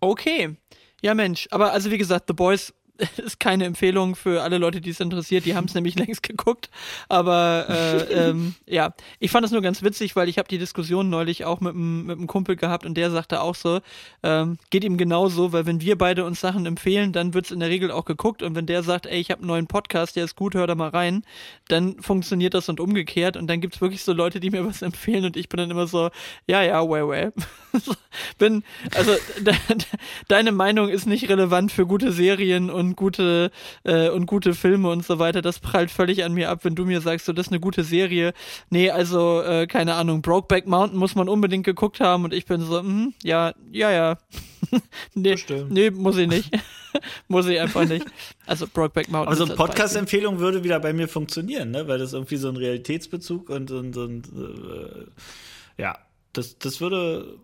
[0.00, 0.56] Okay.
[1.02, 1.48] Ja, Mensch.
[1.50, 2.72] Aber also wie gesagt, The Boys
[3.16, 5.44] ist keine Empfehlung für alle Leute, die es interessiert.
[5.44, 6.70] Die haben es nämlich längst geguckt.
[7.08, 7.98] Aber äh,
[8.28, 11.60] ähm, ja, ich fand das nur ganz witzig, weil ich habe die Diskussion neulich auch
[11.60, 13.80] mit einem Kumpel gehabt und der sagte auch so,
[14.22, 17.68] ähm, geht ihm genauso, weil wenn wir beide uns Sachen empfehlen, dann wird's in der
[17.68, 18.42] Regel auch geguckt.
[18.42, 20.74] Und wenn der sagt, ey, ich habe einen neuen Podcast, der ist gut, hör da
[20.74, 21.24] mal rein,
[21.68, 23.36] dann funktioniert das und umgekehrt.
[23.36, 25.86] Und dann gibt's wirklich so Leute, die mir was empfehlen und ich bin dann immer
[25.86, 26.10] so,
[26.46, 27.32] ja, ja, well, well.
[28.38, 29.76] bin, also de, de,
[30.28, 33.50] deine Meinung ist nicht relevant für gute Serien und gute
[33.84, 35.42] äh, und gute Filme und so weiter.
[35.42, 37.84] Das prallt völlig an mir ab, wenn du mir sagst, so das ist eine gute
[37.84, 38.32] Serie.
[38.70, 42.60] Nee, also äh, keine Ahnung, Brokeback Mountain muss man unbedingt geguckt haben und ich bin
[42.60, 44.18] so, mhm, ja, ja, ja.
[45.14, 45.70] nee, Bestimmt.
[45.70, 46.50] nee, muss ich nicht.
[47.28, 48.06] muss ich einfach nicht.
[48.46, 49.28] Also Brokeback Mountain.
[49.28, 49.74] Aber so ist eine als Beispiel.
[49.74, 51.88] Podcast-Empfehlung würde wieder bei mir funktionieren, ne?
[51.88, 55.98] weil das irgendwie so ein Realitätsbezug und, und, und äh, ja,
[56.32, 57.38] das, das würde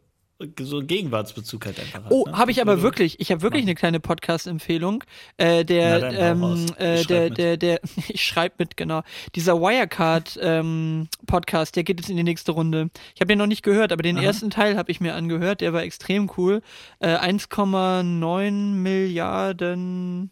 [0.60, 2.02] so einen Gegenwartsbezug halt einfach.
[2.10, 2.36] Oh, ne?
[2.36, 3.20] habe ich aber wirklich.
[3.20, 5.02] Ich habe wirklich eine kleine Podcast-Empfehlung.
[5.38, 9.02] Äh, der, Na ähm, äh, Ich der, der, der, ich schreibe mit, genau.
[9.34, 12.90] Dieser Wirecard ähm, Podcast, der geht jetzt in die nächste Runde.
[13.14, 14.24] Ich habe den noch nicht gehört, aber den Aha.
[14.26, 15.62] ersten Teil habe ich mir angehört.
[15.62, 16.60] Der war extrem cool.
[16.98, 20.30] Äh, 1,9 Milliarden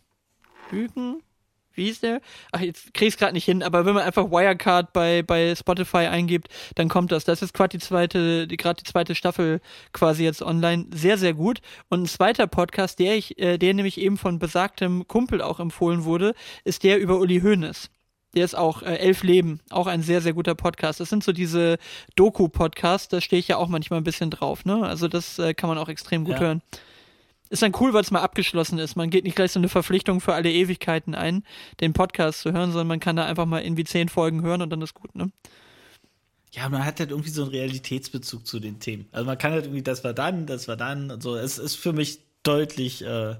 [0.70, 1.23] Lügen.
[1.74, 2.20] Wie hieß der?
[2.52, 6.06] Ach, jetzt krieg ich's gerade nicht hin, aber wenn man einfach Wirecard bei, bei Spotify
[6.06, 7.24] eingibt, dann kommt das.
[7.24, 9.60] Das ist quasi die zweite, die gerade die zweite Staffel
[9.92, 10.86] quasi jetzt online.
[10.94, 11.60] Sehr, sehr gut.
[11.88, 16.04] Und ein zweiter Podcast, der ich, äh, der nämlich eben von besagtem Kumpel auch empfohlen
[16.04, 17.90] wurde, ist der über Uli Hoeneß.
[18.34, 20.98] Der ist auch äh, Elf Leben, auch ein sehr, sehr guter Podcast.
[20.98, 21.78] Das sind so diese
[22.16, 24.84] Doku-Podcasts, da stehe ich ja auch manchmal ein bisschen drauf, ne?
[24.84, 26.40] Also das äh, kann man auch extrem gut Ja.
[26.40, 26.62] hören.
[27.50, 28.96] Ist dann cool, weil es mal abgeschlossen ist.
[28.96, 31.44] Man geht nicht gleich so eine Verpflichtung für alle Ewigkeiten ein,
[31.80, 34.70] den Podcast zu hören, sondern man kann da einfach mal irgendwie zehn Folgen hören und
[34.70, 35.30] dann ist gut, ne?
[36.52, 39.06] Ja, man hat halt irgendwie so einen Realitätsbezug zu den Themen.
[39.10, 41.36] Also man kann halt irgendwie, das war dann, das war dann und so.
[41.36, 43.36] Es ist für mich deutlich äh,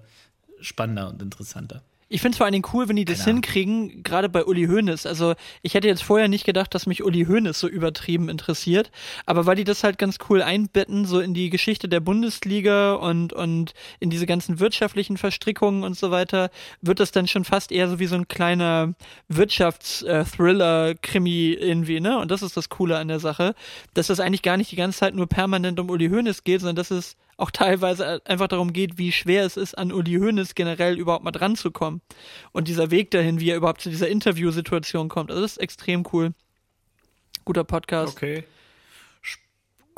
[0.60, 1.82] spannender und interessanter.
[2.14, 3.38] Ich finde es vor allen Dingen cool, wenn die das Ahnung.
[3.38, 5.04] hinkriegen, gerade bei Uli Hoeneß.
[5.04, 8.92] Also ich hätte jetzt vorher nicht gedacht, dass mich Uli Hoeneß so übertrieben interessiert,
[9.26, 13.32] aber weil die das halt ganz cool einbetten, so in die Geschichte der Bundesliga und,
[13.32, 17.88] und in diese ganzen wirtschaftlichen Verstrickungen und so weiter, wird das dann schon fast eher
[17.88, 18.94] so wie so ein kleiner
[19.26, 22.20] Wirtschafts-Thriller-Krimi irgendwie, ne?
[22.20, 23.56] Und das ist das Coole an der Sache,
[23.94, 26.76] dass das eigentlich gar nicht die ganze Zeit nur permanent um Uli Hoeneß geht, sondern
[26.76, 30.98] dass es auch teilweise einfach darum geht, wie schwer es ist, an Uli Hoeneß generell
[30.98, 32.00] überhaupt mal dran zu kommen.
[32.52, 35.30] Und dieser Weg dahin, wie er überhaupt zu dieser Interviewsituation kommt.
[35.30, 36.32] Also das ist extrem cool.
[37.44, 38.16] Guter Podcast.
[38.16, 38.44] Okay.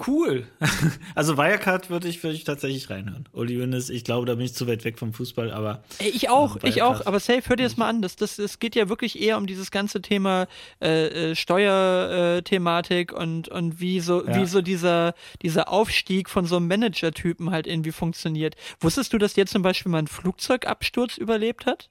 [0.04, 0.46] Cool.
[1.14, 3.26] Also Wirecard würde ich, würde ich tatsächlich reinhören.
[3.32, 6.56] Uli Hoeneß, ich glaube, da bin ich zu weit weg vom Fußball, aber ich auch,
[6.62, 7.06] Ja, ich auch.
[7.06, 8.02] Aber safe, hör dir das mal an.
[8.02, 10.46] Das, das, es geht ja wirklich eher um dieses ganze Thema
[10.82, 14.36] äh, äh, Steuerthematik und, und wie so, Ja.
[14.40, 18.56] wie so dieser, dieser Aufstieg von so einem Manager-Typen halt irgendwie funktioniert.
[18.80, 21.88] Wusstest du, dass der zum Beispiel mal einen Flugzeugabsturz überlebt hat?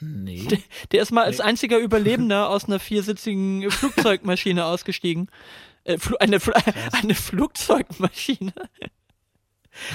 [0.00, 0.48] nee.
[0.90, 5.28] Der ist mal als einziger Überlebender aus einer viersitzigen Flugzeugmaschine ausgestiegen.
[5.84, 6.52] Äh, Fl eine, Fl
[6.92, 8.52] eine Flugzeugmaschine.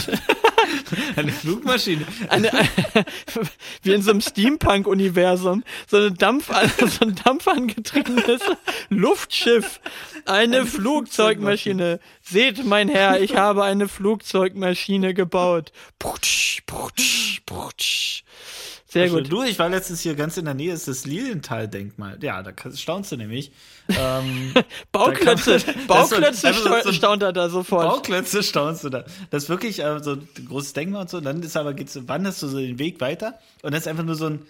[1.16, 2.06] Eine Flugmaschine.
[2.30, 2.52] Eine,
[3.82, 5.64] wie in so einem Steampunk-Universum.
[5.90, 8.42] So, eine Dampf, so ein dampfangetriebenes
[8.90, 9.80] Luftschiff.
[10.26, 12.00] Eine Flugzeugmaschine.
[12.22, 15.72] Seht, mein Herr, ich habe eine Flugzeugmaschine gebaut.
[16.00, 18.24] Putsch, putsch, putsch.
[18.98, 19.32] Sehr gut.
[19.32, 22.18] Du, ich war letztens hier ganz in der Nähe, ist das Lilienthal-Denkmal.
[22.22, 23.52] Ja, da staunst du nämlich.
[23.90, 24.54] Ähm,
[24.92, 27.86] Bauklötze, man- Bauklötze so- staunt er da sofort.
[27.86, 29.06] Bauklötze staunst du da.
[29.30, 31.18] Das ist wirklich äh, so ein großes Denkmal und so.
[31.18, 34.04] Und dann ist aber, geht's, wanderst du so den Weg weiter und das ist einfach
[34.04, 34.46] nur so ein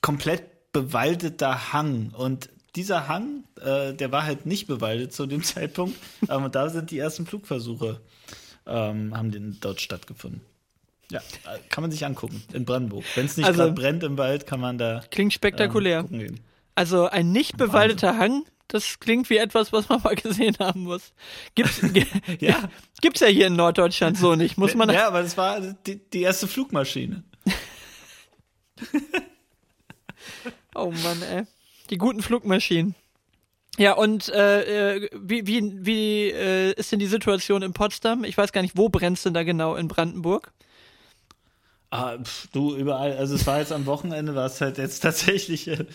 [0.00, 5.96] komplett bewaldeter Hang und dieser Hang, äh, der war halt nicht bewaldet zu dem Zeitpunkt.
[6.28, 8.00] Ähm, und da sind die ersten Flugversuche,
[8.66, 10.42] ähm, haben den dort stattgefunden.
[11.10, 13.04] Ja, äh, kann man sich angucken in Brandenburg.
[13.14, 15.02] Wenn es nicht also, gerade brennt im Wald, kann man da.
[15.10, 16.06] Klingt spektakulär.
[16.10, 16.36] Ähm,
[16.74, 21.12] also ein nicht bewaldeter Hang, das klingt wie etwas, was man mal gesehen haben muss.
[21.54, 21.80] Gibt's,
[22.40, 22.70] ja.
[23.00, 24.88] gibt's ja hier in Norddeutschland so nicht, muss man.
[24.90, 27.24] Ja, aber das war die, die erste Flugmaschine.
[30.74, 31.42] oh Mann, ey.
[31.90, 32.94] Die guten Flugmaschinen.
[33.76, 38.24] Ja, und äh, äh, wie, wie, wie äh, ist denn die Situation in Potsdam?
[38.24, 40.52] Ich weiß gar nicht, wo brennst denn da genau in Brandenburg?
[41.92, 45.66] Ah, pf, du überall, also es war jetzt am Wochenende, war es halt jetzt tatsächlich
[45.66, 45.86] äh,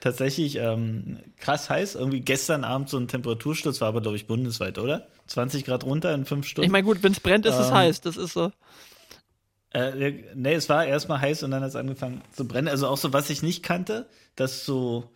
[0.00, 1.96] tatsächlich ähm, krass heiß.
[1.96, 5.06] Irgendwie gestern Abend so ein Temperatursturz war aber, glaube ich, bundesweit, oder?
[5.26, 6.66] 20 Grad runter in fünf Stunden.
[6.66, 8.50] Ich meine, gut, wenn es brennt, ist ähm, es heiß, das ist so.
[9.70, 12.68] Äh, nee, es war erstmal heiß und dann hat es angefangen zu brennen.
[12.68, 15.10] Also auch so, was ich nicht kannte, dass so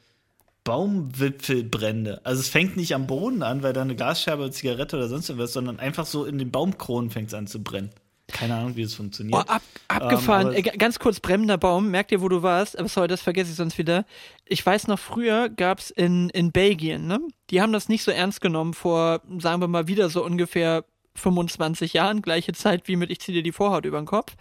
[0.64, 2.20] Baumwipfelbrände.
[2.24, 5.54] Also es fängt nicht am Boden an, weil da eine Gasscherbe, Zigarette oder sonst was,
[5.54, 7.90] sondern einfach so in den Baumkronen fängt es an zu brennen.
[8.32, 9.34] Keine Ahnung, wie es funktioniert.
[9.34, 10.52] Oh, ab, abgefahren.
[10.54, 11.90] Ähm, ganz kurz, brennender Baum.
[11.90, 12.78] Merkt ihr, wo du warst?
[12.78, 14.04] Aber sorry, das vergesse ich sonst wieder.
[14.46, 17.20] Ich weiß noch, früher gab es in, in Belgien, ne?
[17.50, 21.92] Die haben das nicht so ernst genommen vor, sagen wir mal, wieder so ungefähr 25
[21.92, 22.22] Jahren.
[22.22, 24.34] Gleiche Zeit wie mit Ich zieh dir die Vorhaut über den Kopf.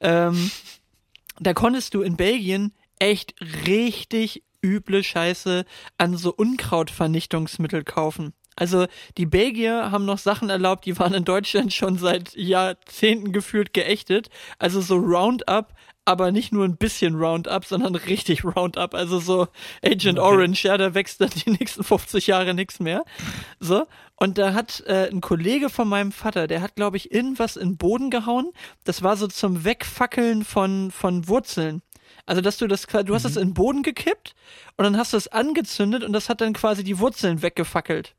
[0.00, 0.50] Ähm,
[1.38, 3.34] da konntest du in Belgien echt
[3.66, 5.64] richtig üble Scheiße
[5.98, 8.32] an so Unkrautvernichtungsmittel kaufen.
[8.56, 8.86] Also
[9.18, 14.30] die Belgier haben noch Sachen erlaubt, die waren in Deutschland schon seit Jahrzehnten gefühlt geächtet.
[14.58, 15.74] Also so Roundup,
[16.06, 18.94] aber nicht nur ein bisschen Roundup, sondern richtig Roundup.
[18.94, 19.48] Also so
[19.84, 20.28] Agent okay.
[20.28, 23.04] Orange, ja, da wächst dann die nächsten 50 Jahre nichts mehr.
[23.60, 23.86] So.
[24.14, 27.70] Und da hat äh, ein Kollege von meinem Vater, der hat, glaube ich, irgendwas in
[27.70, 28.52] den Boden gehauen.
[28.84, 31.82] Das war so zum Wegfackeln von, von Wurzeln.
[32.24, 33.28] Also, dass du das, du hast mhm.
[33.28, 34.34] das in den Boden gekippt
[34.76, 38.14] und dann hast du es angezündet und das hat dann quasi die Wurzeln weggefackelt.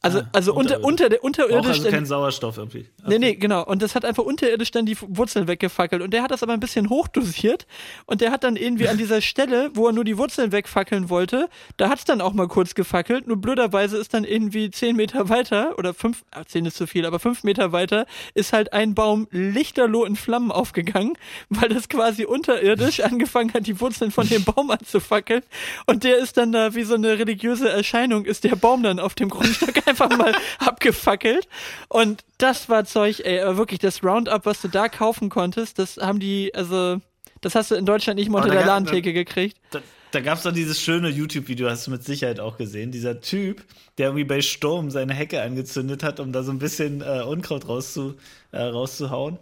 [0.00, 1.56] Also, ah, also unter, unter der unterirdisch.
[1.56, 2.86] Braucht also kein Sauerstoff irgendwie.
[3.00, 3.08] Okay.
[3.08, 3.64] Nee, nee, genau.
[3.64, 6.02] Und das hat einfach unterirdisch dann die Wurzeln weggefackelt.
[6.02, 7.66] Und der hat das aber ein bisschen hochdosiert.
[8.06, 11.48] Und der hat dann irgendwie an dieser Stelle, wo er nur die Wurzeln wegfackeln wollte,
[11.78, 13.26] da hat's dann auch mal kurz gefackelt.
[13.26, 17.04] Nur blöderweise ist dann irgendwie zehn Meter weiter, oder fünf, ach, zehn ist zu viel,
[17.04, 21.14] aber fünf Meter weiter, ist halt ein Baum lichterloh in Flammen aufgegangen,
[21.48, 25.42] weil das quasi unterirdisch angefangen hat, die Wurzeln von dem Baum anzufackeln.
[25.86, 29.16] Und der ist dann da wie so eine religiöse Erscheinung, ist der Baum dann auf
[29.16, 31.48] dem Grundstück einfach mal abgefackelt.
[31.88, 35.96] Und das war Zeug, ey, aber wirklich, das Roundup, was du da kaufen konntest, das
[35.96, 37.00] haben die, also,
[37.40, 39.56] das hast du in Deutschland nicht mal unter der Ladentheke gekriegt.
[39.70, 39.80] Da,
[40.10, 42.90] da gab es doch dieses schöne YouTube-Video, hast du mit Sicherheit auch gesehen.
[42.92, 43.64] Dieser Typ,
[43.98, 47.68] der irgendwie bei Sturm seine Hecke angezündet hat, um da so ein bisschen äh, Unkraut
[47.68, 48.14] rauszu,
[48.52, 49.38] äh, rauszuhauen.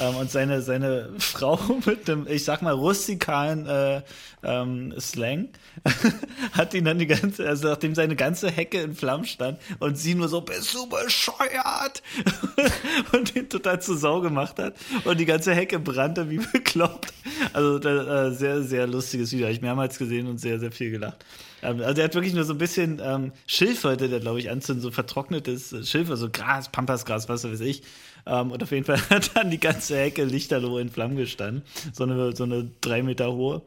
[0.00, 4.02] Ähm, und seine, seine Frau mit dem, ich sag mal, rustikalen äh,
[4.42, 5.48] ähm, Slang
[6.52, 10.14] hat ihn dann die ganze, also nachdem seine ganze Hecke in Flammen stand und sie
[10.14, 12.02] nur so, bist du bescheuert?
[13.12, 17.12] und ihn total zu Sau gemacht hat und die ganze Hecke brannte wie bekloppt.
[17.52, 19.46] Also äh, sehr, sehr lustiges Video.
[19.46, 21.24] Habe ich mehrmals gesehen und sehr, sehr viel gelacht.
[21.62, 24.50] Ähm, also er hat wirklich nur so ein bisschen ähm, Schilf wollte der, glaube ich,
[24.50, 27.82] anzünden, so vertrocknetes Schilf, also Gras, Pampasgras, was weiß ich.
[28.28, 31.62] Ähm, und auf jeden Fall hat dann die ganze Hecke lichterloh in Flammen gestanden.
[31.92, 33.62] So eine, so eine drei Meter hohe.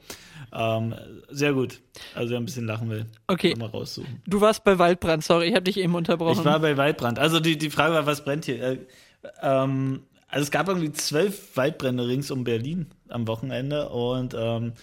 [0.53, 0.93] Ähm,
[1.29, 1.79] sehr gut.
[2.13, 3.55] Also wer ein bisschen lachen will, okay.
[3.55, 4.21] mal raussuchen.
[4.27, 6.39] Du warst bei Waldbrand, sorry, ich habe dich eben unterbrochen.
[6.39, 7.19] Ich war bei Waldbrand.
[7.19, 8.61] Also die, die Frage war, was brennt hier?
[8.61, 8.77] Äh,
[9.41, 14.73] ähm, also es gab irgendwie zwölf Waldbrände rings um Berlin am Wochenende und ähm,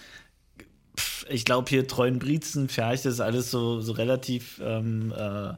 [1.29, 5.55] ich glaube hier Treuenbrietzen, Ferch, das ist alles so, so relativ, ähm, äh, äh,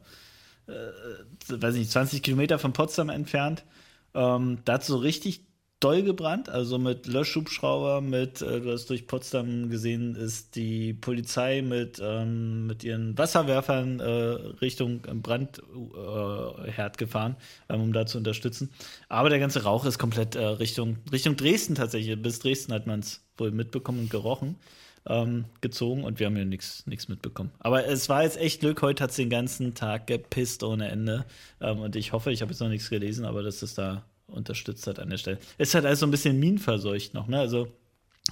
[1.48, 3.64] weiß nicht, 20 Kilometer von Potsdam entfernt.
[4.14, 5.46] Ähm, da hat so richtig
[5.80, 11.62] doll gebrannt, also mit Löschhubschrauber, mit, äh, du hast durch Potsdam gesehen, ist die Polizei
[11.62, 14.04] mit, ähm, mit ihren Wasserwerfern äh,
[14.60, 17.36] Richtung Brandherd äh, gefahren,
[17.70, 18.70] ähm, um da zu unterstützen.
[19.08, 22.20] Aber der ganze Rauch ist komplett äh, Richtung, Richtung Dresden tatsächlich.
[22.20, 24.56] Bis Dresden hat man es wohl mitbekommen und gerochen
[25.06, 27.50] ähm, gezogen und wir haben ja nichts mitbekommen.
[27.58, 31.24] Aber es war jetzt echt Glück, heute hat es den ganzen Tag gepisst ohne Ende.
[31.60, 34.86] Ähm, und ich hoffe, ich habe jetzt noch nichts gelesen, aber dass es da unterstützt
[34.86, 35.38] hat an der Stelle.
[35.58, 37.38] Es hat also ein bisschen minenverseucht noch, ne?
[37.38, 37.68] Also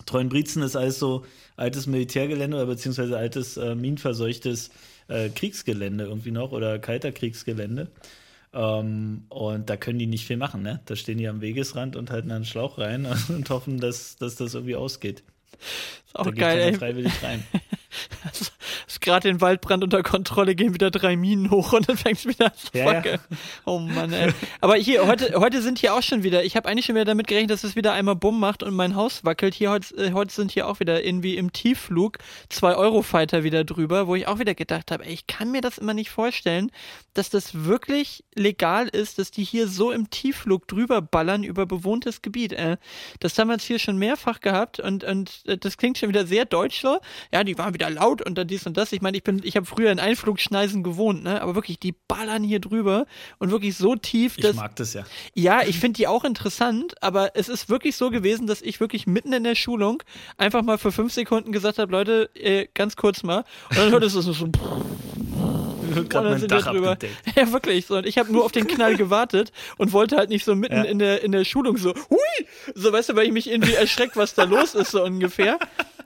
[0.07, 1.25] Treuenbrietzen ist alles so
[1.57, 4.71] altes Militärgelände oder beziehungsweise altes äh, minenverseuchtes
[5.09, 7.91] äh, Kriegsgelände irgendwie noch oder kalter Kriegsgelände.
[8.53, 10.81] Ähm, und da können die nicht viel machen, ne?
[10.87, 14.55] Da stehen die am Wegesrand und halten einen Schlauch rein und hoffen, dass, dass das
[14.55, 15.25] irgendwie ausgeht.
[16.19, 16.75] Auch da geil, ey.
[16.75, 17.45] freiwillig rein.
[18.87, 22.27] ist gerade den Waldbrand unter Kontrolle, gehen wieder drei Minen hoch und dann fängt es
[22.27, 23.19] wieder an zu ja, ja.
[23.65, 24.33] Oh Mann, ey.
[24.61, 27.27] Aber hier, heute, heute sind hier auch schon wieder, ich habe eigentlich schon wieder damit
[27.27, 29.55] gerechnet, dass es wieder einmal Bumm macht und mein Haus wackelt.
[29.55, 34.07] Hier heute, äh, heute sind hier auch wieder irgendwie im Tiefflug zwei Eurofighter wieder drüber,
[34.07, 36.71] wo ich auch wieder gedacht habe, ey, ich kann mir das immer nicht vorstellen,
[37.15, 42.23] dass das wirklich legal ist, dass die hier so im Tiefflug drüber ballern über bewohntes
[42.23, 42.53] Gebiet.
[42.53, 42.77] Äh,
[43.21, 46.27] das haben wir jetzt hier schon mehrfach gehabt und, und äh, das klingt schon wieder
[46.27, 46.99] sehr deutsch so.
[47.33, 48.93] Ja, die waren wieder laut und dann dies und das.
[48.93, 51.41] Ich meine, ich bin, ich habe früher in Einflugschneisen gewohnt, ne?
[51.43, 53.07] Aber wirklich, die ballern hier drüber
[53.39, 54.53] und wirklich so tief, dass.
[54.53, 55.05] Ich mag das ja.
[55.35, 59.07] Ja, ich finde die auch interessant, aber es ist wirklich so gewesen, dass ich wirklich
[59.07, 60.03] mitten in der Schulung
[60.37, 63.45] einfach mal für fünf Sekunden gesagt habe, Leute, äh, ganz kurz mal.
[63.71, 64.21] Und dann hört es so.
[64.21, 64.49] so
[66.09, 66.97] gerade mein Dach drüber.
[67.37, 67.87] Ja, wirklich.
[67.87, 67.97] So.
[67.97, 70.83] Und ich habe nur auf den Knall gewartet und wollte halt nicht so mitten ja.
[70.83, 72.47] in, der, in der Schulung so, hui!
[72.75, 75.59] So, weißt du, weil ich mich irgendwie erschreckt, was da los ist, so ungefähr.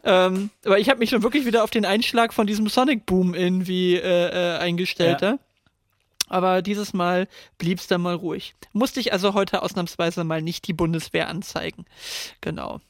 [0.04, 3.34] Ähm, aber ich habe mich schon wirklich wieder auf den Einschlag von diesem Sonic Boom
[3.34, 5.22] irgendwie äh, äh, eingestellt.
[5.22, 5.38] Ja.
[6.28, 7.28] Aber dieses Mal
[7.58, 8.54] blieb es dann mal ruhig.
[8.72, 11.84] Musste ich also heute ausnahmsweise mal nicht die Bundeswehr anzeigen.
[12.40, 12.80] Genau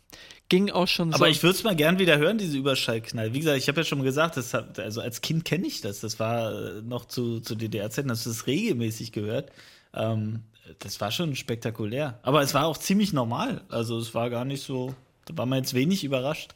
[0.52, 1.16] ging auch schon so.
[1.16, 3.32] Aber ich würde es mal gern wieder hören, diese Überschallknall.
[3.32, 6.00] Wie gesagt, ich habe ja schon gesagt, das hat, also als Kind kenne ich das.
[6.00, 9.50] Das war äh, noch zu, zu DDR-Zeiten, hast du das regelmäßig gehört.
[9.94, 10.42] Ähm,
[10.78, 12.18] das war schon spektakulär.
[12.22, 13.62] Aber es war auch ziemlich normal.
[13.70, 14.94] Also es war gar nicht so,
[15.24, 16.54] da war man jetzt wenig überrascht.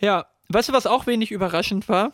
[0.00, 2.12] Ja, weißt du, was auch wenig überraschend war?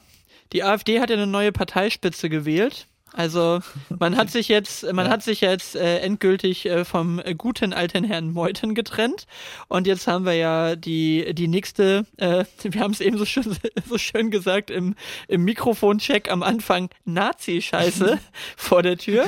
[0.53, 2.89] Die AfD hat ja eine neue Parteispitze gewählt.
[3.13, 3.61] Also
[3.99, 5.13] man hat sich jetzt, man ja.
[5.13, 9.27] hat sich jetzt äh, endgültig äh, vom guten alten Herrn Meuthen getrennt
[9.69, 13.45] und jetzt haben wir ja die die nächste, äh, wir haben es eben so schön,
[13.89, 14.97] so schön gesagt im
[15.29, 18.19] im Mikrofoncheck am Anfang Nazi-Scheiße
[18.57, 19.27] vor der Tür.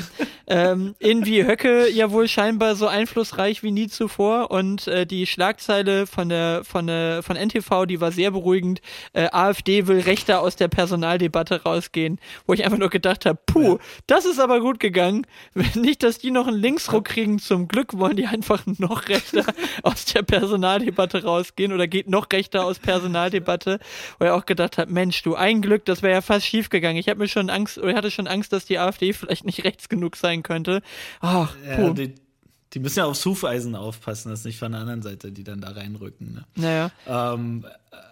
[0.49, 6.07] Ähm, irgendwie Höcke ja wohl scheinbar so einflussreich wie nie zuvor und äh, die Schlagzeile
[6.07, 8.83] von der von der von NTV, die war sehr beruhigend.
[9.13, 13.78] Äh, AfD will Rechter aus der Personaldebatte rausgehen, wo ich einfach nur gedacht habe, puh,
[14.07, 15.27] das ist aber gut gegangen.
[15.75, 17.39] Nicht, dass die noch einen Linksruck kriegen.
[17.39, 19.45] Zum Glück wollen die einfach noch rechter
[19.83, 23.79] aus der Personaldebatte rausgehen oder geht noch rechter aus Personaldebatte.
[24.19, 26.99] Wo er auch gedacht hat, Mensch, du, ein Glück, das wäre ja fast schief gegangen.
[26.99, 29.89] Ich habe mir schon Angst, oder hatte schon Angst, dass die AfD vielleicht nicht rechts
[29.89, 30.83] genug sein könnte.
[31.21, 31.89] Ach, puh.
[31.89, 32.15] Ja, die,
[32.75, 35.71] die müssen ja aufs Hufeisen aufpassen, dass nicht von der anderen Seite die dann da
[35.71, 36.35] reinrücken.
[36.35, 36.45] Ne?
[36.57, 36.91] Naja.
[37.07, 37.65] Ähm,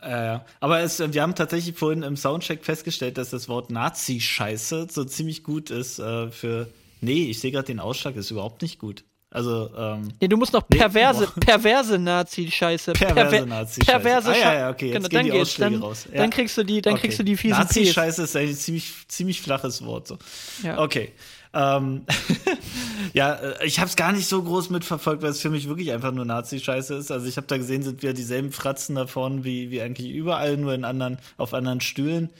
[0.02, 5.04] äh, aber es, wir haben tatsächlich vorhin im Soundcheck festgestellt, dass das Wort Nazi-Scheiße so
[5.04, 6.68] ziemlich gut ist äh, für.
[7.02, 9.04] Nee, ich sehe gerade den Ausschlag, ist überhaupt nicht gut.
[9.28, 12.92] Also, ähm, nee, du musst noch perverse, nee, perverse Nazi-Scheiße.
[12.94, 13.90] Perverse Perver Nazi-Scheiße.
[13.90, 14.92] Perverse ah, ja, ja, okay.
[14.92, 15.56] Genau, dann geht's.
[15.56, 16.06] Dann, raus.
[16.10, 16.18] Ja.
[16.20, 17.02] dann kriegst du die, dann okay.
[17.02, 20.08] kriegst du die fiesen Nazi-Scheiße ist ein ziemlich, ziemlich flaches Wort.
[20.08, 20.18] So.
[20.62, 20.78] Ja.
[20.78, 21.12] Okay.
[21.52, 22.06] Ähm,
[23.12, 25.92] ja, äh, ich habe es gar nicht so groß mitverfolgt, weil es für mich wirklich
[25.92, 27.10] einfach nur Nazi-Scheiße ist.
[27.10, 30.56] Also ich habe da gesehen, sind wir dieselben Fratzen da vorne wie, wie eigentlich überall,
[30.56, 32.30] nur in anderen, auf anderen Stühlen.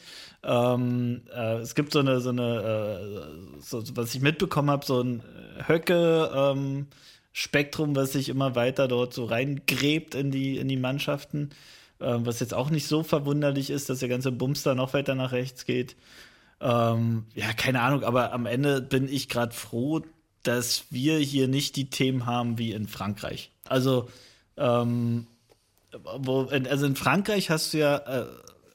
[0.43, 3.21] Ähm, äh, es gibt so eine, so eine,
[3.59, 5.23] äh, so, was ich mitbekommen habe, so ein
[5.67, 6.87] Höcke, ähm,
[7.33, 11.51] Spektrum, was sich immer weiter dort so reingräbt in die, in die Mannschaften.
[11.99, 15.15] Äh, was jetzt auch nicht so verwunderlich ist, dass der ganze Bums da noch weiter
[15.15, 15.97] nach rechts geht.
[16.61, 20.03] Ähm, ja, keine Ahnung, aber am Ende bin ich gerade froh,
[20.47, 23.51] dass wir hier nicht die Themen haben wie in Frankreich.
[23.65, 24.09] Also,
[24.57, 25.27] ähm,
[26.19, 28.27] wo, also in Frankreich hast du ja, äh,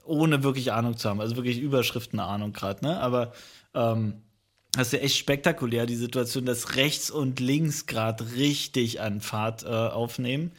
[0.05, 2.99] ohne wirklich Ahnung zu haben, also wirklich Überschriften Ahnung gerade, ne?
[2.99, 3.33] Aber
[3.73, 4.15] ähm,
[4.75, 9.63] hast du ja echt spektakulär die Situation, dass rechts und links gerade richtig an Fahrt
[9.63, 10.51] äh, aufnehmen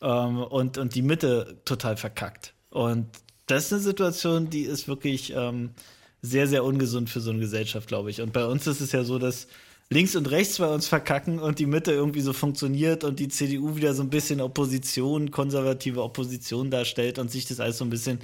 [0.00, 2.54] ähm, und, und die Mitte total verkackt.
[2.70, 3.06] Und
[3.46, 5.70] das ist eine Situation, die ist wirklich ähm,
[6.22, 8.20] sehr, sehr ungesund für so eine Gesellschaft, glaube ich.
[8.20, 9.48] Und bei uns ist es ja so, dass
[9.92, 13.74] links und rechts bei uns verkacken und die Mitte irgendwie so funktioniert und die CDU
[13.76, 18.20] wieder so ein bisschen Opposition, konservative Opposition darstellt und sich das alles so ein bisschen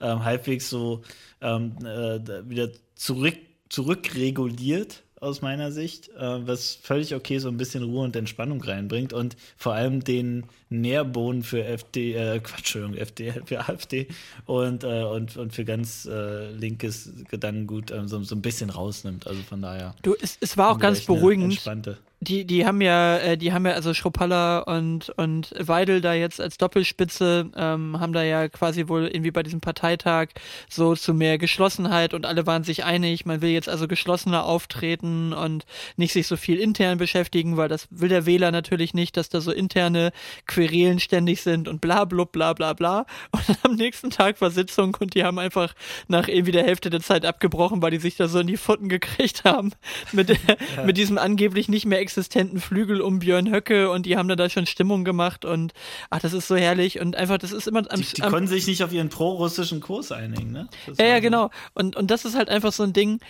[0.00, 1.02] ähm, halbwegs so
[1.42, 3.36] ähm, äh, wieder zurück,
[3.68, 9.12] zurückreguliert aus meiner Sicht, äh, was völlig okay so ein bisschen Ruhe und Entspannung reinbringt
[9.12, 14.08] und vor allem den Nährboden für FD, äh, Quatsch, Entschuldigung, FD, für AfD
[14.46, 19.26] und, äh, und, und für ganz äh, linkes Gedankengut äh, so, so ein bisschen rausnimmt.
[19.26, 19.94] Also von daher.
[20.02, 21.52] Du, es, es war auch ganz beruhigend.
[21.52, 26.12] Entspannte die, die haben ja, äh, die haben ja, also Schruppalla und, und Weidel da
[26.12, 30.28] jetzt als Doppelspitze, ähm, haben da ja quasi wohl irgendwie bei diesem Parteitag
[30.68, 35.32] so zu mehr Geschlossenheit und alle waren sich einig, man will jetzt also geschlossener auftreten
[35.32, 35.64] und
[35.96, 39.40] nicht sich so viel intern beschäftigen, weil das will der Wähler natürlich nicht, dass da
[39.40, 40.12] so interne
[40.46, 43.06] Querelen ständig sind und bla bla bla bla bla.
[43.30, 45.74] Und am nächsten Tag war Sitzung und die haben einfach
[46.08, 48.90] nach irgendwie der Hälfte der Zeit abgebrochen, weil die sich da so in die Futten
[48.90, 49.72] gekriegt haben
[50.12, 50.84] mit, ja.
[50.84, 54.50] mit diesem angeblich nicht mehr existenten Flügel um Björn Höcke und die haben dann da
[54.50, 55.72] schon Stimmung gemacht und
[56.10, 58.48] ach, das ist so herrlich und einfach, das ist immer am, Die, die am, konnten
[58.48, 60.68] sich nicht auf ihren pro-russischen Kurs einigen, ne?
[60.98, 61.50] ja, ja, genau.
[61.74, 63.20] Und, und das ist halt einfach so ein Ding,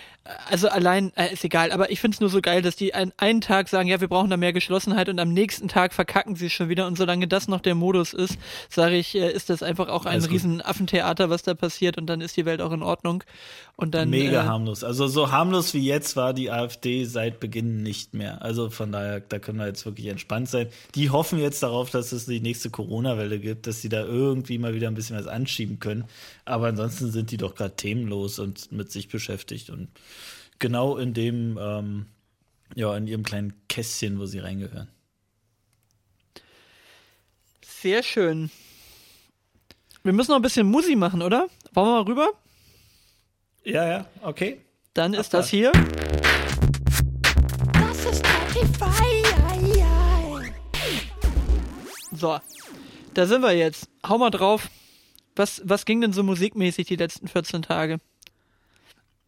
[0.49, 3.13] also allein, äh, ist egal, aber ich finde es nur so geil, dass die ein,
[3.17, 6.49] einen Tag sagen, ja, wir brauchen da mehr Geschlossenheit und am nächsten Tag verkacken sie
[6.49, 8.37] schon wieder und solange das noch der Modus ist,
[8.69, 10.65] sage ich, äh, ist das einfach auch ein Alles riesen gut.
[10.65, 13.23] Affentheater, was da passiert und dann ist die Welt auch in Ordnung.
[13.75, 14.83] Und dann, Mega äh, harmlos.
[14.83, 18.41] Also so harmlos wie jetzt war die AfD seit Beginn nicht mehr.
[18.41, 20.67] Also von daher, da können wir jetzt wirklich entspannt sein.
[20.95, 24.73] Die hoffen jetzt darauf, dass es die nächste Corona-Welle gibt, dass sie da irgendwie mal
[24.73, 26.05] wieder ein bisschen was anschieben können.
[26.45, 29.89] Aber ansonsten sind die doch gerade themenlos und mit sich beschäftigt und
[30.59, 32.05] genau in dem, ähm,
[32.75, 34.87] ja, in ihrem kleinen Kästchen, wo sie reingehören.
[37.61, 38.51] Sehr schön.
[40.03, 41.47] Wir müssen noch ein bisschen Musi machen, oder?
[41.73, 42.29] Wollen wir mal rüber?
[43.63, 44.61] Ja, ja, okay.
[44.93, 45.71] Dann ist das hier.
[52.21, 52.39] So,
[53.15, 53.89] da sind wir jetzt.
[54.07, 54.69] Hau mal drauf.
[55.35, 57.97] Was, was ging denn so musikmäßig die letzten 14 Tage?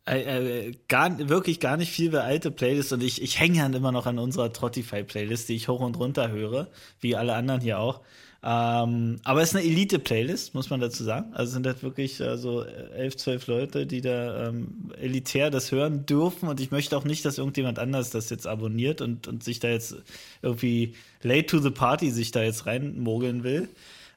[0.06, 3.74] Äh, äh, gar, wirklich gar nicht viel bei alte Playlists und ich, ich hänge dann
[3.74, 6.68] immer noch an unserer Trottify-Playlist, die ich hoch und runter höre,
[7.00, 8.02] wie alle anderen hier auch.
[8.46, 11.34] Ähm, aber es ist eine Elite-Playlist, muss man dazu sagen.
[11.34, 16.06] Also sind halt wirklich äh, so elf, zwölf Leute, die da ähm, elitär das hören
[16.06, 16.50] dürfen.
[16.50, 19.70] Und ich möchte auch nicht, dass irgendjemand anders das jetzt abonniert und, und sich da
[19.70, 19.96] jetzt
[20.42, 23.70] irgendwie late to the party sich da jetzt reinmogeln will.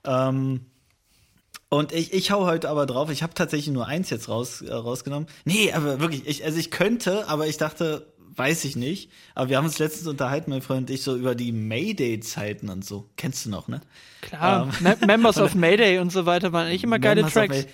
[0.05, 0.63] Ähm,
[1.69, 4.73] und ich, ich hau heute aber drauf, ich habe tatsächlich nur eins jetzt raus, äh,
[4.73, 5.29] rausgenommen.
[5.45, 8.07] Nee, aber wirklich, ich, also ich könnte, aber ich dachte,
[8.37, 9.11] weiß ich nicht.
[9.35, 12.85] Aber wir haben uns letztens unterhalten, mein Freund und ich, so über die Mayday-Zeiten und
[12.85, 13.09] so.
[13.17, 13.81] Kennst du noch, ne?
[14.21, 17.67] Klar, ähm, Members of Mayday und so weiter waren eigentlich immer geile Members Tracks.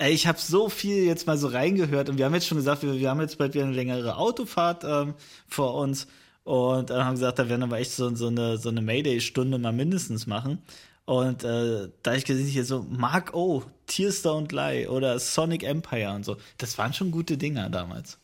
[0.00, 2.82] Ey, ich habe so viel jetzt mal so reingehört und wir haben jetzt schon gesagt,
[2.82, 5.14] wir, wir haben jetzt bald wieder eine längere Autofahrt ähm,
[5.48, 6.06] vor uns
[6.44, 9.72] und dann haben gesagt, da werden aber echt so, so eine, so eine Mayday-Stunde mal
[9.72, 10.62] mindestens machen.
[11.04, 16.12] Und äh, da ich gesehen hier so Mark O, Tears Don't Lie oder Sonic Empire
[16.14, 18.18] und so, das waren schon gute Dinger damals.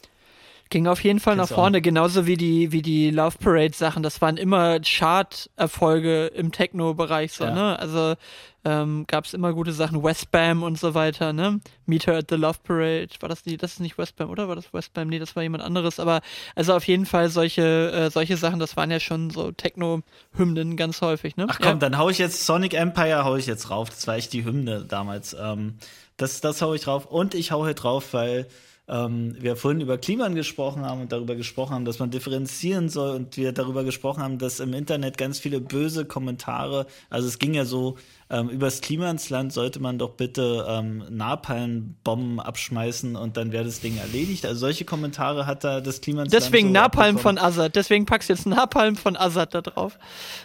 [0.74, 4.02] Ging auf jeden Fall nach vorne, genauso wie die, wie die Love Parade Sachen.
[4.02, 7.54] Das waren immer Chart-Erfolge im Techno-Bereich, so, ja.
[7.54, 7.78] ne?
[7.78, 8.16] Also,
[8.64, 11.60] ähm, gab es immer gute Sachen, Westbam und so weiter, ne?
[11.86, 14.56] Meet Her at the Love Parade, war das die, das ist nicht Westbam, oder war
[14.56, 15.06] das Westbam?
[15.06, 16.22] Nee, das war jemand anderes, aber
[16.56, 21.02] also auf jeden Fall solche, äh, solche Sachen, das waren ja schon so Techno-Hymnen ganz
[21.02, 21.46] häufig, ne?
[21.48, 21.74] Ach komm, ja.
[21.74, 24.84] dann hau ich jetzt Sonic Empire hau ich jetzt rauf, das war echt die Hymne
[24.88, 25.36] damals.
[25.40, 25.74] Ähm,
[26.16, 28.48] das, das hau ich drauf und ich hau hier drauf, weil
[28.86, 33.16] ähm, wir vorhin über Kliman gesprochen haben und darüber gesprochen haben, dass man differenzieren soll
[33.16, 37.54] und wir darüber gesprochen haben, dass im Internet ganz viele böse Kommentare, also es ging
[37.54, 37.96] ja so,
[38.34, 43.96] ähm, übers Klimansland sollte man doch bitte ähm, Napalmbomben abschmeißen und dann wäre das Ding
[43.96, 44.44] erledigt.
[44.44, 46.44] Also solche Kommentare hat da das Klimansland.
[46.44, 47.76] Deswegen so Napalm von Assad.
[47.76, 50.00] Deswegen packst du jetzt Napalm von Assad da drauf.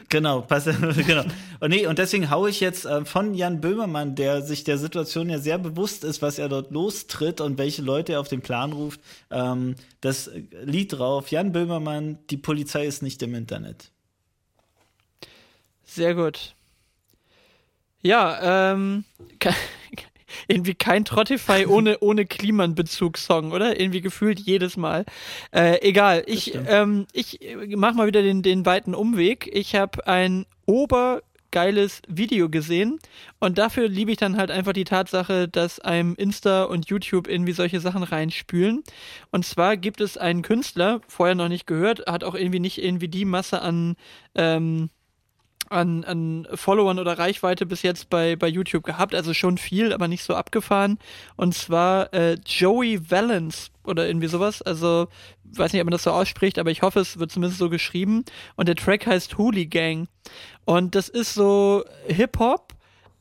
[0.09, 0.65] Genau, pass,
[1.07, 1.23] genau.
[1.59, 5.27] Und nee, und deswegen haue ich jetzt äh, von Jan Böhmermann, der sich der Situation
[5.27, 8.71] ja sehr bewusst ist, was er dort lostritt und welche Leute er auf den Plan
[8.71, 8.99] ruft,
[9.31, 10.29] ähm, das
[10.63, 11.29] Lied drauf.
[11.31, 13.89] Jan Böhmermann, die Polizei ist nicht im Internet.
[15.85, 16.53] Sehr gut.
[18.01, 19.03] Ja, ähm,
[20.47, 23.79] irgendwie kein Trottify ohne, ohne Kliman-Bezugssong, oder?
[23.79, 25.05] Irgendwie gefühlt jedes Mal.
[25.51, 27.39] Äh, egal, ich, ähm, ich
[27.75, 29.49] mach mal wieder den, den weiten Umweg.
[29.51, 32.99] Ich habe ein obergeiles Video gesehen
[33.39, 37.53] und dafür liebe ich dann halt einfach die Tatsache, dass einem Insta und YouTube irgendwie
[37.53, 38.83] solche Sachen reinspülen.
[39.31, 43.07] Und zwar gibt es einen Künstler, vorher noch nicht gehört, hat auch irgendwie nicht irgendwie
[43.07, 43.95] die Masse an
[44.35, 44.89] ähm,
[45.69, 49.15] an, an Followern oder Reichweite bis jetzt bei, bei YouTube gehabt.
[49.15, 50.99] Also schon viel, aber nicht so abgefahren.
[51.35, 54.61] Und zwar äh, Joey Valence oder irgendwie sowas.
[54.61, 55.07] Also,
[55.43, 58.23] weiß nicht, ob man das so ausspricht, aber ich hoffe, es wird zumindest so geschrieben.
[58.55, 60.07] Und der Track heißt Hooligang.
[60.65, 62.73] Und das ist so Hip-Hop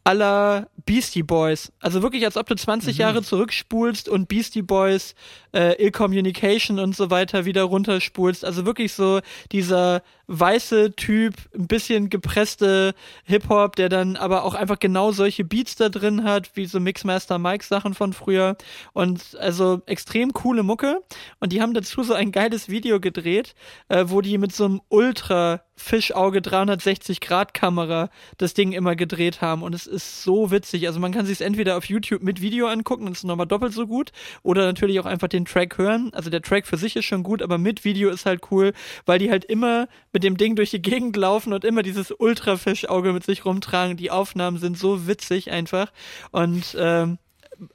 [0.09, 1.71] aller Beastie Boys.
[1.81, 3.01] Also wirklich, als ob du 20 mhm.
[3.01, 5.15] Jahre zurückspulst und Beastie Boys,
[5.53, 8.43] äh, Ill Communication und so weiter wieder runterspulst.
[8.43, 9.21] Also wirklich so
[9.53, 15.77] dieser weiße Typ, ein bisschen gepresste Hip-Hop, der dann aber auch einfach genau solche Beats
[15.77, 18.57] da drin hat, wie so Mixmaster Mike Sachen von früher.
[18.93, 21.03] Und also extrem coole Mucke.
[21.41, 23.55] Und die haben dazu so ein geiles Video gedreht,
[23.89, 29.41] äh, wo die mit so einem Ultra Fischauge 360 Grad Kamera das Ding immer gedreht
[29.41, 30.87] haben und es ist so witzig.
[30.87, 33.73] Also man kann sich es entweder auf YouTube mit Video angucken, das ist nochmal doppelt
[33.73, 34.11] so gut,
[34.43, 36.11] oder natürlich auch einfach den Track hören.
[36.13, 38.73] Also der Track für sich ist schon gut, aber mit Video ist halt cool,
[39.07, 43.13] weil die halt immer mit dem Ding durch die Gegend laufen und immer dieses Ultrafischauge
[43.13, 43.97] mit sich rumtragen.
[43.97, 45.93] Die Aufnahmen sind so witzig einfach.
[46.31, 47.19] Und ähm,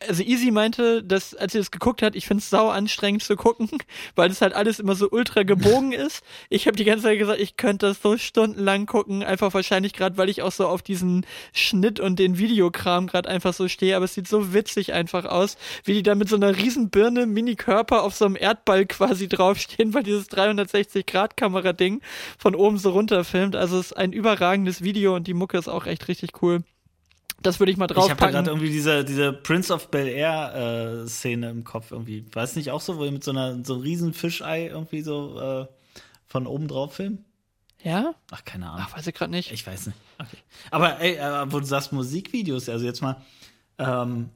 [0.08, 3.36] also Easy meinte, dass als sie das geguckt hat, ich finde es sau anstrengend zu
[3.36, 3.70] gucken,
[4.16, 6.24] weil das halt alles immer so ultra gebogen ist.
[6.50, 10.18] Ich habe die ganze Zeit gesagt, ich könnte das so stundenlang gucken, einfach wahrscheinlich gerade,
[10.18, 14.06] weil ich auch so auf diesen Schnitt und den Videokram gerade einfach so stehe, aber
[14.06, 18.04] es sieht so witzig einfach aus, wie die da mit so einer riesen Birne, Mini-Körper
[18.04, 22.02] auf so einem Erdball quasi draufstehen, weil dieses 360-Grad-Kamera-Ding
[22.38, 23.56] von oben so runter filmt.
[23.56, 26.64] Also es ist ein überragendes Video und die Mucke ist auch echt richtig cool.
[27.42, 28.18] Das würde ich mal draufpacken.
[28.18, 32.26] Ich habe gerade irgendwie diese, diese Prince of Bel Air äh, Szene im Kopf irgendwie.
[32.32, 35.02] War es nicht auch so, wo ihr mit so einer so einem riesen Fischei irgendwie
[35.02, 35.68] so äh,
[36.26, 37.26] von oben drauf filmen?
[37.82, 38.16] Ja?
[38.32, 38.86] Ach, keine Ahnung.
[38.88, 39.52] Ach, weiß ich gerade nicht.
[39.52, 39.98] Ich weiß nicht.
[40.20, 40.38] Okay.
[40.72, 43.18] Aber ey, äh, wo du sagst Musikvideos, also jetzt mal,
[43.78, 44.30] ähm,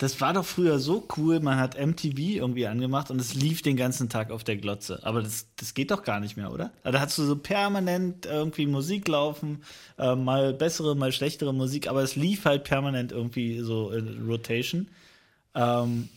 [0.00, 3.76] das war doch früher so cool, man hat MTV irgendwie angemacht und es lief den
[3.76, 5.00] ganzen Tag auf der Glotze.
[5.02, 6.72] Aber das, das geht doch gar nicht mehr, oder?
[6.82, 9.62] Also da hast du so permanent irgendwie Musik laufen,
[9.98, 14.88] äh, mal bessere, mal schlechtere Musik, aber es lief halt permanent irgendwie so in Rotation.
[15.54, 16.08] Ähm,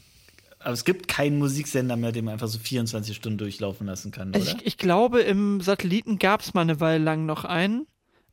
[0.59, 4.29] aber es gibt keinen Musiksender mehr, den man einfach so 24 Stunden durchlaufen lassen kann,
[4.29, 4.39] oder?
[4.39, 7.85] Ich, ich glaube, im Satelliten gab es mal eine Weile lang noch einen.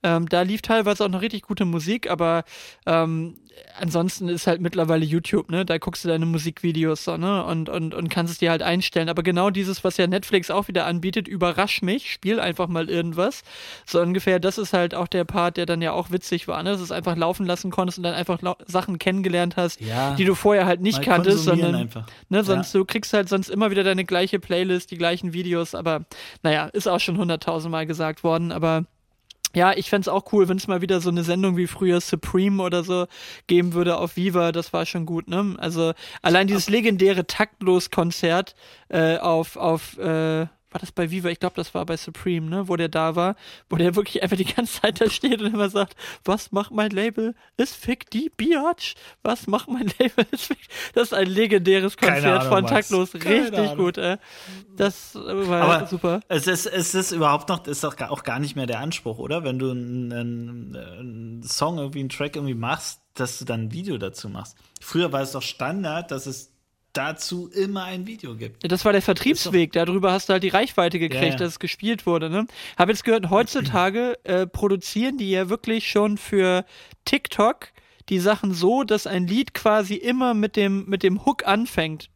[0.05, 2.45] Ähm, da lief teilweise auch noch richtig gute Musik, aber
[2.87, 3.37] ähm,
[3.79, 5.65] ansonsten ist halt mittlerweile YouTube, ne?
[5.65, 7.45] Da guckst du deine Musikvideos so, ne?
[7.45, 9.09] Und, und, und kannst es dir halt einstellen.
[9.09, 13.43] Aber genau dieses, was ja Netflix auch wieder anbietet, überrasch mich, spiel einfach mal irgendwas.
[13.87, 16.71] So ungefähr, das ist halt auch der Part, der dann ja auch witzig war, ne?
[16.71, 20.25] Dass du es einfach laufen lassen konntest und dann einfach Sachen kennengelernt hast, ja, die
[20.25, 22.07] du vorher halt nicht kanntest, sondern einfach.
[22.29, 22.81] ne, sonst ja.
[22.81, 26.05] du kriegst halt sonst immer wieder deine gleiche Playlist, die gleichen Videos, aber
[26.43, 28.85] naja, ist auch schon hunderttausendmal gesagt worden, aber
[29.55, 32.63] ja, ich fände auch cool, wenn es mal wieder so eine Sendung wie früher Supreme
[32.63, 33.07] oder so
[33.47, 34.53] geben würde auf Viva.
[34.53, 35.57] Das war schon gut, ne?
[35.59, 35.93] Also
[36.23, 38.55] allein dieses legendäre Taktlos-Konzert
[38.89, 41.29] äh, auf, auf äh, war das bei Viva?
[41.29, 43.37] Ich glaube, das war bei Supreme, ne, wo der da war,
[43.69, 46.91] wo der wirklich einfach die ganze Zeit da steht und immer sagt, was macht mein
[46.91, 47.35] Label?
[47.57, 48.95] Es fickt die Biatch.
[49.23, 50.27] Was macht mein Label?
[50.31, 50.71] Es fickt.
[50.95, 53.15] Das ist ein legendäres Konzert Ahnung, von Taktlos.
[53.15, 53.77] Richtig Ahnung.
[53.77, 54.17] gut, ey.
[54.77, 56.21] Das war Aber super.
[56.29, 59.45] Es ist, es ist überhaupt noch, ist doch auch gar nicht mehr der Anspruch, oder?
[59.45, 63.99] Wenn du einen, einen Song, irgendwie einen Track irgendwie machst, dass du dann ein Video
[63.99, 64.57] dazu machst.
[64.81, 66.53] Früher war es doch Standard, dass es
[66.93, 68.71] dazu immer ein Video gibt.
[68.71, 69.73] Das war der Vertriebsweg.
[69.73, 71.37] Darüber hast du halt die Reichweite gekriegt, ja, ja.
[71.37, 72.31] dass es gespielt wurde.
[72.31, 72.47] Ne?
[72.79, 76.65] Habe jetzt gehört, heutzutage äh, produzieren die ja wirklich schon für
[77.05, 77.69] TikTok
[78.09, 82.11] die Sachen so, dass ein Lied quasi immer mit dem, mit dem Hook anfängt.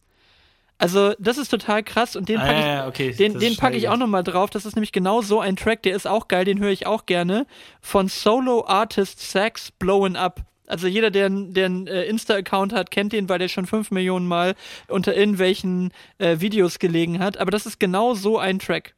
[0.77, 3.12] Also, das ist total krass und den packe ah, ja, okay.
[3.12, 4.51] den, den pack ich auch nochmal drauf.
[4.51, 7.07] Das ist nämlich genau so ein Track, der ist auch geil, den höre ich auch
[7.07, 7.47] gerne.
[7.81, 10.45] Von Solo Artist Sax Blowin' Up.
[10.67, 14.27] Also jeder, der, der einen äh, Insta-Account hat, kennt den, weil der schon fünf Millionen
[14.27, 14.55] Mal
[14.89, 17.37] unter irgendwelchen äh, Videos gelegen hat.
[17.37, 18.95] Aber das ist genau so ein Track.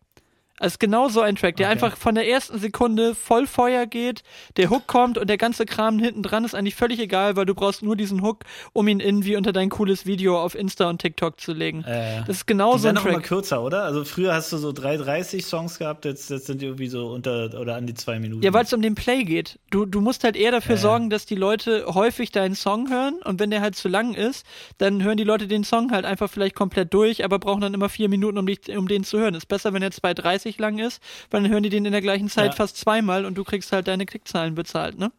[0.59, 1.73] Also genau so ein Track, der okay.
[1.73, 4.23] einfach von der ersten Sekunde voll Feuer geht,
[4.57, 7.55] der Hook kommt und der ganze Kram hinten dran ist eigentlich völlig egal, weil du
[7.55, 11.41] brauchst nur diesen Hook, um ihn irgendwie unter dein cooles Video auf Insta und TikTok
[11.41, 11.85] zu legen.
[11.85, 13.05] Äh, das ist genau so ein Track.
[13.05, 13.83] Die immer kürzer, oder?
[13.83, 17.61] Also früher hast du so 3,30 Songs gehabt, jetzt, jetzt sind die irgendwie so unter
[17.61, 18.43] oder an die zwei Minuten.
[18.43, 19.59] Ja, weil es um den Play geht.
[19.71, 20.79] Du, du musst halt eher dafür äh.
[20.79, 24.47] sorgen, dass die Leute häufig deinen Song hören und wenn der halt zu lang ist,
[24.79, 27.91] dann hören die Leute den Song halt einfach vielleicht komplett durch, aber brauchen dann immer
[27.91, 29.35] vier Minuten, um, dich, um den zu hören.
[29.35, 32.01] Ist besser, wenn er 2,30 30 lang ist, weil dann hören die den in der
[32.01, 32.53] gleichen Zeit ja.
[32.53, 35.11] fast zweimal und du kriegst halt deine Klickzahlen bezahlt, ne?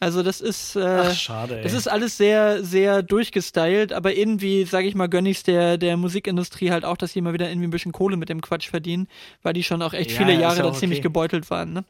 [0.00, 1.62] Also das ist, äh, Ach, schade, ey.
[1.64, 5.96] das ist alles sehr, sehr durchgestylt, aber irgendwie, sage ich mal, gönne ich der, der
[5.96, 9.08] Musikindustrie halt auch, dass sie mal wieder irgendwie ein bisschen Kohle mit dem Quatsch verdienen,
[9.42, 10.78] weil die schon auch echt ja, viele Jahre da okay.
[10.78, 11.84] ziemlich gebeutelt waren, ne?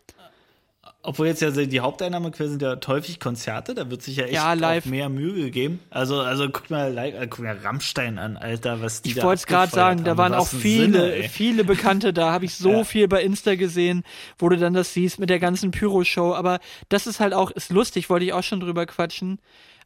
[1.09, 4.53] Obwohl jetzt ja die Haupteinnahmequellen sind ja häufig Konzerte, da wird sich ja echt ja,
[4.53, 4.85] live.
[4.85, 5.81] mehr Mühe gegeben.
[5.89, 9.25] Also, also guck mal, äh, guck mal Rammstein an, Alter, was die ich da Ich
[9.25, 12.71] wollte es gerade sagen, da waren auch viele, Sinne, viele Bekannte da, habe ich so
[12.73, 12.85] ja.
[12.85, 14.05] viel bei Insta gesehen,
[14.39, 16.35] wo du dann das siehst mit der ganzen Pyro-Show.
[16.35, 16.59] Aber
[16.91, 19.39] das ist halt auch, ist lustig, wollte ich auch schon drüber quatschen.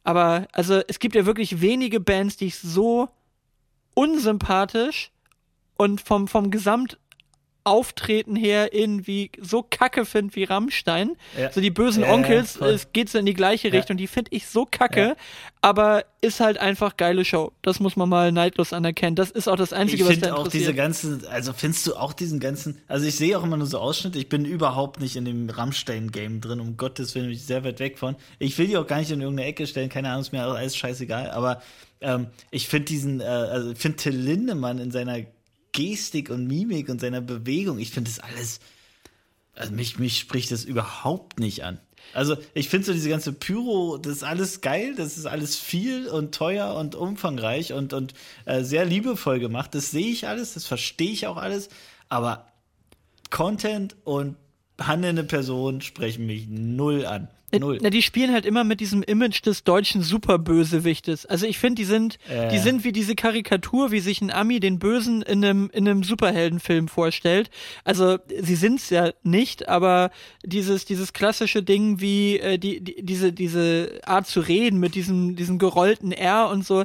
[0.03, 3.07] Aber, also, es gibt ja wirklich wenige Bands, die ich so
[3.93, 5.11] unsympathisch
[5.77, 6.97] und vom, vom Gesamt
[7.65, 11.15] Auftreten her irgendwie so kacke finde wie Rammstein.
[11.37, 11.51] Ja.
[11.51, 14.47] So die bösen Onkels, ja, es geht so in die gleiche Richtung, die finde ich
[14.47, 15.15] so kacke,
[15.61, 17.53] aber ist halt einfach geile Show.
[17.61, 19.15] Das muss man mal neidlos anerkennen.
[19.15, 22.13] Das ist auch das Einzige, ich was da auch diese ganzen, also findest du auch
[22.13, 25.23] diesen ganzen, also ich sehe auch immer nur so Ausschnitte, ich bin überhaupt nicht in
[25.23, 28.15] dem Rammstein-Game drin, um Gottes Willen, bin ich sehr weit weg von.
[28.39, 30.75] Ich will die auch gar nicht in irgendeine Ecke stellen, keine Ahnung, ist mir alles
[30.75, 31.61] scheißegal, aber
[32.01, 35.19] ähm, ich finde diesen, äh, also ich finde Till Lindemann in seiner
[35.73, 37.79] Gestik und Mimik und seiner Bewegung.
[37.79, 38.59] Ich finde das alles,
[39.55, 41.79] also mich, mich spricht das überhaupt nicht an.
[42.13, 46.07] Also ich finde so diese ganze Pyro, das ist alles geil, das ist alles viel
[46.07, 48.13] und teuer und umfangreich und, und
[48.45, 49.73] äh, sehr liebevoll gemacht.
[49.73, 51.69] Das sehe ich alles, das verstehe ich auch alles,
[52.09, 52.47] aber
[53.29, 54.35] Content und
[54.79, 57.29] handelnde Personen sprechen mich null an.
[57.59, 57.79] Null.
[57.81, 61.25] Na, die spielen halt immer mit diesem Image des deutschen Superbösewichtes.
[61.25, 62.49] Also ich finde, die sind, äh.
[62.49, 66.03] die sind wie diese Karikatur, wie sich ein Ami den Bösen in einem, in einem
[66.03, 67.49] Superheldenfilm vorstellt.
[67.83, 70.11] Also sie sind's ja nicht, aber
[70.43, 75.35] dieses, dieses klassische Ding wie äh, die, die, diese, diese Art zu reden mit diesem,
[75.35, 76.83] diesem gerollten R und so,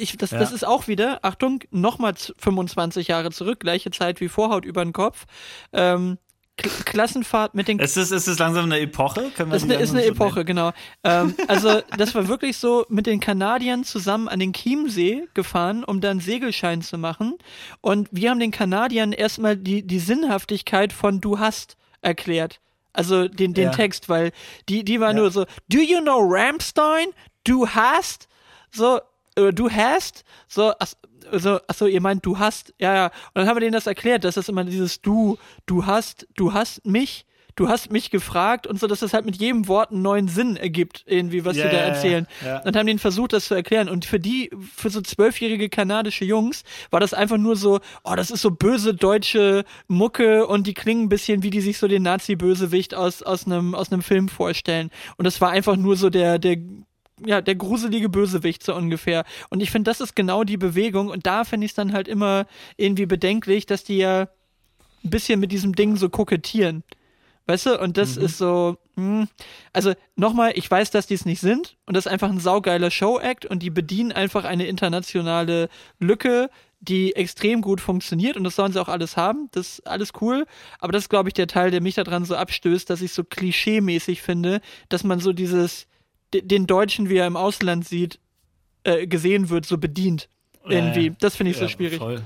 [0.00, 0.38] ich, das, ja.
[0.38, 4.92] das ist auch wieder, Achtung, nochmal 25 Jahre zurück, gleiche Zeit wie Vorhaut über den
[4.92, 5.26] Kopf.
[5.72, 6.18] Ähm,
[6.62, 7.78] Klassenfahrt mit den.
[7.78, 9.30] Ist es, ist es langsam eine Epoche?
[9.36, 10.72] Können wir das ist eine, ist eine Epoche, genau.
[11.04, 16.00] Ähm, also, das war wirklich so mit den Kanadiern zusammen an den Chiemsee gefahren, um
[16.00, 17.38] dann Segelschein zu machen.
[17.80, 22.60] Und wir haben den Kanadiern erstmal die, die Sinnhaftigkeit von Du hast erklärt.
[22.92, 23.70] Also den, den ja.
[23.70, 24.32] Text, weil
[24.68, 25.14] die, die war ja.
[25.14, 27.08] nur so, Do you know Ramstein?
[27.44, 28.28] Du hast?
[28.72, 29.00] So,
[29.36, 30.24] äh, du hast?
[30.48, 30.92] So, ach,
[31.32, 33.06] so, achso, ihr meint, du hast, ja, ja.
[33.06, 36.52] Und dann haben wir denen das erklärt, dass das immer dieses Du, du hast, du
[36.52, 40.02] hast mich, du hast mich gefragt und so, dass das halt mit jedem Wort einen
[40.02, 42.26] neuen Sinn ergibt, irgendwie, was yeah, da erzählen.
[42.42, 42.66] Yeah, yeah.
[42.66, 43.88] Und haben denen versucht, das zu erklären.
[43.88, 48.30] Und für die, für so zwölfjährige kanadische Jungs, war das einfach nur so, oh, das
[48.30, 52.02] ist so böse deutsche Mucke und die klingen ein bisschen, wie die sich so den
[52.02, 54.90] Nazi-Bösewicht aus, aus einem, aus einem Film vorstellen.
[55.16, 56.56] Und das war einfach nur so der, der
[57.24, 59.24] ja, der gruselige Bösewicht so ungefähr.
[59.48, 61.08] Und ich finde, das ist genau die Bewegung.
[61.08, 62.46] Und da finde ich es dann halt immer
[62.76, 64.28] irgendwie bedenklich, dass die ja
[65.04, 66.84] ein bisschen mit diesem Ding so kokettieren.
[67.46, 67.80] Weißt du?
[67.80, 68.24] Und das mhm.
[68.24, 69.20] ist so, mh.
[69.20, 69.28] Hm.
[69.72, 71.76] also nochmal, ich weiß, dass die es nicht sind.
[71.86, 73.46] Und das ist einfach ein saugeiler Show-Act.
[73.46, 75.68] Und die bedienen einfach eine internationale
[75.98, 76.50] Lücke,
[76.80, 78.36] die extrem gut funktioniert.
[78.36, 79.48] Und das sollen sie auch alles haben.
[79.52, 80.46] Das ist alles cool.
[80.78, 83.24] Aber das ist, glaube ich, der Teil, der mich daran so abstößt, dass ich so
[83.24, 85.88] klischee-mäßig finde, dass man so dieses
[86.32, 88.18] den Deutschen, wie er im Ausland sieht,
[88.84, 90.28] äh, gesehen wird, so bedient.
[90.64, 91.08] Irgendwie.
[91.08, 91.98] Äh, das finde ich ja, so schwierig.
[91.98, 92.22] Voll.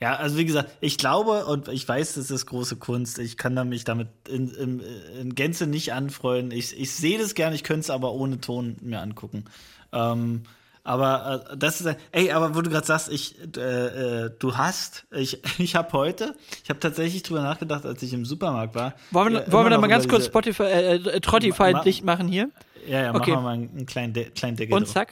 [0.00, 3.20] Ja, also wie gesagt, ich glaube und ich weiß, das ist große Kunst.
[3.20, 4.82] Ich kann da mich damit in, in,
[5.20, 6.50] in Gänze nicht anfreuen.
[6.50, 9.44] Ich, ich sehe das gerne, ich könnte es aber ohne Ton mir angucken.
[9.92, 10.42] Ähm,
[10.84, 15.06] aber äh, das ist, ey, aber wo du gerade sagst, ich, äh, äh, du hast,
[15.12, 18.94] ich, ich habe heute, ich habe tatsächlich drüber nachgedacht, als ich im Supermarkt war.
[19.10, 22.50] Wollen wir, wollen wir da mal ganz kurz Spotify, äh, äh Trottify dicht machen hier?
[22.86, 23.18] Ja, ja, okay.
[23.18, 25.10] machen wir mal einen kleinen, De kleinen Deckel Und zack.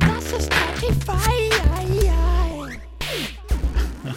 [0.00, 1.38] Das ist Spotify.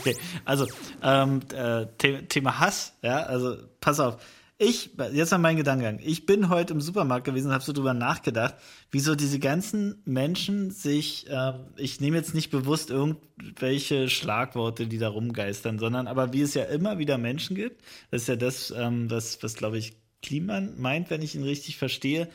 [0.01, 0.65] Okay, also
[1.03, 1.85] ähm, äh,
[2.27, 4.17] Thema Hass, ja, also pass auf.
[4.63, 5.99] Ich, jetzt mal mein Gedankengang.
[6.03, 8.53] Ich bin heute im Supermarkt gewesen und habe so drüber nachgedacht,
[8.91, 15.09] wieso diese ganzen Menschen sich, äh, ich nehme jetzt nicht bewusst irgendwelche Schlagworte, die da
[15.09, 17.81] rumgeistern, sondern aber wie es ja immer wieder Menschen gibt,
[18.11, 21.77] das ist ja das, ähm, was, was glaube ich Kliman meint, wenn ich ihn richtig
[21.77, 22.29] verstehe,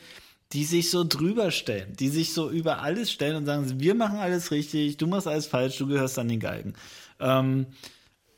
[0.51, 4.19] die sich so drüber stellen, die sich so über alles stellen und sagen, wir machen
[4.19, 6.73] alles richtig, du machst alles falsch, du gehörst an den Galgen.
[7.21, 7.67] Ähm,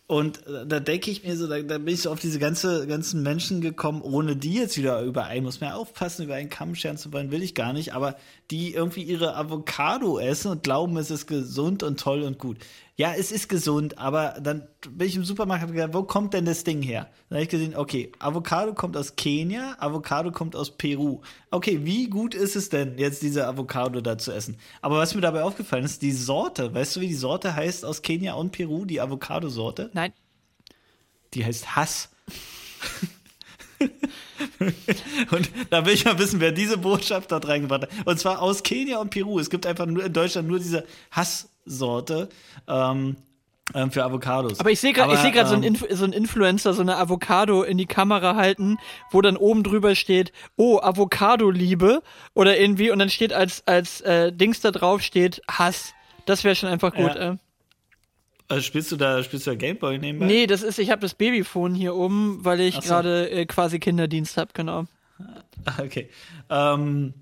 [0.09, 2.87] und äh, da denke ich mir so, da, da, bin ich so auf diese ganze,
[2.87, 6.73] ganzen Menschen gekommen, ohne die jetzt wieder überein, muss man ja aufpassen, über einen Kamm
[6.73, 8.15] scheren zu wollen, will ich gar nicht, aber
[8.49, 12.57] die irgendwie ihre Avocado essen und glauben, es ist gesund und toll und gut
[12.99, 16.43] ja, es ist gesund, aber dann bin ich im Supermarkt und gedacht, wo kommt denn
[16.43, 17.09] das Ding her?
[17.29, 21.21] Dann habe ich gesehen, okay, Avocado kommt aus Kenia, Avocado kommt aus Peru.
[21.49, 24.57] Okay, wie gut ist es denn, jetzt diese Avocado da zu essen?
[24.81, 28.01] Aber was mir dabei aufgefallen ist, die Sorte, weißt du, wie die Sorte heißt aus
[28.01, 29.91] Kenia und Peru, die Avocado-Sorte?
[29.93, 30.11] Nein.
[31.33, 32.09] Die heißt Hass.
[35.31, 37.89] und da will ich mal wissen, wer diese Botschaft dort reingebracht hat.
[38.05, 39.39] Und zwar aus Kenia und Peru.
[39.39, 42.29] Es gibt einfach nur in Deutschland nur diese Hass Sorte.
[42.67, 43.17] Ähm,
[43.75, 44.59] ähm, für Avocados.
[44.59, 47.77] Aber ich sehe gerade seh ähm, so, einen so einen Influencer so eine Avocado in
[47.77, 48.77] die Kamera halten,
[49.11, 52.01] wo dann oben drüber steht, oh, Avocado-Liebe
[52.33, 55.93] oder irgendwie und dann steht als, als äh, Dings da drauf steht Hass.
[56.25, 57.13] Das wäre schon einfach gut.
[57.15, 57.33] Ja.
[57.33, 57.37] Äh.
[58.49, 60.25] Also spielst du da, spielst du da Gameboy nebenbei?
[60.25, 62.81] Nee, das ist, ich habe das Babyphone hier oben, weil ich so.
[62.81, 64.85] gerade äh, quasi Kinderdienst habe, genau.
[65.77, 66.09] Okay.
[66.49, 67.13] Ähm,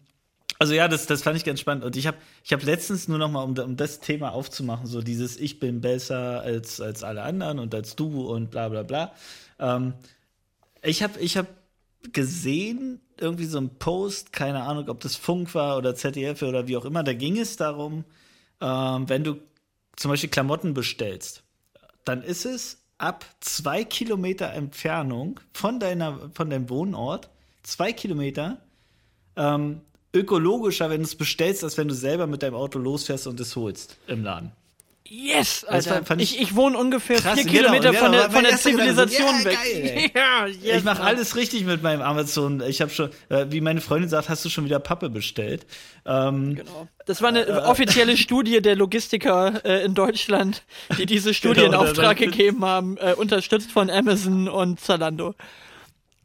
[0.59, 1.83] also ja, das, das fand ich ganz spannend.
[1.83, 5.01] Und ich habe ich hab letztens nur noch mal, um, um das Thema aufzumachen, so
[5.01, 9.11] dieses Ich bin besser als, als alle anderen und als du und bla bla bla.
[9.59, 9.93] Ähm,
[10.81, 11.47] ich habe ich hab
[12.13, 16.77] gesehen, irgendwie so ein Post, keine Ahnung, ob das Funk war oder ZDF oder wie
[16.77, 18.05] auch immer, da ging es darum,
[18.61, 19.37] ähm, wenn du
[19.97, 21.43] zum Beispiel Klamotten bestellst,
[22.05, 27.29] dann ist es ab zwei Kilometer Entfernung von, deiner, von deinem Wohnort,
[27.63, 28.61] zwei Kilometer,
[29.35, 29.81] ähm,
[30.13, 33.55] ökologischer, wenn du es bestellst, als wenn du selber mit deinem Auto losfährst und es
[33.55, 34.51] holst im Laden.
[35.09, 36.07] Yes, Alter.
[36.09, 38.57] War, ich, ich, ich, wohne ungefähr krass, vier genau, Kilometer genau, von der, von der
[38.57, 39.57] Zivilisation ja, weg.
[39.63, 42.61] Geil, ja, yes, ich mache alles richtig mit meinem Amazon.
[42.61, 45.65] Ich habe schon, äh, wie meine Freundin sagt, hast du schon wieder Pappe bestellt.
[46.05, 46.87] Ähm, genau.
[47.05, 50.63] Das war eine äh, offizielle Studie der Logistiker äh, in Deutschland,
[50.97, 55.35] die diese Studie genau, in Auftrag gegeben haben, äh, unterstützt von Amazon und Zalando.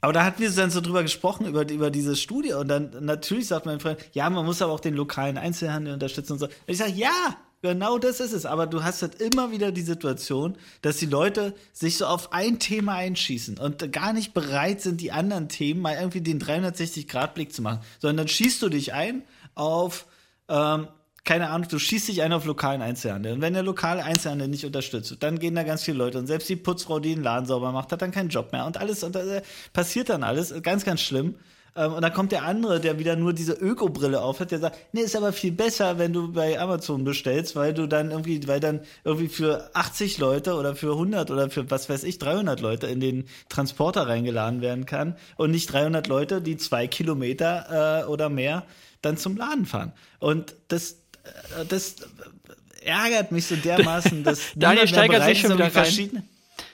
[0.00, 2.52] Aber da hatten wir dann so drüber gesprochen, über, über diese Studie.
[2.54, 6.32] Und dann natürlich sagt mein Freund, ja, man muss aber auch den lokalen Einzelhandel unterstützen
[6.32, 6.46] und so.
[6.46, 8.44] Und ich sage, ja, Genau das ist es.
[8.44, 12.58] Aber du hast halt immer wieder die Situation, dass die Leute sich so auf ein
[12.58, 17.62] Thema einschießen und gar nicht bereit sind, die anderen Themen mal irgendwie den 360-Grad-Blick zu
[17.62, 17.78] machen.
[18.00, 19.22] Sondern dann schießt du dich ein
[19.54, 20.06] auf,
[20.48, 20.88] ähm,
[21.22, 23.34] keine Ahnung, du schießt dich ein auf lokalen Einzelhandel.
[23.34, 26.18] Und wenn der lokale Einzelhandel nicht unterstützt, dann gehen da ganz viele Leute.
[26.18, 28.66] Und selbst die Putzfrau, die den Laden sauber macht, hat dann keinen Job mehr.
[28.66, 29.42] Und alles, und äh,
[29.72, 30.52] passiert dann alles.
[30.62, 31.36] Ganz, ganz schlimm.
[31.74, 35.00] Ähm, und dann kommt der andere, der wieder nur diese Öko-Brille aufhat, der sagt, nee,
[35.00, 38.80] ist aber viel besser, wenn du bei Amazon bestellst, weil du dann irgendwie, weil dann
[39.04, 43.00] irgendwie für 80 Leute oder für 100 oder für was weiß ich, 300 Leute in
[43.00, 48.64] den Transporter reingeladen werden kann und nicht 300 Leute, die zwei Kilometer äh, oder mehr
[49.00, 49.92] dann zum Laden fahren.
[50.18, 50.92] Und das,
[51.24, 51.96] äh, das
[52.84, 56.22] ärgert mich so dermaßen, dass Daniel steigert sich schon wieder verschiedene,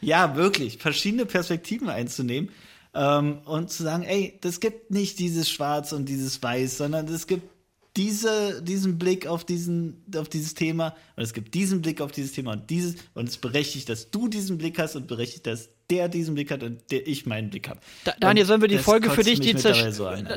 [0.00, 2.50] ja, wirklich, verschiedene Perspektiven einzunehmen
[2.94, 7.26] ähm, und zu sagen, ey, das gibt nicht dieses Schwarz und dieses Weiß, sondern es
[7.26, 7.48] gibt
[7.96, 12.32] diese, diesen Blick auf, diesen, auf dieses Thema und es gibt diesen Blick auf dieses
[12.32, 16.08] Thema und dieses und es berechtigt, dass du diesen Blick hast und berechtigt, dass der
[16.08, 17.80] diesen Blick hat und der ich meinen Blick habe.
[18.04, 19.70] Da, Daniel, sollen wir die Folge für dich, die so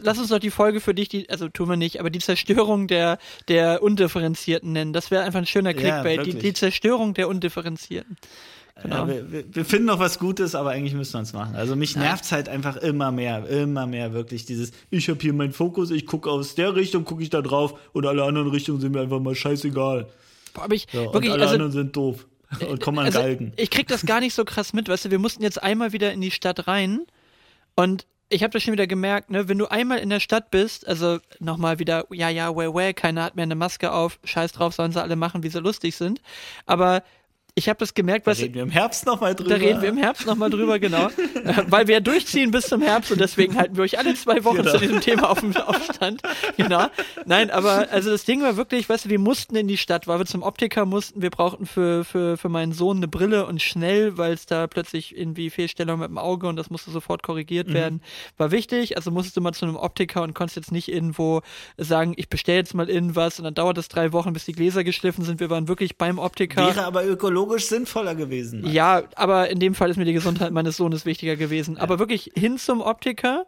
[0.02, 2.88] Lass uns doch die Folge für dich, die, also tun wir nicht, aber die Zerstörung
[2.88, 4.93] der, der Undifferenzierten nennen.
[4.93, 6.18] Das wäre einfach ein schöner Clickbait.
[6.18, 8.18] Ja, die, die Zerstörung der Undifferenzierten.
[8.82, 9.07] Genau.
[9.07, 11.55] Ja, wir, wir, finden noch was Gutes, aber eigentlich müssen wir es machen.
[11.55, 15.34] Also mich nervt es halt einfach immer mehr, immer mehr wirklich dieses, ich habe hier
[15.34, 18.80] meinen Fokus, ich gucke aus der Richtung, gucke ich da drauf und alle anderen Richtungen
[18.80, 20.07] sind mir einfach mal scheißegal.
[20.53, 22.28] Boah, aber ich, ja, wirklich, und alle also, anderen sind doof
[22.69, 23.53] und kommen an also, Galgen.
[23.57, 26.11] Ich krieg das gar nicht so krass mit, weißt du, wir mussten jetzt einmal wieder
[26.11, 27.01] in die Stadt rein
[27.76, 30.88] und ich habe das schon wieder gemerkt, ne, wenn du einmal in der Stadt bist,
[30.88, 34.74] also nochmal wieder, ja, ja, well, well, keiner hat mehr eine Maske auf, scheiß drauf,
[34.74, 36.22] sollen sie alle machen, wie sie lustig sind.
[36.65, 37.03] Aber
[37.62, 38.39] ich habe das gemerkt, was.
[38.39, 39.49] Da reden wir im Herbst nochmal drüber.
[39.51, 41.09] Da reden wir im Herbst nochmal drüber, genau.
[41.68, 44.72] Weil wir durchziehen bis zum Herbst und deswegen halten wir euch alle zwei Wochen genau.
[44.72, 46.24] zu diesem Thema auf dem Aufstand.
[46.57, 46.88] Genau.
[47.26, 50.18] Nein, aber also das Ding war wirklich, weißt du, wir mussten in die Stadt, weil
[50.18, 51.22] wir zum Optiker mussten.
[51.22, 55.16] Wir brauchten für, für, für meinen Sohn eine Brille und schnell, weil es da plötzlich
[55.16, 57.74] irgendwie Fehlstellung mit dem Auge und das musste sofort korrigiert mhm.
[57.74, 58.01] werden.
[58.38, 58.97] War wichtig.
[58.97, 61.41] Also musstest du mal zu einem Optiker und konntest jetzt nicht irgendwo
[61.78, 64.53] sagen, ich bestelle jetzt mal in was und dann dauert es drei Wochen, bis die
[64.53, 65.39] Gläser geschliffen sind.
[65.39, 66.66] Wir waren wirklich beim Optiker.
[66.66, 68.62] Wäre aber ökologisch ökologisch sinnvoller gewesen.
[68.62, 68.72] Mann.
[68.72, 71.76] Ja, aber in dem Fall ist mir die Gesundheit meines Sohnes wichtiger gewesen.
[71.76, 71.82] Ja.
[71.82, 73.45] Aber wirklich hin zum Optiker.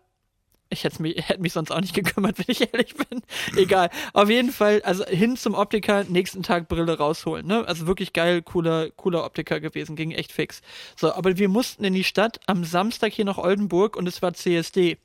[0.70, 3.22] Ich hätte mich, hätte mich sonst auch nicht gekümmert, wenn ich ehrlich bin.
[3.56, 3.90] Egal.
[4.14, 7.46] Auf jeden Fall, also hin zum Optiker, nächsten Tag Brille rausholen.
[7.46, 7.68] Ne?
[7.68, 10.62] Also wirklich geil, cooler, cooler Optiker gewesen, ging echt fix.
[10.96, 14.34] So, aber wir mussten in die Stadt am Samstag hier nach Oldenburg und es war
[14.34, 14.98] CSD.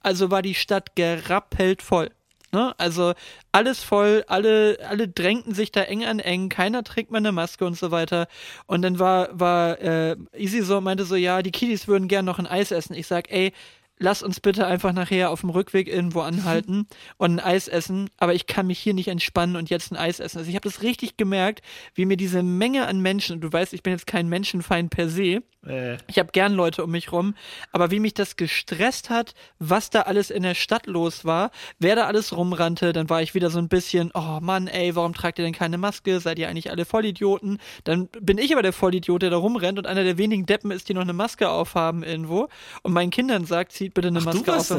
[0.00, 2.10] Also war die Stadt gerappelt voll.
[2.56, 2.74] Ne?
[2.78, 3.12] Also
[3.52, 7.66] alles voll, alle, alle drängten sich da eng an eng, keiner trägt mal eine Maske
[7.66, 8.28] und so weiter.
[8.66, 12.38] Und dann war, war äh, Easy so, meinte so, ja, die Kiddies würden gern noch
[12.38, 12.94] ein Eis essen.
[12.94, 13.52] Ich sag, ey,
[13.98, 16.86] lass uns bitte einfach nachher auf dem Rückweg irgendwo anhalten
[17.18, 20.18] und ein Eis essen, aber ich kann mich hier nicht entspannen und jetzt ein Eis
[20.18, 20.38] essen.
[20.38, 21.60] Also ich habe das richtig gemerkt,
[21.94, 25.42] wie mir diese Menge an Menschen, du weißt, ich bin jetzt kein Menschenfeind per se,
[25.66, 25.98] äh.
[26.06, 27.34] ich habe gern Leute um mich rum,
[27.72, 31.96] aber wie mich das gestresst hat, was da alles in der Stadt los war, wer
[31.96, 35.38] da alles rumrannte, dann war ich wieder so ein bisschen, oh Mann, ey, warum tragt
[35.38, 36.20] ihr denn keine Maske?
[36.20, 37.58] Seid ihr eigentlich alle Vollidioten?
[37.84, 40.88] Dann bin ich aber der Vollidiot, der da rumrennt und einer der wenigen Deppen ist,
[40.88, 42.48] die noch eine Maske aufhaben irgendwo
[42.82, 44.70] und meinen Kindern sagt, zieht bitte eine Ach, Maske auf.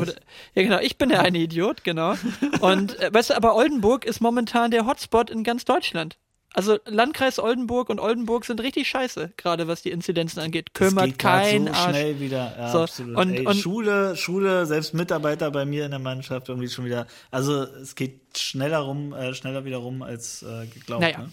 [0.55, 2.15] Ja, genau, ich bin der eine Idiot, genau.
[2.61, 6.17] Und äh, weißt du, aber Oldenburg ist momentan der Hotspot in ganz Deutschland.
[6.54, 10.74] Also Landkreis Oldenburg und Oldenburg sind richtig scheiße, gerade was die Inzidenzen angeht.
[10.74, 11.89] Kümmert geht kein so Arsch.
[11.89, 12.56] schnell wieder.
[12.58, 13.16] Ja, so, absolut.
[13.16, 17.06] Und, Ey, und Schule, Schule, selbst Mitarbeiter bei mir in der Mannschaft irgendwie schon wieder.
[17.30, 21.02] Also es geht schneller rum, äh, schneller wieder rum als äh, geglaubt.
[21.02, 21.20] Naja.
[21.20, 21.30] Ne?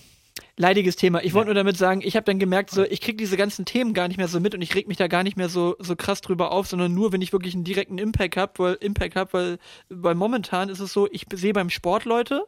[0.57, 1.23] leidiges Thema.
[1.23, 3.95] Ich wollte nur damit sagen, ich habe dann gemerkt, so ich kriege diese ganzen Themen
[3.95, 5.97] gar nicht mehr so mit und ich reg mich da gar nicht mehr so so
[5.97, 9.33] krass drüber auf, sondern nur, wenn ich wirklich einen direkten Impact habe, weil Impact habe,
[9.33, 9.59] weil
[9.89, 12.45] weil momentan ist es so, ich sehe beim Sport Leute,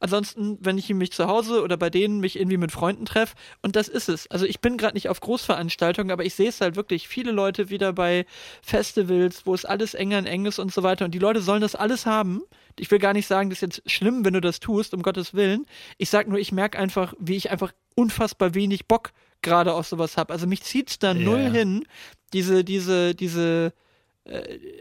[0.00, 3.74] Ansonsten, wenn ich mich zu Hause oder bei denen mich irgendwie mit Freunden treffe, und
[3.74, 4.30] das ist es.
[4.30, 7.08] Also ich bin gerade nicht auf Großveranstaltungen, aber ich sehe es halt wirklich.
[7.08, 8.24] Viele Leute wieder bei
[8.62, 11.04] Festivals, wo es alles enger und eng ist und so weiter.
[11.04, 12.42] Und die Leute sollen das alles haben.
[12.78, 15.34] Ich will gar nicht sagen, das ist jetzt schlimm, wenn du das tust, um Gottes
[15.34, 15.66] Willen.
[15.96, 19.10] Ich sag nur, ich merke einfach, wie ich einfach unfassbar wenig Bock
[19.42, 20.32] gerade auf sowas habe.
[20.32, 21.24] Also mich zieht's da yeah.
[21.24, 21.84] null hin,
[22.32, 23.72] diese, diese, diese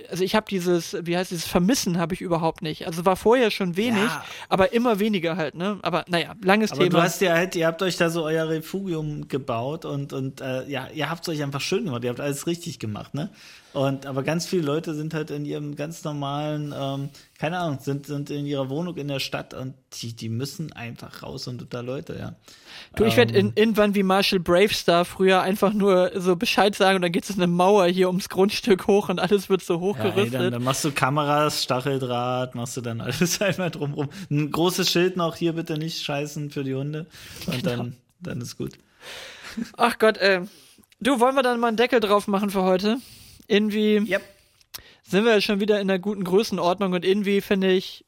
[0.09, 2.85] also ich habe dieses, wie heißt dieses Vermissen habe ich überhaupt nicht.
[2.85, 4.23] Also war vorher schon wenig, ja.
[4.49, 5.79] aber immer weniger halt, ne?
[5.81, 6.97] Aber naja, langes aber Thema.
[6.97, 10.67] Du hast ja halt, ihr habt euch da so euer Refugium gebaut und, und äh,
[10.67, 13.29] ja, ihr habt es euch einfach schön gemacht, ihr habt alles richtig gemacht, ne?
[13.73, 18.07] Und aber ganz viele Leute sind halt in ihrem ganz normalen, ähm, keine Ahnung, sind,
[18.07, 21.83] sind in ihrer Wohnung in der Stadt und die, die müssen einfach raus und unter
[21.83, 22.35] Leute, ja.
[22.95, 26.97] Du, ich werde ähm, in, irgendwann wie Marshall Bravestar früher einfach nur so Bescheid sagen
[26.97, 30.33] und dann geht es eine Mauer hier ums Grundstück hoch und alles wird so hochgerüstet.
[30.33, 34.09] Ja, dann, dann, machst du Kameras, Stacheldraht, machst du dann alles einmal drumrum.
[34.29, 37.05] Ein großes Schild noch, hier bitte nicht scheißen für die Hunde
[37.45, 37.75] und genau.
[37.75, 38.73] dann, dann ist gut.
[39.77, 40.41] Ach Gott, ey.
[40.99, 42.97] Du, wollen wir dann mal einen Deckel drauf machen für heute?
[43.47, 44.21] irgendwie yep.
[45.07, 48.05] Sind wir schon wieder in einer guten Größenordnung und irgendwie finde ich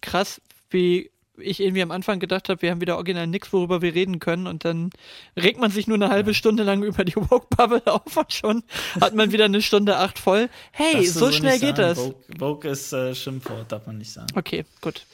[0.00, 0.40] krass,
[0.70, 4.18] wie ich irgendwie am Anfang gedacht habe, wir haben wieder original nichts, worüber wir reden
[4.18, 4.90] können und dann
[5.40, 8.62] regt man sich nur eine halbe Stunde lang über die Woke-Bubble auf und schon
[9.00, 10.50] hat man wieder eine Stunde acht voll.
[10.72, 12.10] Hey, so, so schnell geht das.
[12.38, 14.28] Vogue ist äh, Schimpfwort, darf man nicht sagen.
[14.34, 15.06] Okay, gut.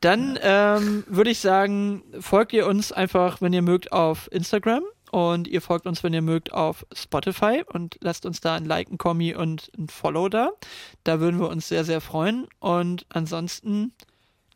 [0.00, 0.76] Dann ja.
[0.76, 4.84] ähm, würde ich sagen, folgt ihr uns einfach, wenn ihr mögt, auf Instagram
[5.14, 8.90] und ihr folgt uns, wenn ihr mögt, auf Spotify und lasst uns da ein Like,
[8.90, 10.50] ein Kommi und ein Follow da.
[11.04, 12.48] Da würden wir uns sehr, sehr freuen.
[12.58, 13.92] Und ansonsten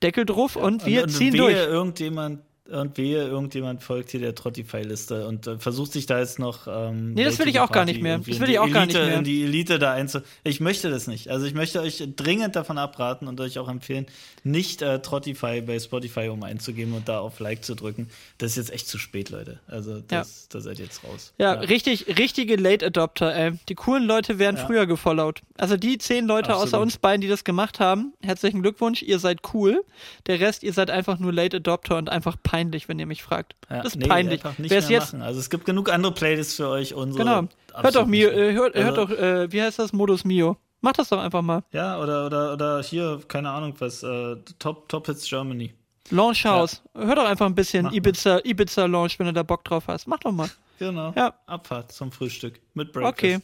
[0.02, 1.54] Deckel drauf ja, und wir und, und ziehen durch.
[1.54, 6.66] irgendjemand und wehe, irgendjemand folgt hier der Trottify-Liste und äh, versucht sich da jetzt noch.
[6.66, 8.18] Ähm, nee, das will ich auch gar nicht mehr.
[8.18, 9.18] Das will ich auch Elite, gar nicht mehr.
[9.18, 10.20] In die Elite da einzu.
[10.44, 11.28] Ich möchte das nicht.
[11.30, 14.06] Also ich möchte euch dringend davon abraten und euch auch empfehlen,
[14.44, 18.08] nicht äh, Trottify bei Spotify um einzugeben und da auf Like zu drücken.
[18.36, 19.60] Das ist jetzt echt zu spät, Leute.
[19.66, 20.46] Also das, ja.
[20.50, 21.32] da seid ihr jetzt raus.
[21.38, 23.52] Ja, ja, richtig, richtige Late Adopter, ey.
[23.70, 24.66] Die coolen Leute werden ja.
[24.66, 25.40] früher gefollowt.
[25.56, 26.68] Also die zehn Leute Absolut.
[26.68, 29.84] außer uns beiden, die das gemacht haben, herzlichen Glückwunsch, ihr seid cool.
[30.26, 33.22] Der Rest, ihr seid einfach nur Late Adopter und einfach peinlich peinlich, wenn ihr mich
[33.22, 33.54] fragt.
[33.70, 34.42] Ja, das ist nee, peinlich.
[34.58, 35.12] Wer ist jetzt?
[35.12, 35.22] Machen.
[35.22, 36.94] Also es gibt genug andere Playlists für euch.
[36.94, 37.48] Unsere genau.
[37.74, 39.92] Hört doch Mio, äh, hört, also, hört doch, äh, wie heißt das?
[39.92, 40.56] Modus Mio.
[40.80, 41.62] Mach das doch einfach mal.
[41.72, 45.74] Ja, oder, oder, oder hier, keine Ahnung was, äh, Top, Top Hits Germany.
[46.10, 46.82] Launch House.
[46.94, 47.06] Ja.
[47.06, 48.42] Hör doch einfach ein bisschen Mach Ibiza, mal.
[48.44, 50.06] Ibiza Launch, wenn du da Bock drauf hast.
[50.06, 50.48] Mach doch mal.
[50.78, 51.12] Genau.
[51.16, 51.34] Ja.
[51.46, 53.14] Abfahrt zum Frühstück mit Breakfast.
[53.14, 53.38] Okay.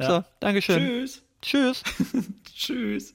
[0.00, 0.06] Ja.
[0.06, 0.78] So, Dankeschön.
[0.78, 1.22] Tschüss.
[1.42, 1.82] Tschüss.
[2.54, 3.14] Tschüss.